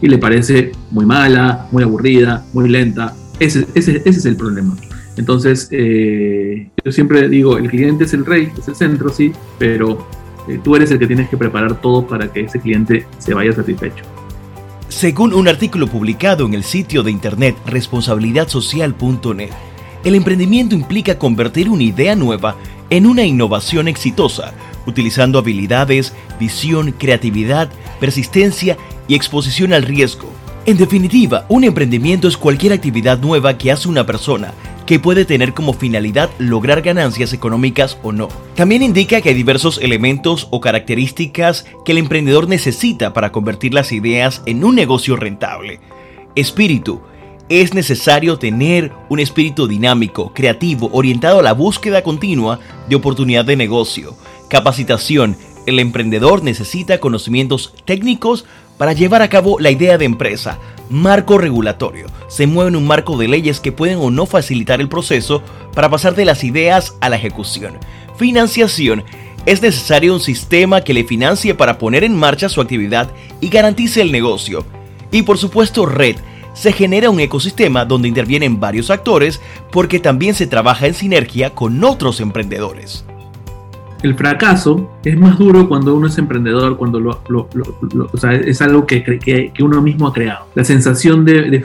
Y 0.00 0.08
le 0.08 0.16
parece 0.16 0.72
muy 0.90 1.04
mala, 1.04 1.66
muy 1.70 1.82
aburrida, 1.82 2.44
muy 2.54 2.68
lenta. 2.68 3.14
Ese, 3.38 3.66
es 3.74 4.24
el 4.24 4.36
problema. 4.36 4.74
Entonces, 5.18 5.68
eh, 5.70 6.70
yo 6.84 6.92
siempre 6.92 7.28
digo, 7.28 7.58
el 7.58 7.68
cliente 7.68 8.04
es 8.04 8.14
el 8.14 8.24
rey, 8.24 8.48
es 8.56 8.68
el 8.68 8.76
centro, 8.76 9.10
sí, 9.10 9.32
pero 9.58 10.06
eh, 10.48 10.60
tú 10.62 10.76
eres 10.76 10.90
el 10.92 10.98
que 10.98 11.06
tienes 11.06 11.28
que 11.28 11.36
preparar 11.36 11.80
todo 11.80 12.06
para 12.06 12.32
que 12.32 12.42
ese 12.42 12.60
cliente 12.60 13.04
se 13.18 13.34
vaya 13.34 13.52
satisfecho. 13.52 14.04
Según 14.88 15.34
un 15.34 15.48
artículo 15.48 15.88
publicado 15.88 16.46
en 16.46 16.54
el 16.54 16.62
sitio 16.62 17.02
de 17.02 17.10
internet 17.10 17.56
responsabilidadsocial.net, 17.66 19.50
el 20.04 20.14
emprendimiento 20.14 20.74
implica 20.74 21.18
convertir 21.18 21.68
una 21.68 21.82
idea 21.82 22.14
nueva 22.14 22.56
en 22.90 23.06
una 23.06 23.24
innovación 23.24 23.88
exitosa, 23.88 24.54
utilizando 24.86 25.38
habilidades, 25.38 26.14
visión, 26.40 26.92
creatividad, 26.92 27.70
persistencia 28.00 28.76
y 29.06 29.14
exposición 29.14 29.72
al 29.72 29.82
riesgo. 29.82 30.30
En 30.66 30.76
definitiva, 30.76 31.46
un 31.48 31.64
emprendimiento 31.64 32.28
es 32.28 32.36
cualquier 32.36 32.72
actividad 32.72 33.18
nueva 33.18 33.56
que 33.56 33.72
hace 33.72 33.88
una 33.88 34.04
persona 34.04 34.52
que 34.88 34.98
puede 34.98 35.24
tener 35.24 35.52
como 35.52 35.74
finalidad 35.74 36.30
lograr 36.38 36.80
ganancias 36.80 37.34
económicas 37.34 37.98
o 38.02 38.12
no. 38.12 38.28
También 38.54 38.82
indica 38.82 39.20
que 39.20 39.28
hay 39.28 39.34
diversos 39.34 39.78
elementos 39.82 40.48
o 40.50 40.60
características 40.60 41.66
que 41.84 41.92
el 41.92 41.98
emprendedor 41.98 42.48
necesita 42.48 43.12
para 43.12 43.30
convertir 43.30 43.74
las 43.74 43.92
ideas 43.92 44.42
en 44.46 44.64
un 44.64 44.74
negocio 44.74 45.16
rentable. 45.16 45.80
Espíritu. 46.34 47.02
Es 47.48 47.72
necesario 47.72 48.38
tener 48.38 48.92
un 49.08 49.20
espíritu 49.20 49.66
dinámico, 49.66 50.32
creativo, 50.34 50.90
orientado 50.92 51.38
a 51.38 51.42
la 51.42 51.54
búsqueda 51.54 52.02
continua 52.02 52.60
de 52.90 52.96
oportunidad 52.96 53.46
de 53.46 53.56
negocio. 53.56 54.14
Capacitación. 54.48 55.34
El 55.64 55.78
emprendedor 55.78 56.42
necesita 56.42 57.00
conocimientos 57.00 57.72
técnicos 57.86 58.44
para 58.76 58.92
llevar 58.92 59.22
a 59.22 59.30
cabo 59.30 59.58
la 59.60 59.70
idea 59.70 59.96
de 59.96 60.04
empresa. 60.04 60.58
Marco 60.90 61.38
regulatorio. 61.38 62.08
Se 62.28 62.46
mueve 62.46 62.68
en 62.68 62.76
un 62.76 62.86
marco 62.86 63.16
de 63.16 63.28
leyes 63.28 63.60
que 63.60 63.72
pueden 63.72 63.98
o 63.98 64.10
no 64.10 64.26
facilitar 64.26 64.82
el 64.82 64.90
proceso 64.90 65.42
para 65.74 65.88
pasar 65.88 66.14
de 66.14 66.26
las 66.26 66.44
ideas 66.44 66.96
a 67.00 67.08
la 67.08 67.16
ejecución. 67.16 67.78
Financiación. 68.18 69.04
Es 69.46 69.62
necesario 69.62 70.12
un 70.12 70.20
sistema 70.20 70.82
que 70.82 70.92
le 70.92 71.04
financie 71.04 71.54
para 71.54 71.78
poner 71.78 72.04
en 72.04 72.14
marcha 72.14 72.50
su 72.50 72.60
actividad 72.60 73.10
y 73.40 73.48
garantice 73.48 74.02
el 74.02 74.12
negocio. 74.12 74.66
Y 75.10 75.22
por 75.22 75.38
supuesto 75.38 75.86
red. 75.86 76.16
Se 76.58 76.72
genera 76.72 77.08
un 77.08 77.20
ecosistema 77.20 77.84
donde 77.84 78.08
intervienen 78.08 78.58
varios 78.58 78.90
actores 78.90 79.40
porque 79.70 80.00
también 80.00 80.34
se 80.34 80.48
trabaja 80.48 80.88
en 80.88 80.94
sinergia 80.94 81.50
con 81.50 81.84
otros 81.84 82.18
emprendedores. 82.18 83.04
El 84.02 84.16
fracaso 84.16 84.90
es 85.04 85.16
más 85.16 85.38
duro 85.38 85.68
cuando 85.68 85.94
uno 85.94 86.08
es 86.08 86.18
emprendedor, 86.18 86.76
cuando 86.76 86.98
lo, 86.98 87.20
es 88.44 88.60
algo 88.60 88.86
que, 88.86 89.04
que, 89.04 89.52
que, 89.54 89.62
uno 89.62 89.80
mismo 89.80 90.08
ha 90.08 90.12
creado. 90.12 90.46
La 90.56 90.64
sensación 90.64 91.24
de, 91.24 91.64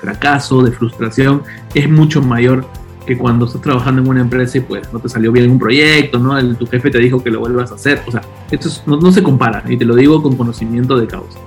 fracaso, 0.00 0.62
de 0.62 0.70
frustración, 0.70 1.42
es 1.74 1.90
mucho 1.90 2.22
mayor 2.22 2.64
que 3.06 3.18
cuando 3.18 3.46
estás 3.46 3.60
trabajando 3.60 4.02
en 4.02 4.08
una 4.08 4.20
empresa 4.20 4.58
y 4.58 4.60
pues 4.60 4.92
no 4.92 5.00
te 5.00 5.08
salió 5.08 5.32
bien 5.32 5.50
un 5.50 5.58
proyecto, 5.58 6.20
¿no? 6.20 6.40
Tu 6.54 6.66
jefe 6.68 6.90
te 6.90 6.98
dijo 6.98 7.20
que 7.24 7.32
lo 7.32 7.40
vuelvas 7.40 7.72
a 7.72 7.74
hacer. 7.74 8.02
O 8.06 8.12
sea, 8.12 8.20
esto 8.52 8.68
no, 8.86 9.10
se 9.10 9.20
compara, 9.20 9.64
y 9.68 9.76
te 9.76 9.84
lo 9.84 9.96
digo 9.96 10.22
con 10.22 10.36
conocimiento 10.36 10.96
de 10.96 11.08
causa. 11.08 11.40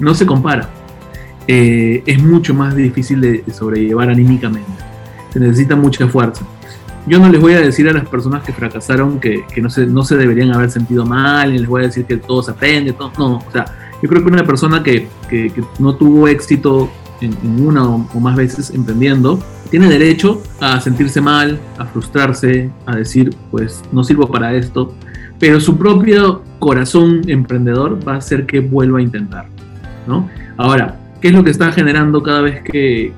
No 0.00 0.16
se 0.16 0.26
compara. 0.26 0.83
Eh, 1.46 2.02
es 2.06 2.22
mucho 2.22 2.54
más 2.54 2.74
difícil 2.74 3.20
de 3.20 3.44
sobrellevar 3.52 4.10
anímicamente. 4.10 4.70
Se 5.32 5.40
necesita 5.40 5.76
mucha 5.76 6.08
fuerza 6.08 6.46
yo 7.06 7.18
no 7.18 7.28
les 7.28 7.40
voy 7.40 7.52
a 7.52 7.60
decir 7.60 7.88
a 7.88 7.92
las 7.92 8.08
personas 8.08 8.42
que 8.44 8.52
fracasaron 8.52 9.20
que, 9.20 9.44
no, 9.60 9.68
se, 9.68 9.86
no 9.86 10.04
se 10.04 10.16
deberían 10.16 10.52
haber 10.52 10.70
sentido 10.70 11.04
mal, 11.04 11.52
ni 11.52 11.58
les 11.58 11.68
voy 11.68 11.82
a 11.82 11.86
decir 11.86 12.06
que 12.06 12.16
todo 12.16 12.42
se 12.42 12.52
aprende, 12.52 12.92
todo, 12.92 13.12
no, 13.18 13.36
o 13.36 13.50
sea, 13.52 13.66
yo 14.02 14.08
creo 14.08 14.22
que 14.22 14.28
una 14.28 14.44
persona 14.44 14.82
que, 14.82 15.08
no 15.78 15.94
tuvo 15.96 16.28
éxito 16.28 16.90
en, 17.20 17.36
una 17.66 17.88
o, 17.88 18.20
más 18.20 18.36
veces 18.36 18.70
emprendiendo, 18.70 19.38
tiene 19.70 19.88
derecho 19.88 20.42
a 20.60 20.80
sentirse 20.80 21.20
mal, 21.20 21.58
a 21.78 21.84
frustrarse, 21.84 22.70
a 22.86 22.96
decir, 22.96 23.34
pues 23.50 23.82
no 23.92 24.02
sirvo 24.02 24.30
para 24.30 24.54
esto, 24.54 24.94
pero 25.38 25.60
su 25.60 25.76
propio 25.76 26.42
corazón 26.58 27.22
emprendedor 27.26 27.98
va 28.06 28.14
a 28.14 28.18
hacer 28.18 28.46
que 28.46 28.60
vuelva 28.60 29.00
a 29.00 29.02
intentar, 29.02 29.46
¿no? 30.06 30.30
Ahora, 30.56 30.96
¿qué 31.24 31.28
es 31.28 31.34
lo 31.34 31.42
que 31.42 31.52
está 31.52 31.72
generando 31.72 32.22
cada 32.22 32.42
vez 32.42 32.60
que, 32.60 33.10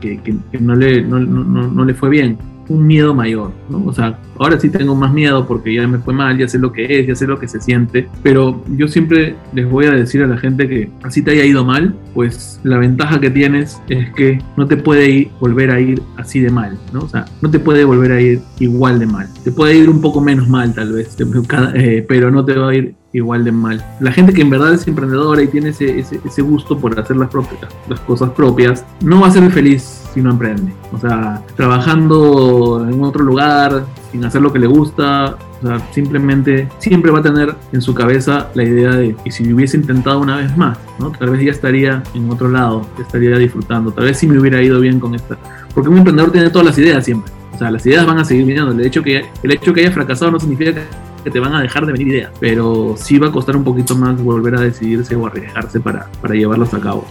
no, 0.60 0.76
le, 0.76 1.02
no 1.02 1.84
le 1.84 1.92
fue 1.92 2.08
bien? 2.08 2.38
un 2.68 2.86
miedo 2.86 3.14
mayor, 3.14 3.52
¿no? 3.68 3.84
O 3.84 3.92
sea, 3.92 4.18
ahora 4.38 4.58
sí 4.60 4.70
tengo 4.70 4.94
más 4.94 5.12
miedo 5.12 5.46
porque 5.46 5.74
ya 5.74 5.86
me 5.86 5.98
fue 5.98 6.14
mal, 6.14 6.38
ya 6.38 6.48
sé 6.48 6.58
lo 6.58 6.72
que 6.72 7.00
es, 7.00 7.06
ya 7.06 7.14
sé 7.14 7.26
lo 7.26 7.38
que 7.38 7.48
se 7.48 7.60
siente, 7.60 8.08
pero 8.22 8.62
yo 8.76 8.88
siempre 8.88 9.36
les 9.52 9.68
voy 9.68 9.86
a 9.86 9.92
decir 9.92 10.22
a 10.22 10.26
la 10.26 10.38
gente 10.38 10.68
que 10.68 10.90
así 11.02 11.22
te 11.22 11.32
haya 11.32 11.44
ido 11.44 11.64
mal, 11.64 11.94
pues 12.14 12.60
la 12.62 12.78
ventaja 12.78 13.20
que 13.20 13.30
tienes 13.30 13.80
es 13.88 14.12
que 14.14 14.38
no 14.56 14.66
te 14.66 14.76
puede 14.76 15.10
ir, 15.10 15.30
volver 15.40 15.70
a 15.70 15.80
ir 15.80 16.02
así 16.16 16.40
de 16.40 16.50
mal, 16.50 16.78
¿no? 16.92 17.00
O 17.00 17.08
sea, 17.08 17.26
no 17.40 17.50
te 17.50 17.58
puede 17.58 17.84
volver 17.84 18.12
a 18.12 18.20
ir 18.20 18.40
igual 18.60 18.98
de 18.98 19.06
mal. 19.06 19.28
Te 19.44 19.52
puede 19.52 19.76
ir 19.76 19.88
un 19.88 20.00
poco 20.00 20.20
menos 20.20 20.48
mal 20.48 20.74
tal 20.74 20.92
vez, 20.92 21.16
eh, 21.74 22.04
pero 22.08 22.30
no 22.30 22.44
te 22.44 22.54
va 22.54 22.70
a 22.70 22.74
ir 22.74 22.94
igual 23.12 23.44
de 23.44 23.52
mal. 23.52 23.84
La 24.00 24.12
gente 24.12 24.32
que 24.32 24.42
en 24.42 24.50
verdad 24.50 24.74
es 24.74 24.86
emprendedora 24.86 25.42
y 25.42 25.48
tiene 25.48 25.70
ese, 25.70 25.98
ese, 25.98 26.42
gusto 26.42 26.78
por 26.78 26.98
hacer 26.98 27.16
las, 27.16 27.30
propias, 27.30 27.72
las 27.88 28.00
cosas 28.00 28.30
propias, 28.30 28.84
no 29.02 29.20
va 29.20 29.28
a 29.28 29.30
ser 29.30 29.50
feliz 29.50 30.02
si 30.12 30.20
no 30.20 30.30
emprende. 30.30 30.72
O 30.92 30.98
sea, 30.98 31.42
trabajando 31.56 32.86
en 32.88 33.02
otro 33.02 33.24
lugar, 33.24 33.84
hacer 34.24 34.42
lo 34.42 34.52
que 34.52 34.58
le 34.58 34.66
gusta, 34.66 35.36
o 35.62 35.66
sea, 35.66 35.80
simplemente 35.92 36.68
siempre 36.78 37.10
va 37.10 37.20
a 37.20 37.22
tener 37.22 37.54
en 37.72 37.82
su 37.82 37.94
cabeza 37.94 38.50
la 38.54 38.64
idea 38.64 38.90
de 38.90 39.14
que 39.14 39.30
si 39.30 39.44
me 39.44 39.54
hubiese 39.54 39.76
intentado 39.76 40.20
una 40.20 40.36
vez 40.36 40.56
más, 40.56 40.78
¿no? 40.98 41.10
Tal 41.12 41.30
vez 41.30 41.42
ya 41.44 41.50
estaría 41.50 42.02
en 42.14 42.30
otro 42.30 42.48
lado, 42.48 42.86
estaría 42.98 43.36
disfrutando, 43.38 43.92
tal 43.92 44.04
vez 44.04 44.18
si 44.18 44.26
me 44.26 44.38
hubiera 44.38 44.62
ido 44.62 44.80
bien 44.80 45.00
con 45.00 45.14
esta. 45.14 45.36
Porque 45.74 45.90
un 45.90 45.98
emprendedor 45.98 46.32
tiene 46.32 46.50
todas 46.50 46.66
las 46.66 46.78
ideas 46.78 47.04
siempre. 47.04 47.32
O 47.52 47.58
sea, 47.58 47.70
las 47.70 47.84
ideas 47.86 48.06
van 48.06 48.18
a 48.18 48.24
seguir 48.24 48.44
viniendo. 48.44 48.72
El 48.72 48.80
hecho 48.80 49.02
que, 49.02 49.24
el 49.42 49.50
hecho 49.50 49.72
que 49.72 49.80
haya 49.80 49.90
fracasado 49.90 50.30
no 50.30 50.38
significa 50.38 50.74
que 50.74 50.82
que 51.26 51.32
te 51.32 51.40
van 51.40 51.56
a 51.56 51.60
dejar 51.60 51.84
de 51.84 51.90
venir 51.90 52.06
ideas, 52.06 52.30
pero 52.38 52.94
sí 52.96 53.18
va 53.18 53.26
a 53.26 53.32
costar 53.32 53.56
un 53.56 53.64
poquito 53.64 53.96
más 53.96 54.22
volver 54.22 54.54
a 54.54 54.60
decidirse 54.60 55.16
o 55.16 55.26
arriesgarse 55.26 55.80
para, 55.80 56.08
para 56.22 56.36
llevarlos 56.36 56.72
a 56.72 56.78
cabo. 56.78 57.04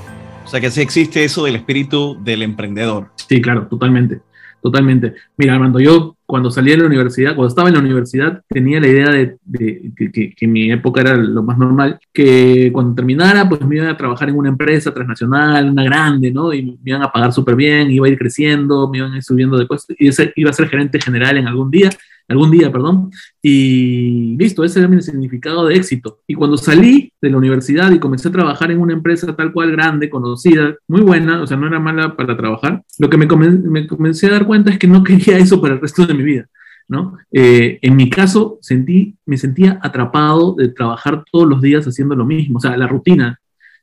O 0.46 0.48
sea 0.48 0.62
que 0.62 0.72
sí 0.72 0.80
existe 0.80 1.26
eso 1.26 1.44
del 1.44 1.58
espíritu 1.58 2.18
del 2.24 2.42
emprendedor. 2.42 3.10
Sí, 3.28 3.42
claro, 3.42 3.68
totalmente. 3.68 4.22
Totalmente. 4.62 5.16
Mira, 5.36 5.56
Armando, 5.56 5.82
yo 5.82 6.15
cuando 6.26 6.50
salí 6.50 6.72
de 6.72 6.78
la 6.78 6.86
universidad, 6.88 7.36
cuando 7.36 7.50
estaba 7.50 7.70
en 7.70 7.76
la 7.76 7.82
universidad, 7.82 8.42
tenía 8.50 8.80
la 8.80 8.88
idea 8.88 9.10
de, 9.12 9.92
que, 9.96 10.34
que, 10.36 10.48
mi 10.48 10.72
época 10.72 11.02
era 11.02 11.16
lo 11.16 11.44
más 11.44 11.58
normal, 11.58 12.00
que 12.12 12.72
cuando 12.74 12.96
terminara, 12.96 13.48
pues 13.48 13.62
me 13.62 13.78
iba 13.78 13.90
a 13.90 13.98
trabajar 13.98 14.30
en 14.30 14.38
una 14.38 14.50
empresa 14.50 14.94
transnacional, 14.94 15.70
una 15.70 15.84
grande, 15.84 16.32
¿no? 16.32 16.54
Y 16.54 16.64
me 16.64 16.78
iban 16.84 17.04
a 17.04 17.12
pagar 17.12 17.32
súper 17.32 17.56
bien, 17.56 17.92
iba 17.92 18.08
a 18.08 18.10
ir 18.10 18.18
creciendo, 18.18 18.90
me 18.90 19.00
iban 19.00 19.14
a 19.14 19.18
ir 19.18 19.24
subiendo 19.24 19.58
de 19.58 19.66
puesto, 19.66 19.94
y 19.98 20.08
ese, 20.08 20.34
iba 20.36 20.50
a 20.50 20.54
ser 20.54 20.68
gerente 20.68 21.00
general 21.00 21.38
en 21.38 21.48
algún 21.48 21.70
día 21.70 21.90
algún 22.28 22.52
día, 22.52 22.72
perdón, 22.72 23.12
y 23.42 24.36
listo, 24.38 24.64
ese 24.64 24.80
era 24.80 24.88
mi 24.88 25.02
significado 25.02 25.66
de 25.66 25.76
éxito. 25.76 26.20
Y 26.28 26.34
cuando 26.34 26.58
salí 26.58 27.12
de 27.22 27.30
la 27.30 27.38
universidad 27.38 27.92
y 27.92 28.00
comencé 28.00 28.30
a 28.30 28.32
trabajar 28.32 28.72
en 28.72 28.80
una 28.80 28.94
empresa 28.94 29.36
tal 29.36 29.52
cual 29.52 29.72
grande, 29.72 30.10
conocida, 30.10 30.76
muy 30.88 31.02
buena, 31.02 31.42
o 31.42 31.48
sea, 31.48 31.58
no 31.58 31.68
era 31.68 31.80
mala 31.80 32.16
para 32.16 32.36
trabajar, 32.36 32.84
lo 33.00 33.10
que 33.10 33.18
me, 33.18 33.28
me 33.28 33.88
comencé 33.88 34.28
a 34.28 34.32
dar 34.32 34.46
cuenta 34.46 34.72
es 34.72 34.80
que 34.80 34.88
no 34.88 35.04
quería 35.04 35.38
eso 35.38 35.62
para 35.62 35.76
el 35.76 35.82
resto 35.82 36.06
de 36.06 36.14
mi 36.14 36.24
vida. 36.24 36.48
¿No? 36.88 37.18
Eh, 37.32 37.80
en 37.82 37.96
mi 37.96 38.12
caso, 38.12 38.60
sentí, 38.62 39.16
me 39.26 39.38
sentía 39.38 39.80
atrapado 39.82 40.54
de 40.54 40.68
trabajar 40.68 41.26
todos 41.32 41.50
los 41.50 41.60
días 41.60 41.88
haciendo 41.88 42.16
lo 42.16 42.26
mismo, 42.26 42.60
o 42.60 42.62
sea, 42.62 42.78
la 42.78 42.86
rutina, 42.86 43.40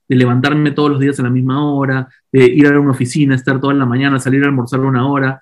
de 0.09 0.16
levantarme 0.16 0.72
todos 0.72 0.90
los 0.90 1.01
días 1.01 1.18
a 1.20 1.22
la 1.22 1.30
misma 1.30 1.64
hora, 1.64 2.09
de 2.30 2.45
ir 2.45 2.66
a 2.66 2.78
una 2.78 2.90
oficina, 2.90 3.34
estar 3.34 3.61
toda 3.61 3.74
la 3.74 3.86
mañana, 3.86 4.18
salir 4.18 4.43
a 4.43 4.47
almorzar 4.47 4.80
una 4.80 5.07
hora, 5.07 5.40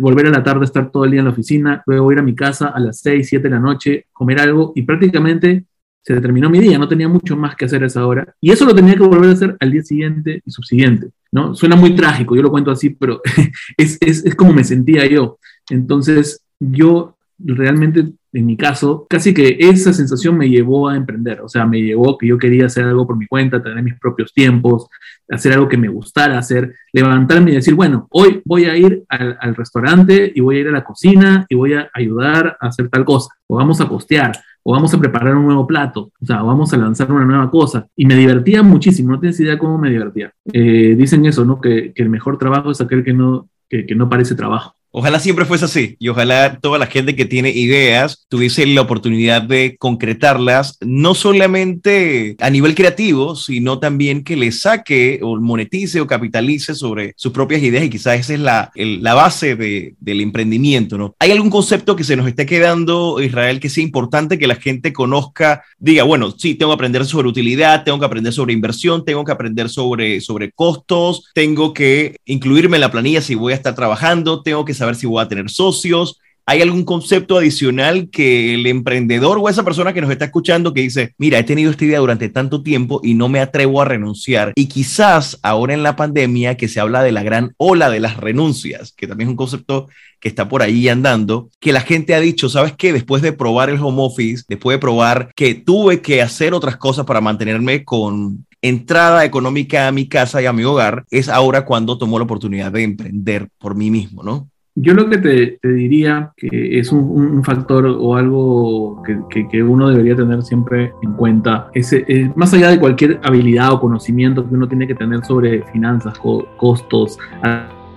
volver 0.00 0.26
a 0.26 0.30
la 0.30 0.42
tarde, 0.42 0.64
estar 0.64 0.90
todo 0.90 1.04
el 1.04 1.12
día 1.12 1.20
en 1.20 1.26
la 1.26 1.32
oficina, 1.32 1.82
luego 1.86 2.12
ir 2.12 2.18
a 2.18 2.22
mi 2.22 2.34
casa 2.34 2.68
a 2.68 2.80
las 2.80 3.00
6, 3.00 3.26
7 3.28 3.48
de 3.48 3.54
la 3.54 3.60
noche, 3.60 4.06
comer 4.12 4.40
algo 4.40 4.72
y 4.74 4.82
prácticamente 4.82 5.64
se 6.02 6.20
terminó 6.20 6.50
mi 6.50 6.58
día, 6.58 6.78
no 6.78 6.88
tenía 6.88 7.08
mucho 7.08 7.36
más 7.36 7.54
que 7.54 7.64
hacer 7.64 7.84
a 7.84 7.86
esa 7.86 8.06
hora. 8.06 8.34
Y 8.40 8.50
eso 8.50 8.64
lo 8.64 8.74
tenía 8.74 8.94
que 8.94 9.02
volver 9.02 9.30
a 9.30 9.32
hacer 9.34 9.56
al 9.60 9.70
día 9.70 9.82
siguiente 9.82 10.42
y 10.44 10.50
subsiguiente, 10.50 11.10
¿no? 11.30 11.54
Suena 11.54 11.76
muy 11.76 11.94
trágico, 11.94 12.34
yo 12.34 12.42
lo 12.42 12.50
cuento 12.50 12.72
así, 12.72 12.90
pero 12.90 13.20
es, 13.76 13.98
es, 14.00 14.24
es 14.24 14.34
como 14.34 14.52
me 14.52 14.64
sentía 14.64 15.06
yo. 15.06 15.38
Entonces, 15.70 16.44
yo 16.58 17.16
realmente 17.38 18.12
en 18.32 18.46
mi 18.46 18.56
caso, 18.56 19.06
casi 19.08 19.34
que 19.34 19.58
esa 19.60 19.92
sensación 19.92 20.38
me 20.38 20.48
llevó 20.48 20.88
a 20.88 20.96
emprender, 20.96 21.42
o 21.42 21.48
sea, 21.48 21.66
me 21.66 21.82
llevó 21.82 22.16
que 22.16 22.26
yo 22.26 22.38
quería 22.38 22.66
hacer 22.66 22.84
algo 22.84 23.06
por 23.06 23.16
mi 23.16 23.26
cuenta, 23.26 23.62
tener 23.62 23.82
mis 23.82 23.98
propios 23.98 24.32
tiempos, 24.32 24.88
hacer 25.28 25.52
algo 25.52 25.68
que 25.68 25.76
me 25.76 25.88
gustara 25.88 26.38
hacer, 26.38 26.74
levantarme 26.92 27.50
y 27.50 27.54
decir, 27.56 27.74
bueno, 27.74 28.06
hoy 28.10 28.40
voy 28.44 28.64
a 28.64 28.76
ir 28.76 29.04
al, 29.08 29.54
restaurante 29.54 30.32
y 30.34 30.40
voy 30.40 30.56
a 30.56 30.60
ir 30.60 30.68
a 30.68 30.72
la 30.72 30.84
cocina 30.84 31.44
y 31.48 31.54
voy 31.54 31.74
a 31.74 31.90
ayudar 31.92 32.56
a 32.58 32.68
hacer 32.68 32.88
tal 32.88 33.04
cosa, 33.04 33.34
o 33.46 33.56
vamos 33.56 33.82
a 33.82 33.88
postear, 33.88 34.32
o 34.62 34.72
vamos 34.72 34.94
a 34.94 34.98
preparar 34.98 35.36
un 35.36 35.44
nuevo 35.44 35.66
plato, 35.66 36.12
o 36.18 36.26
sea, 36.26 36.40
vamos 36.40 36.72
a 36.72 36.78
lanzar 36.78 37.12
una 37.12 37.26
nueva 37.26 37.50
cosa. 37.50 37.86
Y 37.96 38.06
me 38.06 38.14
divertía 38.14 38.62
muchísimo, 38.62 39.12
no 39.12 39.20
tienes 39.20 39.38
idea 39.40 39.58
cómo 39.58 39.76
me 39.76 39.90
divertía. 39.90 40.32
Eh, 40.52 40.94
dicen 40.96 41.26
eso, 41.26 41.44
¿no? 41.44 41.60
Que, 41.60 41.92
el 41.94 42.08
mejor 42.08 42.38
trabajo 42.38 42.70
es 42.70 42.80
aquel 42.80 43.04
que 43.04 43.12
no, 43.12 43.48
que 43.68 43.94
no 43.94 44.08
parece 44.08 44.34
trabajo. 44.34 44.74
Ojalá 44.94 45.18
siempre 45.20 45.46
fuese 45.46 45.64
así 45.64 45.96
y 45.98 46.08
ojalá 46.08 46.58
toda 46.60 46.78
la 46.78 46.86
gente 46.86 47.16
que 47.16 47.24
tiene 47.24 47.50
ideas 47.50 48.26
tuviese 48.28 48.66
la 48.66 48.82
oportunidad 48.82 49.40
de 49.40 49.76
concretarlas, 49.78 50.76
no 50.82 51.14
solamente 51.14 52.36
a 52.38 52.50
nivel 52.50 52.74
creativo, 52.74 53.34
sino 53.34 53.78
también 53.78 54.22
que 54.22 54.36
le 54.36 54.52
saque 54.52 55.20
o 55.22 55.40
monetice 55.40 56.02
o 56.02 56.06
capitalice 56.06 56.74
sobre 56.74 57.14
sus 57.16 57.32
propias 57.32 57.62
ideas 57.62 57.84
y 57.84 57.90
quizás 57.90 58.20
esa 58.20 58.34
es 58.34 58.40
la, 58.40 58.70
la 58.74 59.14
base 59.14 59.56
de, 59.56 59.94
del 59.98 60.20
emprendimiento, 60.20 60.98
¿no? 60.98 61.14
¿Hay 61.18 61.30
algún 61.30 61.48
concepto 61.48 61.96
que 61.96 62.04
se 62.04 62.16
nos 62.16 62.28
esté 62.28 62.44
quedando, 62.44 63.20
Israel, 63.22 63.60
que 63.60 63.70
sea 63.70 63.82
importante 63.82 64.38
que 64.38 64.46
la 64.46 64.56
gente 64.56 64.92
conozca? 64.92 65.62
Diga, 65.78 66.04
bueno, 66.04 66.34
sí, 66.36 66.54
tengo 66.54 66.72
que 66.72 66.76
aprender 66.76 67.06
sobre 67.06 67.28
utilidad, 67.28 67.84
tengo 67.84 67.98
que 67.98 68.06
aprender 68.06 68.32
sobre 68.34 68.52
inversión, 68.52 69.06
tengo 69.06 69.24
que 69.24 69.32
aprender 69.32 69.70
sobre, 69.70 70.20
sobre 70.20 70.52
costos, 70.52 71.30
tengo 71.34 71.72
que 71.72 72.16
incluirme 72.26 72.76
en 72.76 72.82
la 72.82 72.90
planilla 72.90 73.22
si 73.22 73.34
voy 73.34 73.54
a 73.54 73.56
estar 73.56 73.74
trabajando, 73.74 74.42
tengo 74.42 74.66
que 74.66 74.74
saber 74.82 74.96
si 74.96 75.06
voy 75.06 75.22
a 75.22 75.28
tener 75.28 75.48
socios. 75.48 76.18
¿Hay 76.44 76.60
algún 76.60 76.84
concepto 76.84 77.38
adicional 77.38 78.10
que 78.10 78.54
el 78.54 78.66
emprendedor 78.66 79.38
o 79.38 79.48
esa 79.48 79.62
persona 79.62 79.92
que 79.92 80.00
nos 80.00 80.10
está 80.10 80.24
escuchando 80.24 80.74
que 80.74 80.80
dice, 80.80 81.14
mira, 81.16 81.38
he 81.38 81.44
tenido 81.44 81.70
esta 81.70 81.84
idea 81.84 82.00
durante 82.00 82.28
tanto 82.28 82.64
tiempo 82.64 83.00
y 83.04 83.14
no 83.14 83.28
me 83.28 83.38
atrevo 83.38 83.80
a 83.80 83.84
renunciar? 83.84 84.52
Y 84.56 84.66
quizás 84.66 85.38
ahora 85.42 85.72
en 85.72 85.84
la 85.84 85.94
pandemia 85.94 86.56
que 86.56 86.66
se 86.66 86.80
habla 86.80 87.04
de 87.04 87.12
la 87.12 87.22
gran 87.22 87.54
ola 87.58 87.90
de 87.90 88.00
las 88.00 88.16
renuncias, 88.16 88.92
que 88.96 89.06
también 89.06 89.28
es 89.28 89.30
un 89.30 89.36
concepto 89.36 89.88
que 90.18 90.28
está 90.28 90.48
por 90.48 90.62
ahí 90.62 90.88
andando, 90.88 91.48
que 91.60 91.72
la 91.72 91.80
gente 91.80 92.12
ha 92.12 92.20
dicho, 92.20 92.48
¿sabes 92.48 92.74
qué? 92.76 92.92
Después 92.92 93.22
de 93.22 93.32
probar 93.32 93.70
el 93.70 93.78
home 93.80 94.02
office, 94.02 94.44
después 94.48 94.74
de 94.74 94.80
probar 94.80 95.30
que 95.36 95.54
tuve 95.54 96.02
que 96.02 96.22
hacer 96.22 96.54
otras 96.54 96.76
cosas 96.76 97.06
para 97.06 97.20
mantenerme 97.20 97.84
con 97.84 98.46
entrada 98.60 99.24
económica 99.24 99.86
a 99.86 99.92
mi 99.92 100.08
casa 100.08 100.42
y 100.42 100.46
a 100.46 100.52
mi 100.52 100.64
hogar, 100.64 101.04
es 101.10 101.28
ahora 101.28 101.64
cuando 101.64 101.98
tomo 101.98 102.18
la 102.18 102.24
oportunidad 102.24 102.72
de 102.72 102.82
emprender 102.82 103.48
por 103.58 103.76
mí 103.76 103.90
mismo, 103.90 104.22
¿no? 104.22 104.51
Yo 104.74 104.94
lo 104.94 105.10
que 105.10 105.18
te, 105.18 105.58
diría 105.68 106.32
que 106.34 106.78
es 106.78 106.92
un, 106.92 107.44
factor 107.44 107.84
o 107.86 108.16
algo 108.16 109.02
que, 109.02 109.62
uno 109.62 109.90
debería 109.90 110.16
tener 110.16 110.42
siempre 110.42 110.92
en 111.02 111.12
cuenta, 111.12 111.70
es, 111.74 111.94
más 112.36 112.54
allá 112.54 112.70
de 112.70 112.80
cualquier 112.80 113.20
habilidad 113.22 113.72
o 113.72 113.80
conocimiento 113.80 114.48
que 114.48 114.54
uno 114.54 114.66
tiene 114.66 114.86
que 114.86 114.94
tener 114.94 115.22
sobre 115.24 115.62
finanzas, 115.72 116.18
costos, 116.56 117.18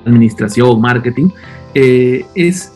administración, 0.06 0.82
marketing, 0.82 1.30
eh, 1.78 2.26
es 2.36 2.74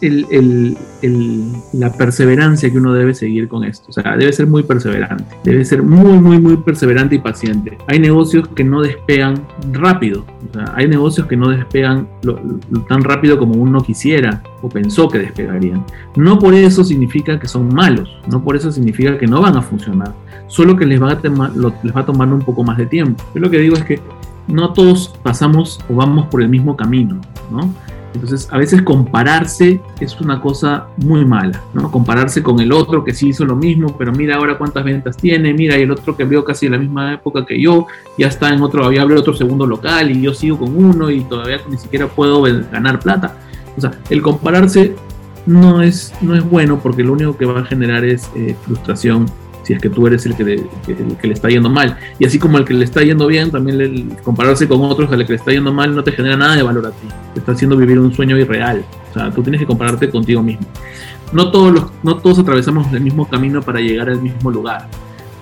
la 1.72 1.94
perseverancia 1.94 2.70
que 2.70 2.78
uno 2.78 2.94
debe 2.94 3.14
seguir 3.14 3.48
con 3.48 3.64
esto. 3.64 3.86
O 3.88 3.94
sea, 3.94 4.18
debe 4.18 4.34
ser 4.34 4.46
muy 4.46 4.64
perseverante. 4.64 5.24
Debe 5.46 5.64
ser 5.64 5.82
muy, 5.82 6.20
muy, 6.20 6.38
muy 6.38 6.58
perseverante 6.58 7.16
y 7.16 7.20
paciente. 7.20 7.78
Hay 7.88 8.00
negocios 8.00 8.50
que 8.50 8.66
no 8.66 8.82
despegan 8.82 9.42
rápido. 9.72 10.26
O 10.50 10.54
sea, 10.54 10.74
hay 10.76 10.90
negocios 10.90 11.28
que 11.28 11.38
no 11.38 11.48
despegan 11.50 12.10
tan 12.90 13.02
rápido 13.02 13.40
como 13.40 13.54
uno 13.54 13.82
quisiera 13.82 14.44
o 14.62 14.68
pensó 14.68 15.08
que 15.08 15.20
despegarían. 15.20 15.86
No 16.18 16.38
por 16.38 16.54
eso 16.54 16.84
significa 16.84 17.40
que 17.40 17.48
son 17.48 17.74
malos. 17.74 18.10
No 18.30 18.44
por 18.44 18.58
eso 18.58 18.70
significa 18.70 19.18
que 19.18 19.28
no 19.28 19.40
van 19.40 19.56
a 19.56 19.62
funcionar. 19.62 20.14
Solo 20.48 20.76
que 20.76 20.86
les 20.86 21.02
va 21.02 21.14
a, 21.14 22.06
tomar 22.06 22.34
un 22.34 22.42
poco 22.42 22.66
más 22.66 22.78
de 22.78 22.86
tiempo. 22.86 23.24
Yo 23.34 23.40
lo 23.40 23.50
que 23.50 23.60
digo 23.60 23.78
es 23.78 23.84
que 23.86 24.02
no 24.50 24.74
todos 24.74 25.16
pasamos 25.24 25.80
o 25.90 25.96
vamos 25.96 26.28
por 26.28 26.42
el 26.42 26.50
mismo 26.50 26.76
camino, 26.76 27.22
¿no? 27.50 27.74
Entonces, 28.14 28.48
a 28.52 28.58
veces 28.58 28.82
compararse 28.82 29.80
es 30.00 30.20
una 30.20 30.42
cosa 30.42 30.88
muy 30.98 31.26
mala, 31.26 31.62
¿no? 31.74 31.92
Compararse 31.92 32.42
con 32.42 32.60
el 32.60 32.72
otro 32.72 33.04
que 33.04 33.14
sí 33.14 33.30
hizo 33.30 33.46
lo 33.46 33.56
mismo, 33.56 33.96
pero 33.98 34.12
mira 34.12 34.38
ahora 34.38 34.58
cuántas 34.58 34.84
ventas 34.84 35.16
tiene, 35.18 35.54
mira 35.54 35.78
y 35.78 35.84
el 35.84 35.92
otro 35.92 36.18
que 36.18 36.26
vio 36.26 36.44
casi 36.44 36.66
en 36.66 36.74
la 36.74 36.78
misma 36.78 37.14
época 37.14 37.46
que 37.46 37.62
yo, 37.62 37.88
ya 38.18 38.28
está 38.28 38.54
en 38.54 38.62
otro, 38.62 38.84
había 38.86 39.04
abierto 39.04 39.22
otro 39.22 39.36
segundo 39.36 39.68
local 39.68 40.12
y 40.12 40.22
yo 40.22 40.34
sigo 40.34 40.58
con 40.58 40.76
uno 40.76 41.10
y 41.12 41.22
todavía 41.22 41.60
ni 41.70 41.78
siquiera 41.78 42.08
puedo 42.08 42.42
ganar 42.42 43.00
plata. 43.00 43.38
O 43.78 43.82
sea, 43.82 43.92
el 44.10 44.22
compararse 44.22 44.96
no 45.46 45.82
es, 45.82 46.14
no 46.22 46.36
es 46.36 46.44
bueno 46.44 46.80
porque 46.82 47.04
lo 47.04 47.14
único 47.14 47.38
que 47.38 47.46
va 47.46 47.62
a 47.62 47.66
generar 47.66 48.06
es 48.06 48.30
eh, 48.36 48.56
frustración 48.66 49.28
si 49.70 49.74
es 49.76 49.82
que 49.84 49.90
tú 49.92 50.08
eres 50.08 50.26
el 50.26 50.36
que, 50.36 50.44
le, 50.44 50.68
que 51.22 51.28
le 51.28 51.34
está 51.36 51.48
yendo 51.48 51.70
mal. 51.70 51.96
Y 52.18 52.26
así 52.26 52.40
como 52.40 52.58
el 52.58 52.66
que 52.66 52.74
le 52.74 52.86
está 52.86 53.04
yendo 53.04 53.28
bien, 53.28 53.52
también 53.52 54.18
compararse 54.24 54.68
con 54.68 54.82
otros 54.82 55.12
al 55.12 55.24
que 55.24 55.34
le 55.34 55.36
está 55.36 55.52
yendo 55.52 55.72
mal 55.72 55.94
no 55.94 56.04
te 56.04 56.12
genera 56.12 56.36
nada 56.36 56.56
de 56.56 56.64
valor 56.64 56.88
a 56.88 56.90
ti. 56.90 57.08
Te 57.36 57.40
está 57.40 57.52
haciendo 57.52 57.78
vivir 57.78 58.00
un 58.00 58.12
sueño 58.12 58.36
irreal. 58.36 58.84
O 59.12 59.14
sea, 59.14 59.30
tú 59.30 59.44
tienes 59.44 59.62
que 59.62 59.68
compararte 59.68 60.10
contigo 60.10 60.42
mismo. 60.42 60.66
No 61.34 61.52
todos, 61.52 61.92
no 62.02 62.18
todos 62.18 62.40
atravesamos 62.40 62.92
el 62.92 63.02
mismo 63.02 63.30
camino 63.30 63.62
para 63.62 63.80
llegar 63.80 64.10
al 64.10 64.20
mismo 64.20 64.50
lugar. 64.50 64.88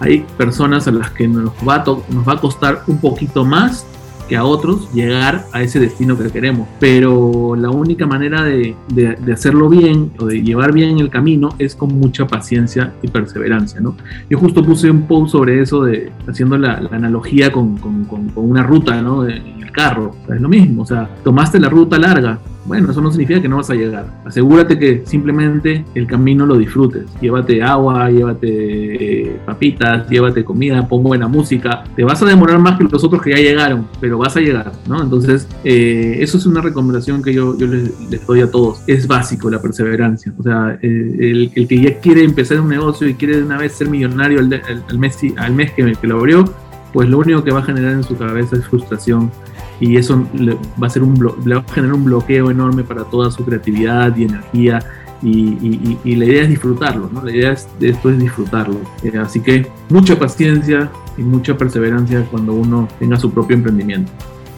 Hay 0.02 0.26
personas 0.38 0.90
a 0.90 0.92
las 0.92 1.12
que 1.12 1.26
nos 1.26 1.54
va 1.66 1.86
nos 2.10 2.28
va 2.28 2.34
a 2.34 2.42
costar 2.42 2.84
un 2.88 3.00
poquito 3.00 3.46
más 3.46 3.88
que 4.28 4.36
a 4.36 4.44
otros 4.44 4.92
llegar 4.94 5.46
a 5.52 5.62
ese 5.62 5.80
destino 5.80 6.18
que 6.18 6.30
queremos. 6.30 6.68
Pero 6.80 7.56
la 7.56 7.70
única 7.70 8.06
manera 8.06 8.44
de, 8.44 8.76
de, 8.90 9.34
hacerlo 9.34 9.70
bien 9.70 10.12
o 10.20 10.26
de 10.26 10.42
llevar 10.42 10.74
bien 10.74 11.00
el 11.00 11.10
camino 11.10 11.50
es 11.60 11.76
con 11.76 11.98
mucha 11.98 12.28
paciencia 12.28 12.94
y 13.02 13.08
perseverancia. 13.08 13.80
¿no? 13.80 13.96
Yo 14.30 14.38
justo 14.38 14.64
puse 14.64 14.90
un 14.90 15.04
post 15.04 15.32
sobre 15.32 15.62
eso, 15.62 15.84
de, 15.84 16.12
haciendo 16.28 16.58
la, 16.58 16.76
analogía 16.92 17.52
con, 17.52 17.78
con, 17.78 18.08
una 18.36 18.64
ruta 18.64 19.02
¿no? 19.02 19.26
en 19.28 19.62
el 19.62 19.72
carro. 19.72 20.16
es 20.34 20.42
lo 20.42 20.50
mismo, 20.50 20.84
o 20.84 20.86
sea, 20.86 21.10
tomaste 21.24 21.60
la 21.60 21.70
ruta 21.70 21.98
larga, 21.98 22.40
bueno, 22.68 22.92
eso 22.92 23.00
no 23.00 23.10
significa 23.12 23.42
que 23.42 23.48
no 23.48 23.58
vas 23.58 23.70
a 23.70 23.76
llegar. 23.76 24.06
Asegúrate 24.26 24.78
que 24.78 25.04
simplemente 25.06 25.86
el 25.96 26.06
camino 26.06 26.46
lo 26.46 26.58
disfrutes. 26.58 27.06
Llévate 27.22 27.64
agua, 27.64 28.10
llévate 28.10 28.48
eh, 28.50 29.40
papitas, 29.46 30.10
llévate 30.10 30.44
comida, 30.44 30.86
pon 30.86 31.02
buena 31.02 31.30
música. 31.30 31.86
Te 31.96 32.04
vas 32.04 32.22
a 32.22 32.26
demorar 32.26 32.60
más 32.60 32.78
que 32.78 32.84
los 32.84 33.04
otros 33.04 33.22
que 33.22 33.30
ya 33.30 33.38
llegaron, 33.38 33.88
pero 34.02 34.18
vas 34.18 34.36
a 34.36 34.42
llegar, 34.42 34.74
¿no? 34.86 35.02
Entonces, 35.02 35.48
eh, 35.64 36.18
eso 36.20 36.38
es 36.38 36.46
una 36.46 36.62
recomendación 36.62 37.24
que 37.24 37.34
yo, 37.34 37.58
yo 37.58 37.68
les, 37.68 38.28
doy 38.28 38.42
a 38.42 38.52
todos. 38.52 38.82
Es 38.86 39.08
básico 39.08 39.50
la 39.50 39.62
perseverancia. 39.62 40.34
O 40.38 40.44
sea, 40.44 40.78
el, 40.82 41.52
el, 41.56 41.68
que 41.68 41.82
ya 41.82 42.00
quiere 42.02 42.24
empezar 42.24 42.60
un 42.60 42.68
negocio 42.68 43.08
y 43.08 43.14
quiere 43.14 43.38
de 43.38 43.44
una 43.44 43.58
vez 43.58 43.74
ser 43.74 43.90
millonario 43.90 44.40
al, 44.40 45.00
mes, 45.00 45.18
al 45.38 45.54
mes 45.54 45.72
que, 45.72 45.94
que 45.94 46.08
lo 46.08 46.20
abrió, 46.20 46.44
pues 46.92 47.08
lo 47.08 47.20
único 47.20 47.44
que 47.44 47.52
va 47.52 47.60
a 47.60 47.64
generar 47.64 47.94
en 47.94 48.04
su 48.04 48.18
cabeza 48.18 48.58
es 48.58 48.66
frustración 48.68 49.32
y 49.80 49.98
eso 49.98 50.28
le 50.34 50.58
va 50.82 50.88
a, 50.88 50.90
ser 50.90 51.04
un 51.04 51.14
le 51.46 51.56
va 51.56 51.62
a 51.62 51.74
generar 51.74 51.96
un 51.96 52.06
bloqueo 52.06 52.52
enorme 52.52 52.84
para 52.84 53.04
toda 53.04 53.32
su 53.32 53.44
creatividad 53.46 54.16
y 54.16 54.24
energía 54.24 54.80
y, 55.22 55.98
y, 56.04 56.16
la 56.16 56.26
idea 56.26 56.44
es 56.44 56.50
disfrutarlo, 56.50 57.10
¿no? 57.12 57.24
La 57.24 57.32
idea 57.32 57.56
de 57.80 57.90
esto 57.90 58.10
es 58.12 58.20
disfrutarlo. 58.20 58.80
Eh, 59.04 59.18
así 59.18 59.40
que 59.40 59.68
mucha 59.90 60.18
paciencia 60.18 60.92
y 61.18 61.22
mucha 61.24 61.58
perseverancia 61.58 62.24
cuando 62.30 62.54
uno 62.54 62.88
tenga 63.00 63.18
su 63.18 63.32
propio 63.32 63.56
emprendimiento. 63.56 64.12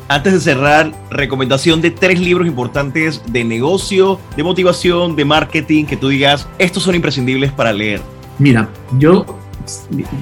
Antes 0.09 0.33
de 0.33 0.39
cerrar, 0.39 0.91
recomendación 1.11 1.81
de 1.81 1.91
tres 1.91 2.19
libros 2.19 2.47
importantes 2.47 3.21
de 3.31 3.43
negocio, 3.43 4.19
de 4.35 4.43
motivación, 4.43 5.15
de 5.15 5.23
marketing, 5.23 5.85
que 5.85 5.95
tú 5.95 6.09
digas, 6.09 6.47
estos 6.57 6.83
son 6.83 6.95
imprescindibles 6.95 7.51
para 7.51 7.71
leer. 7.71 8.01
Mira, 8.39 8.69
yo 8.97 9.25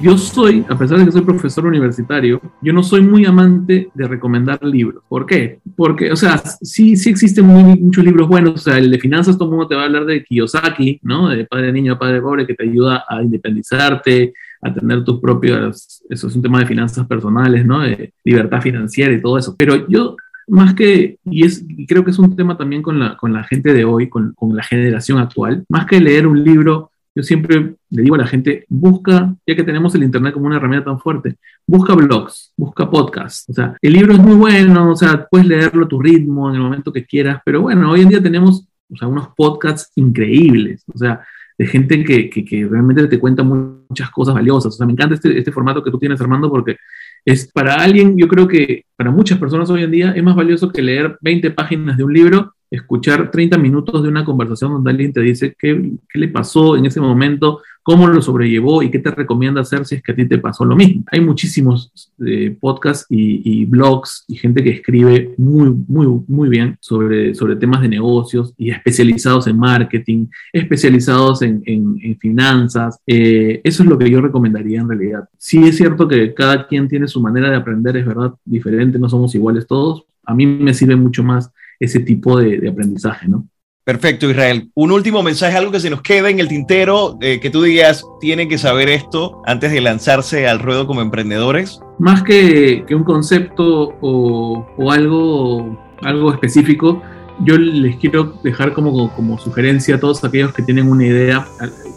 yo 0.02 0.18
soy, 0.18 0.64
a 0.68 0.78
pesar 0.78 0.98
de 0.98 1.04
que 1.04 1.12
soy 1.12 1.22
profesor 1.22 1.66
universitario, 1.66 2.40
yo 2.60 2.72
no 2.72 2.82
soy 2.82 3.00
muy 3.00 3.24
amante 3.24 3.90
de 3.94 4.08
recomendar 4.08 4.62
libros. 4.64 5.02
¿Por 5.08 5.26
qué? 5.26 5.60
Porque, 5.76 6.12
o 6.12 6.16
sea, 6.16 6.38
sí, 6.38 6.96
sí 6.96 7.10
existen 7.10 7.46
muchos 7.46 8.04
libros 8.04 8.28
buenos. 8.28 8.54
O 8.54 8.58
sea, 8.58 8.78
el 8.78 8.90
de 8.90 8.98
finanzas, 8.98 9.36
todo 9.36 9.48
el 9.48 9.56
mundo 9.56 9.68
te 9.68 9.74
va 9.74 9.82
a 9.82 9.84
hablar 9.86 10.06
de 10.06 10.24
Kiyosaki, 10.24 11.00
¿no? 11.02 11.28
De 11.28 11.44
padre 11.44 11.72
niño 11.72 11.94
a 11.94 11.98
padre 11.98 12.20
pobre, 12.20 12.46
que 12.46 12.54
te 12.54 12.64
ayuda 12.64 13.04
a 13.08 13.22
independizarte, 13.22 14.34
a 14.60 14.72
tener 14.74 15.04
tus 15.04 15.20
propios, 15.20 16.02
eso 16.08 16.26
es 16.26 16.36
un 16.36 16.42
tema 16.42 16.58
de 16.58 16.66
finanzas 16.66 17.06
personales, 17.06 17.64
¿no? 17.64 17.80
De 17.80 18.12
libertad 18.24 18.60
financiera 18.60 19.12
y 19.12 19.22
todo 19.22 19.38
eso. 19.38 19.54
Pero 19.56 19.88
yo 19.88 20.16
más 20.48 20.74
que, 20.74 21.18
y 21.24 21.44
es, 21.44 21.64
creo 21.86 22.04
que 22.04 22.10
es 22.10 22.18
un 22.18 22.34
tema 22.34 22.56
también 22.56 22.82
con 22.82 22.98
la, 22.98 23.16
con 23.16 23.32
la 23.32 23.44
gente 23.44 23.72
de 23.72 23.84
hoy, 23.84 24.08
con, 24.08 24.32
con 24.32 24.56
la 24.56 24.62
generación 24.62 25.18
actual, 25.18 25.64
más 25.68 25.86
que 25.86 26.00
leer 26.00 26.26
un 26.26 26.42
libro, 26.42 26.90
yo 27.18 27.24
siempre 27.24 27.74
le 27.90 28.02
digo 28.02 28.14
a 28.14 28.18
la 28.18 28.28
gente, 28.28 28.64
busca, 28.68 29.34
ya 29.44 29.56
que 29.56 29.64
tenemos 29.64 29.92
el 29.96 30.04
Internet 30.04 30.32
como 30.34 30.46
una 30.46 30.54
herramienta 30.56 30.84
tan 30.84 31.00
fuerte, 31.00 31.34
busca 31.66 31.92
blogs, 31.92 32.52
busca 32.56 32.88
podcasts. 32.88 33.44
O 33.48 33.52
sea, 33.52 33.76
el 33.82 33.92
libro 33.92 34.12
es 34.12 34.20
muy 34.20 34.36
bueno, 34.36 34.92
o 34.92 34.94
sea, 34.94 35.26
puedes 35.28 35.48
leerlo 35.48 35.86
a 35.86 35.88
tu 35.88 36.00
ritmo 36.00 36.48
en 36.48 36.54
el 36.54 36.62
momento 36.62 36.92
que 36.92 37.04
quieras, 37.04 37.42
pero 37.44 37.62
bueno, 37.62 37.90
hoy 37.90 38.02
en 38.02 38.10
día 38.10 38.22
tenemos 38.22 38.68
o 38.88 38.96
sea, 38.96 39.08
unos 39.08 39.30
podcasts 39.36 39.90
increíbles, 39.96 40.84
o 40.94 40.96
sea, 40.96 41.20
de 41.58 41.66
gente 41.66 42.04
que, 42.04 42.30
que, 42.30 42.68
realmente 42.70 43.08
te 43.08 43.18
cuenta 43.18 43.42
muchas 43.42 44.10
cosas 44.12 44.36
valiosas. 44.36 44.74
O 44.74 44.76
sea, 44.76 44.86
me 44.86 44.92
encanta 44.92 45.16
este, 45.16 45.36
este 45.36 45.50
formato 45.50 45.82
que 45.82 45.90
tú 45.90 45.98
tienes, 45.98 46.20
Armando, 46.20 46.48
porque 46.48 46.76
es 47.24 47.50
para 47.50 47.74
alguien, 47.74 48.16
yo 48.16 48.28
creo 48.28 48.46
que 48.46 48.84
para 48.94 49.10
muchas 49.10 49.40
personas 49.40 49.68
hoy 49.70 49.82
en 49.82 49.90
día 49.90 50.12
es 50.12 50.22
más 50.22 50.36
valioso 50.36 50.70
que 50.70 50.82
leer 50.82 51.18
20 51.20 51.50
páginas 51.50 51.96
de 51.96 52.04
un 52.04 52.12
libro 52.12 52.54
escuchar 52.70 53.30
30 53.30 53.58
minutos 53.58 54.02
de 54.02 54.08
una 54.08 54.24
conversación 54.24 54.72
donde 54.72 54.90
alguien 54.90 55.12
te 55.12 55.20
dice 55.20 55.54
qué, 55.58 55.92
qué, 56.08 56.18
le 56.18 56.28
pasó 56.28 56.76
en 56.76 56.86
ese 56.86 57.00
momento, 57.00 57.60
cómo 57.82 58.06
lo 58.06 58.20
sobrellevó 58.20 58.82
y 58.82 58.90
qué 58.90 58.98
te 58.98 59.10
recomienda 59.10 59.62
hacer 59.62 59.86
si 59.86 59.94
es 59.94 60.02
que 60.02 60.12
a 60.12 60.14
ti 60.14 60.28
te 60.28 60.36
pasó 60.36 60.64
lo 60.66 60.76
mismo. 60.76 61.04
Hay 61.10 61.22
muchísimos 61.22 61.90
eh, 62.26 62.54
podcasts 62.60 63.06
y, 63.08 63.64
blogs 63.64 64.24
y 64.28 64.36
gente 64.36 64.62
que 64.62 64.70
escribe 64.70 65.34
muy, 65.38 65.70
muy, 65.88 66.06
muy 66.28 66.50
bien 66.50 66.76
sobre, 66.80 67.34
sobre 67.34 67.56
temas 67.56 67.80
de 67.80 67.88
negocios 67.88 68.52
y 68.58 68.70
especializados 68.70 69.46
en 69.46 69.58
marketing, 69.58 70.26
especializados 70.52 71.40
en, 71.40 71.62
en, 71.64 72.18
finanzas. 72.18 73.00
Eh, 73.06 73.62
eso 73.64 73.82
es 73.82 73.88
lo 73.88 73.96
que 73.96 74.10
yo 74.10 74.20
recomendaría 74.20 74.80
en 74.80 74.88
realidad. 74.88 75.28
Sí 75.38 75.64
es 75.64 75.78
cierto 75.78 76.06
que 76.06 76.34
cada 76.34 76.66
quien 76.66 76.88
tiene 76.88 77.08
su 77.08 77.22
manera 77.22 77.48
de 77.48 77.56
aprender, 77.56 77.96
es 77.96 78.04
verdad, 78.04 78.34
diferente, 78.44 78.98
no 78.98 79.08
somos 79.08 79.34
iguales 79.34 79.66
todos. 79.66 80.04
A 80.26 80.34
mí 80.34 80.44
me 80.44 80.74
sirve 80.74 80.96
mucho 80.96 81.24
más 81.24 81.50
ese 81.80 82.00
tipo 82.00 82.38
de, 82.38 82.68
aprendizaje, 82.68 83.28
¿no? 83.28 83.46
Perfecto, 83.84 84.28
Israel. 84.28 84.70
Un 84.74 84.92
último 84.92 85.22
mensaje, 85.22 85.56
algo 85.56 85.72
que 85.72 85.80
se 85.80 85.88
nos 85.88 86.02
quede 86.02 86.28
en 86.28 86.40
el 86.40 86.48
tintero, 86.48 87.16
eh, 87.22 87.40
que 87.40 87.48
tú 87.48 87.62
digas, 87.62 88.04
tienen 88.20 88.46
que 88.48 88.58
saber 88.58 88.90
esto 88.90 89.40
antes 89.46 89.72
de 89.72 89.80
lanzarse 89.80 90.46
al 90.46 90.58
ruedo 90.58 90.86
como 90.86 91.00
emprendedores. 91.00 91.80
Más 91.98 92.22
que, 92.22 92.84
un 92.90 93.04
concepto 93.04 93.94
o, 94.02 94.92
algo, 94.92 95.78
algo 96.02 96.32
específico, 96.34 97.02
yo 97.46 97.56
les 97.56 97.96
quiero 97.96 98.34
dejar 98.44 98.74
como, 98.74 99.10
como 99.14 99.38
sugerencia 99.38 99.94
a 99.94 100.00
todos 100.00 100.22
aquellos 100.22 100.52
que 100.52 100.62
tienen 100.62 100.90
una 100.90 101.06
idea, 101.06 101.46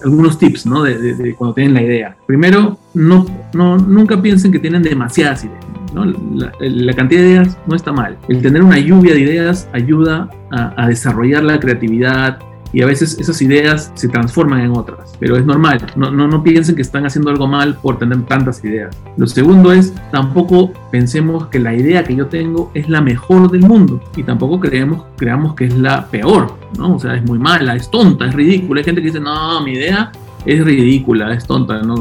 algunos 0.02 0.38
tips, 0.38 0.66
¿no? 0.66 0.84
De, 0.84 1.36
cuando 1.36 1.56
tienen 1.56 1.74
la 1.74 1.82
idea. 1.82 2.16
Primero, 2.26 2.78
no, 2.94 3.26
no, 3.54 3.78
nunca 3.78 4.22
piensen 4.22 4.54
que 4.54 4.60
tienen 4.60 4.82
demasiadas 4.82 5.44
ideas. 5.44 5.71
La, 5.94 6.94
cantidad 6.94 7.22
de 7.22 7.30
ideas 7.30 7.58
no 7.68 7.76
está 7.76 7.92
mal. 7.92 8.18
El 8.30 8.42
tener 8.42 8.64
una 8.64 8.80
lluvia 8.80 9.14
de 9.14 9.22
ideas 9.22 9.68
ayuda 9.74 10.30
a, 10.52 10.88
desarrollar 10.88 11.44
la 11.44 11.60
creatividad 11.60 12.40
y 12.74 12.82
a 12.82 12.86
veces 12.86 13.18
esas 13.20 13.42
ideas 13.42 13.92
se 13.96 14.08
transforman 14.08 14.62
en 14.62 14.72
otras, 14.72 15.14
pero 15.20 15.36
es 15.36 15.46
normal, 15.46 15.86
no, 15.98 16.10
no, 16.10 16.26
no 16.30 16.42
piensen 16.42 16.74
que 16.74 16.82
están 16.82 17.06
haciendo 17.06 17.30
algo 17.30 17.46
mal 17.46 17.76
por 17.76 18.00
tener 18.00 18.22
tantas 18.24 18.64
ideas. 18.64 18.96
Lo 19.18 19.28
segundo 19.28 19.74
es, 19.74 19.94
tampoco 20.10 20.72
pensemos 20.90 21.48
que 21.48 21.60
la 21.60 21.74
idea 21.74 22.06
que 22.06 22.16
yo 22.16 22.28
tengo 22.28 22.72
es 22.74 22.88
la 22.88 23.02
mejor 23.02 23.52
del 23.52 23.62
mundo 23.62 24.02
y 24.16 24.24
tampoco 24.24 24.62
creemos, 24.62 25.04
creamos 25.18 25.54
que 25.56 25.66
es 25.66 25.78
la 25.78 26.08
peor, 26.08 26.54
¿no? 26.78 26.96
O 26.96 27.00
sea, 27.00 27.16
es 27.16 27.24
muy 27.24 27.40
mala, 27.40 27.76
es 27.76 27.92
tonta, 27.92 28.28
es 28.28 28.34
ridícula. 28.34 28.80
Hay 28.80 28.86
gente 28.86 29.02
que 29.02 29.08
dice, 29.08 29.20
no, 29.20 29.62
mi 29.66 29.74
idea 29.74 30.12
es 30.46 30.64
ridícula, 30.64 31.34
es 31.34 31.46
tonta, 31.46 31.82
no, 31.82 31.96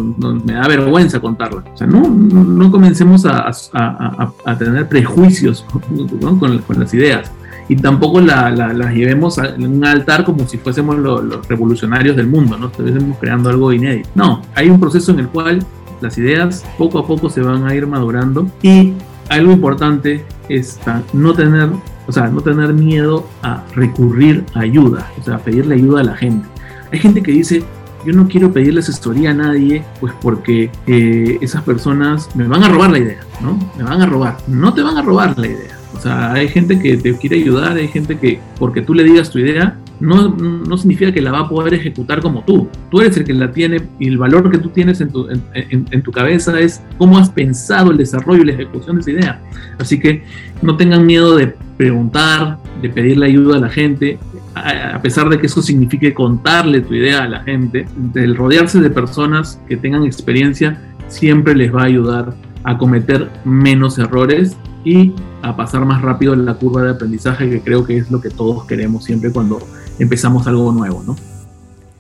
me 0.45 0.55
da 0.55 0.66
vergüenza 0.66 1.20
contarla. 1.20 1.64
O 1.72 1.76
sea, 1.76 1.86
no, 1.86 2.09
no 2.09 2.70
comencemos 2.70 3.26
a, 3.26 3.51
a, 3.72 4.32
a, 4.45 4.59
tener 4.59 4.88
prejuicios 4.88 5.64
con, 6.20 6.59
con, 6.59 6.80
las 6.80 6.95
ideas 6.95 7.30
y 7.68 7.76
tampoco 7.76 8.20
las 8.20 8.57
la, 8.57 8.93
llevemos 8.93 9.38
a 9.38 9.55
un 9.59 9.84
altar 9.84 10.24
como 10.24 10.47
si 10.49 10.59
fuésemos 10.59 10.99
los 10.99 11.47
revolucionarios 11.49 12.16
del 12.16 12.26
mundo, 12.26 12.59
¿no? 12.59 12.66
Estuviésemos 12.66 13.16
creando 13.18 13.51
algo 13.51 13.72
inédito. 13.72 14.09
No, 14.14 14.43
hay 14.55 14.70
un 14.70 14.80
proceso 14.80 15.12
en 15.12 15.20
el 15.20 15.28
cual 15.28 15.64
las 16.01 16.16
ideas 16.18 16.64
poco 16.78 16.99
a 16.99 17.07
poco 17.07 17.28
se 17.30 17.43
van 17.43 17.66
a 17.66 17.74
ir 17.74 17.86
madurando 17.86 18.49
y 18.62 18.95
algo 19.28 19.53
importante 19.53 20.24
es 20.49 20.80
no 21.12 21.34
tener, 21.34 21.68
o 22.09 22.12
sea, 22.12 22.26
no 22.28 22.41
tener 22.41 22.72
miedo 22.72 23.26
a 23.43 23.62
recurrir 23.76 24.45
a 24.55 24.61
ayuda, 24.61 25.09
o 25.20 25.22
sea, 25.22 25.38
pedirle 25.38 25.76
ayuda 25.76 26.01
a 26.01 26.05
la 26.05 26.16
gente. 26.16 26.49
Hay 26.93 26.99
gente 26.99 27.22
que 27.22 27.30
dice, 27.30 27.62
yo 28.05 28.13
no 28.13 28.29
quiero 28.29 28.53
pedirle 28.53 28.81
asesoría 28.81 29.31
a 29.31 29.35
nadie, 29.35 29.85
pues 30.01 30.13
porque 30.21 30.71
eh, 30.87 31.39
esas 31.41 31.63
personas 31.63 32.35
me 32.35 32.47
van 32.47 32.63
a 32.63 32.69
robar 32.69 32.91
la 32.91 32.99
idea, 32.99 33.21
¿no? 33.41 33.59
Me 33.77 33.85
van 33.85 34.01
a 34.03 34.07
robar. 34.07 34.39
No 34.49 34.73
te 34.75 34.83
van 34.83 34.97
a 34.97 35.03
robar 35.03 35.39
la 35.39 35.47
idea. 35.47 35.79
O 35.95 36.01
sea, 36.01 36.33
hay 36.33 36.49
gente 36.49 36.79
que 36.79 36.97
te 36.97 37.15
quiere 37.17 37.37
ayudar, 37.37 37.77
hay 37.77 37.89
gente 37.89 38.17
que 38.19 38.41
porque 38.59 38.81
tú 38.81 38.95
le 38.95 39.05
digas 39.05 39.31
tu 39.31 39.39
idea, 39.39 39.77
no, 39.99 40.29
no 40.31 40.79
significa 40.79 41.13
que 41.13 41.21
la 41.21 41.31
va 41.31 41.41
a 41.41 41.49
poder 41.49 41.75
ejecutar 41.75 42.21
como 42.21 42.43
tú. 42.43 42.69
Tú 42.91 43.01
eres 43.01 43.17
el 43.19 43.25
que 43.25 43.35
la 43.35 43.53
tiene 43.53 43.83
y 43.99 44.09
el 44.09 44.17
valor 44.17 44.51
que 44.51 44.59
tú 44.59 44.71
tienes 44.71 45.01
en 45.01 45.11
tu, 45.11 45.29
en, 45.29 45.43
en, 45.91 46.03
tu 46.03 46.11
cabeza 46.11 46.59
es 46.59 46.81
cómo 46.97 47.19
has 47.19 47.29
pensado 47.29 47.91
el 47.91 47.99
desarrollo 47.99 48.43
y 48.43 48.47
la 48.47 48.53
ejecución 48.53 48.97
de 48.97 49.03
esa 49.03 49.11
idea. 49.11 49.43
Así 49.79 50.01
que 50.01 50.25
no 50.63 50.77
tengan 50.77 51.05
miedo 51.05 51.37
de 51.37 51.55
preguntar, 51.77 52.59
de 52.81 52.89
pedirle 52.89 53.27
ayuda 53.27 53.57
a 53.57 53.61
la 53.61 53.69
gente, 53.69 54.19
a 54.55 55.01
pesar 55.01 55.29
de 55.29 55.39
que 55.39 55.47
eso 55.47 55.63
signifique 55.63 56.13
contarle 56.13 56.81
tu 56.81 56.95
idea 56.95 57.23
a 57.23 57.29
la 57.29 57.43
gente, 57.43 57.87
el 58.15 58.37
rodearse 58.37 58.81
de 58.81 58.91
personas 58.91 59.61
que 59.69 59.77
tengan 59.77 60.05
experiencia 60.05 60.81
siempre 61.09 61.55
les 61.55 61.75
va 61.75 61.83
a 61.83 61.87
ayudar 61.87 62.35
a 62.65 62.77
cometer 62.77 63.31
menos 63.45 63.99
errores 63.99 64.57
y 64.85 65.13
a 65.43 65.57
pasar 65.57 65.85
más 65.85 66.03
rápido 66.03 66.35
la 66.35 66.55
curva 66.55 66.83
de 66.83 66.91
aprendizaje, 66.91 67.49
que 67.49 67.61
creo 67.61 67.85
que 67.85 67.97
es 67.97 68.11
lo 68.11 68.21
que 68.21 68.31
todos 68.31 68.67
queremos 68.67 69.05
siempre 69.05 69.31
cuando 69.31 69.59
empezamos 69.99 70.47
algo 70.47 70.73
nuevo, 70.73 71.03
¿no? 71.07 71.17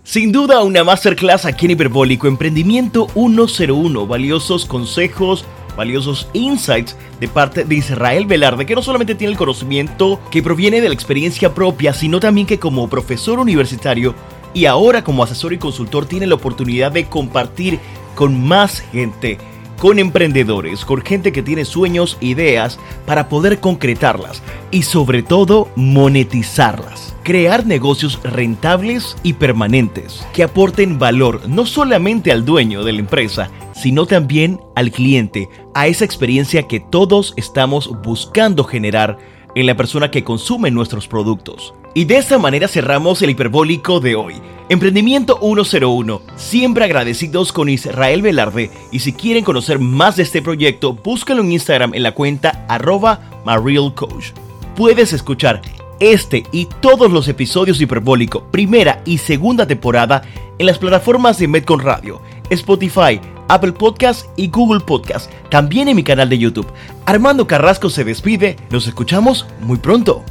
Sin 0.02 0.32
duda, 0.32 0.62
una 0.62 0.82
masterclass 0.82 1.44
aquí 1.44 1.66
en 1.66 1.72
Hiperbólico 1.72 2.26
Emprendimiento 2.26 3.06
101, 3.14 4.06
valiosos 4.06 4.66
consejos, 4.66 5.44
valiosos 5.76 6.28
insights 6.32 6.96
de 7.20 7.28
parte 7.28 7.64
de 7.64 7.74
Israel 7.74 8.26
Velarde, 8.26 8.66
que 8.66 8.74
no 8.74 8.82
solamente 8.82 9.14
tiene 9.14 9.32
el 9.32 9.38
conocimiento 9.38 10.20
que 10.30 10.42
proviene 10.42 10.80
de 10.80 10.88
la 10.88 10.94
experiencia 10.94 11.54
propia, 11.54 11.92
sino 11.92 12.20
también 12.20 12.46
que 12.46 12.58
como 12.58 12.88
profesor 12.88 13.38
universitario 13.38 14.14
y 14.52 14.66
ahora 14.66 15.04
como 15.04 15.22
asesor 15.22 15.52
y 15.52 15.58
consultor 15.58 16.06
tiene 16.06 16.26
la 16.26 16.34
oportunidad 16.34 16.92
de 16.92 17.06
compartir 17.06 17.78
con 18.14 18.46
más 18.46 18.80
gente 18.80 19.38
con 19.80 19.98
emprendedores, 19.98 20.84
con 20.84 21.00
gente 21.00 21.32
que 21.32 21.42
tiene 21.42 21.64
sueños, 21.64 22.18
ideas 22.20 22.78
para 23.06 23.30
poder 23.30 23.60
concretarlas 23.60 24.42
y 24.70 24.82
sobre 24.82 25.22
todo 25.22 25.70
monetizarlas. 25.74 27.16
Crear 27.22 27.66
negocios 27.66 28.20
rentables 28.22 29.16
y 29.22 29.32
permanentes 29.32 30.26
que 30.34 30.42
aporten 30.42 30.98
valor 30.98 31.48
no 31.48 31.64
solamente 31.64 32.30
al 32.30 32.44
dueño 32.44 32.84
de 32.84 32.92
la 32.92 33.00
empresa, 33.00 33.50
sino 33.80 34.04
también 34.04 34.60
al 34.76 34.90
cliente, 34.90 35.48
a 35.74 35.86
esa 35.86 36.04
experiencia 36.04 36.68
que 36.68 36.80
todos 36.80 37.32
estamos 37.36 37.90
buscando 38.02 38.64
generar 38.64 39.16
en 39.54 39.66
la 39.66 39.76
persona 39.76 40.10
que 40.10 40.22
consume 40.22 40.70
nuestros 40.70 41.08
productos. 41.08 41.72
Y 41.94 42.04
de 42.04 42.18
esta 42.18 42.38
manera 42.38 42.68
cerramos 42.68 43.20
el 43.22 43.30
hiperbólico 43.30 43.98
de 43.98 44.14
hoy. 44.14 44.34
Emprendimiento 44.68 45.38
101, 45.40 46.20
siempre 46.36 46.84
agradecidos 46.84 47.52
con 47.52 47.68
Israel 47.68 48.22
Velarde 48.22 48.70
y 48.92 49.00
si 49.00 49.12
quieren 49.12 49.44
conocer 49.44 49.78
más 49.78 50.16
de 50.16 50.22
este 50.22 50.42
proyecto, 50.42 50.92
búscalo 50.92 51.42
en 51.42 51.52
Instagram 51.52 51.94
en 51.94 52.04
la 52.04 52.12
cuenta 52.12 52.64
arroba 52.68 53.20
MyRealCoach. 53.44 54.32
Puedes 54.76 55.12
escuchar 55.12 55.62
este 56.00 56.44
y 56.52 56.66
todos 56.80 57.10
los 57.10 57.28
episodios 57.28 57.78
de 57.78 57.84
Hiperbólico, 57.84 58.44
primera 58.50 59.02
y 59.04 59.18
segunda 59.18 59.66
temporada, 59.66 60.22
en 60.58 60.66
las 60.66 60.78
plataformas 60.78 61.38
de 61.38 61.48
Medcon 61.48 61.80
Radio, 61.80 62.20
Spotify, 62.50 63.20
Apple 63.50 63.72
Podcast 63.72 64.26
y 64.36 64.48
Google 64.48 64.80
Podcast, 64.80 65.30
también 65.50 65.88
en 65.88 65.96
mi 65.96 66.04
canal 66.04 66.28
de 66.28 66.38
YouTube. 66.38 66.72
Armando 67.04 67.46
Carrasco 67.46 67.90
se 67.90 68.04
despide, 68.04 68.56
nos 68.70 68.86
escuchamos 68.86 69.46
muy 69.60 69.78
pronto. 69.78 70.24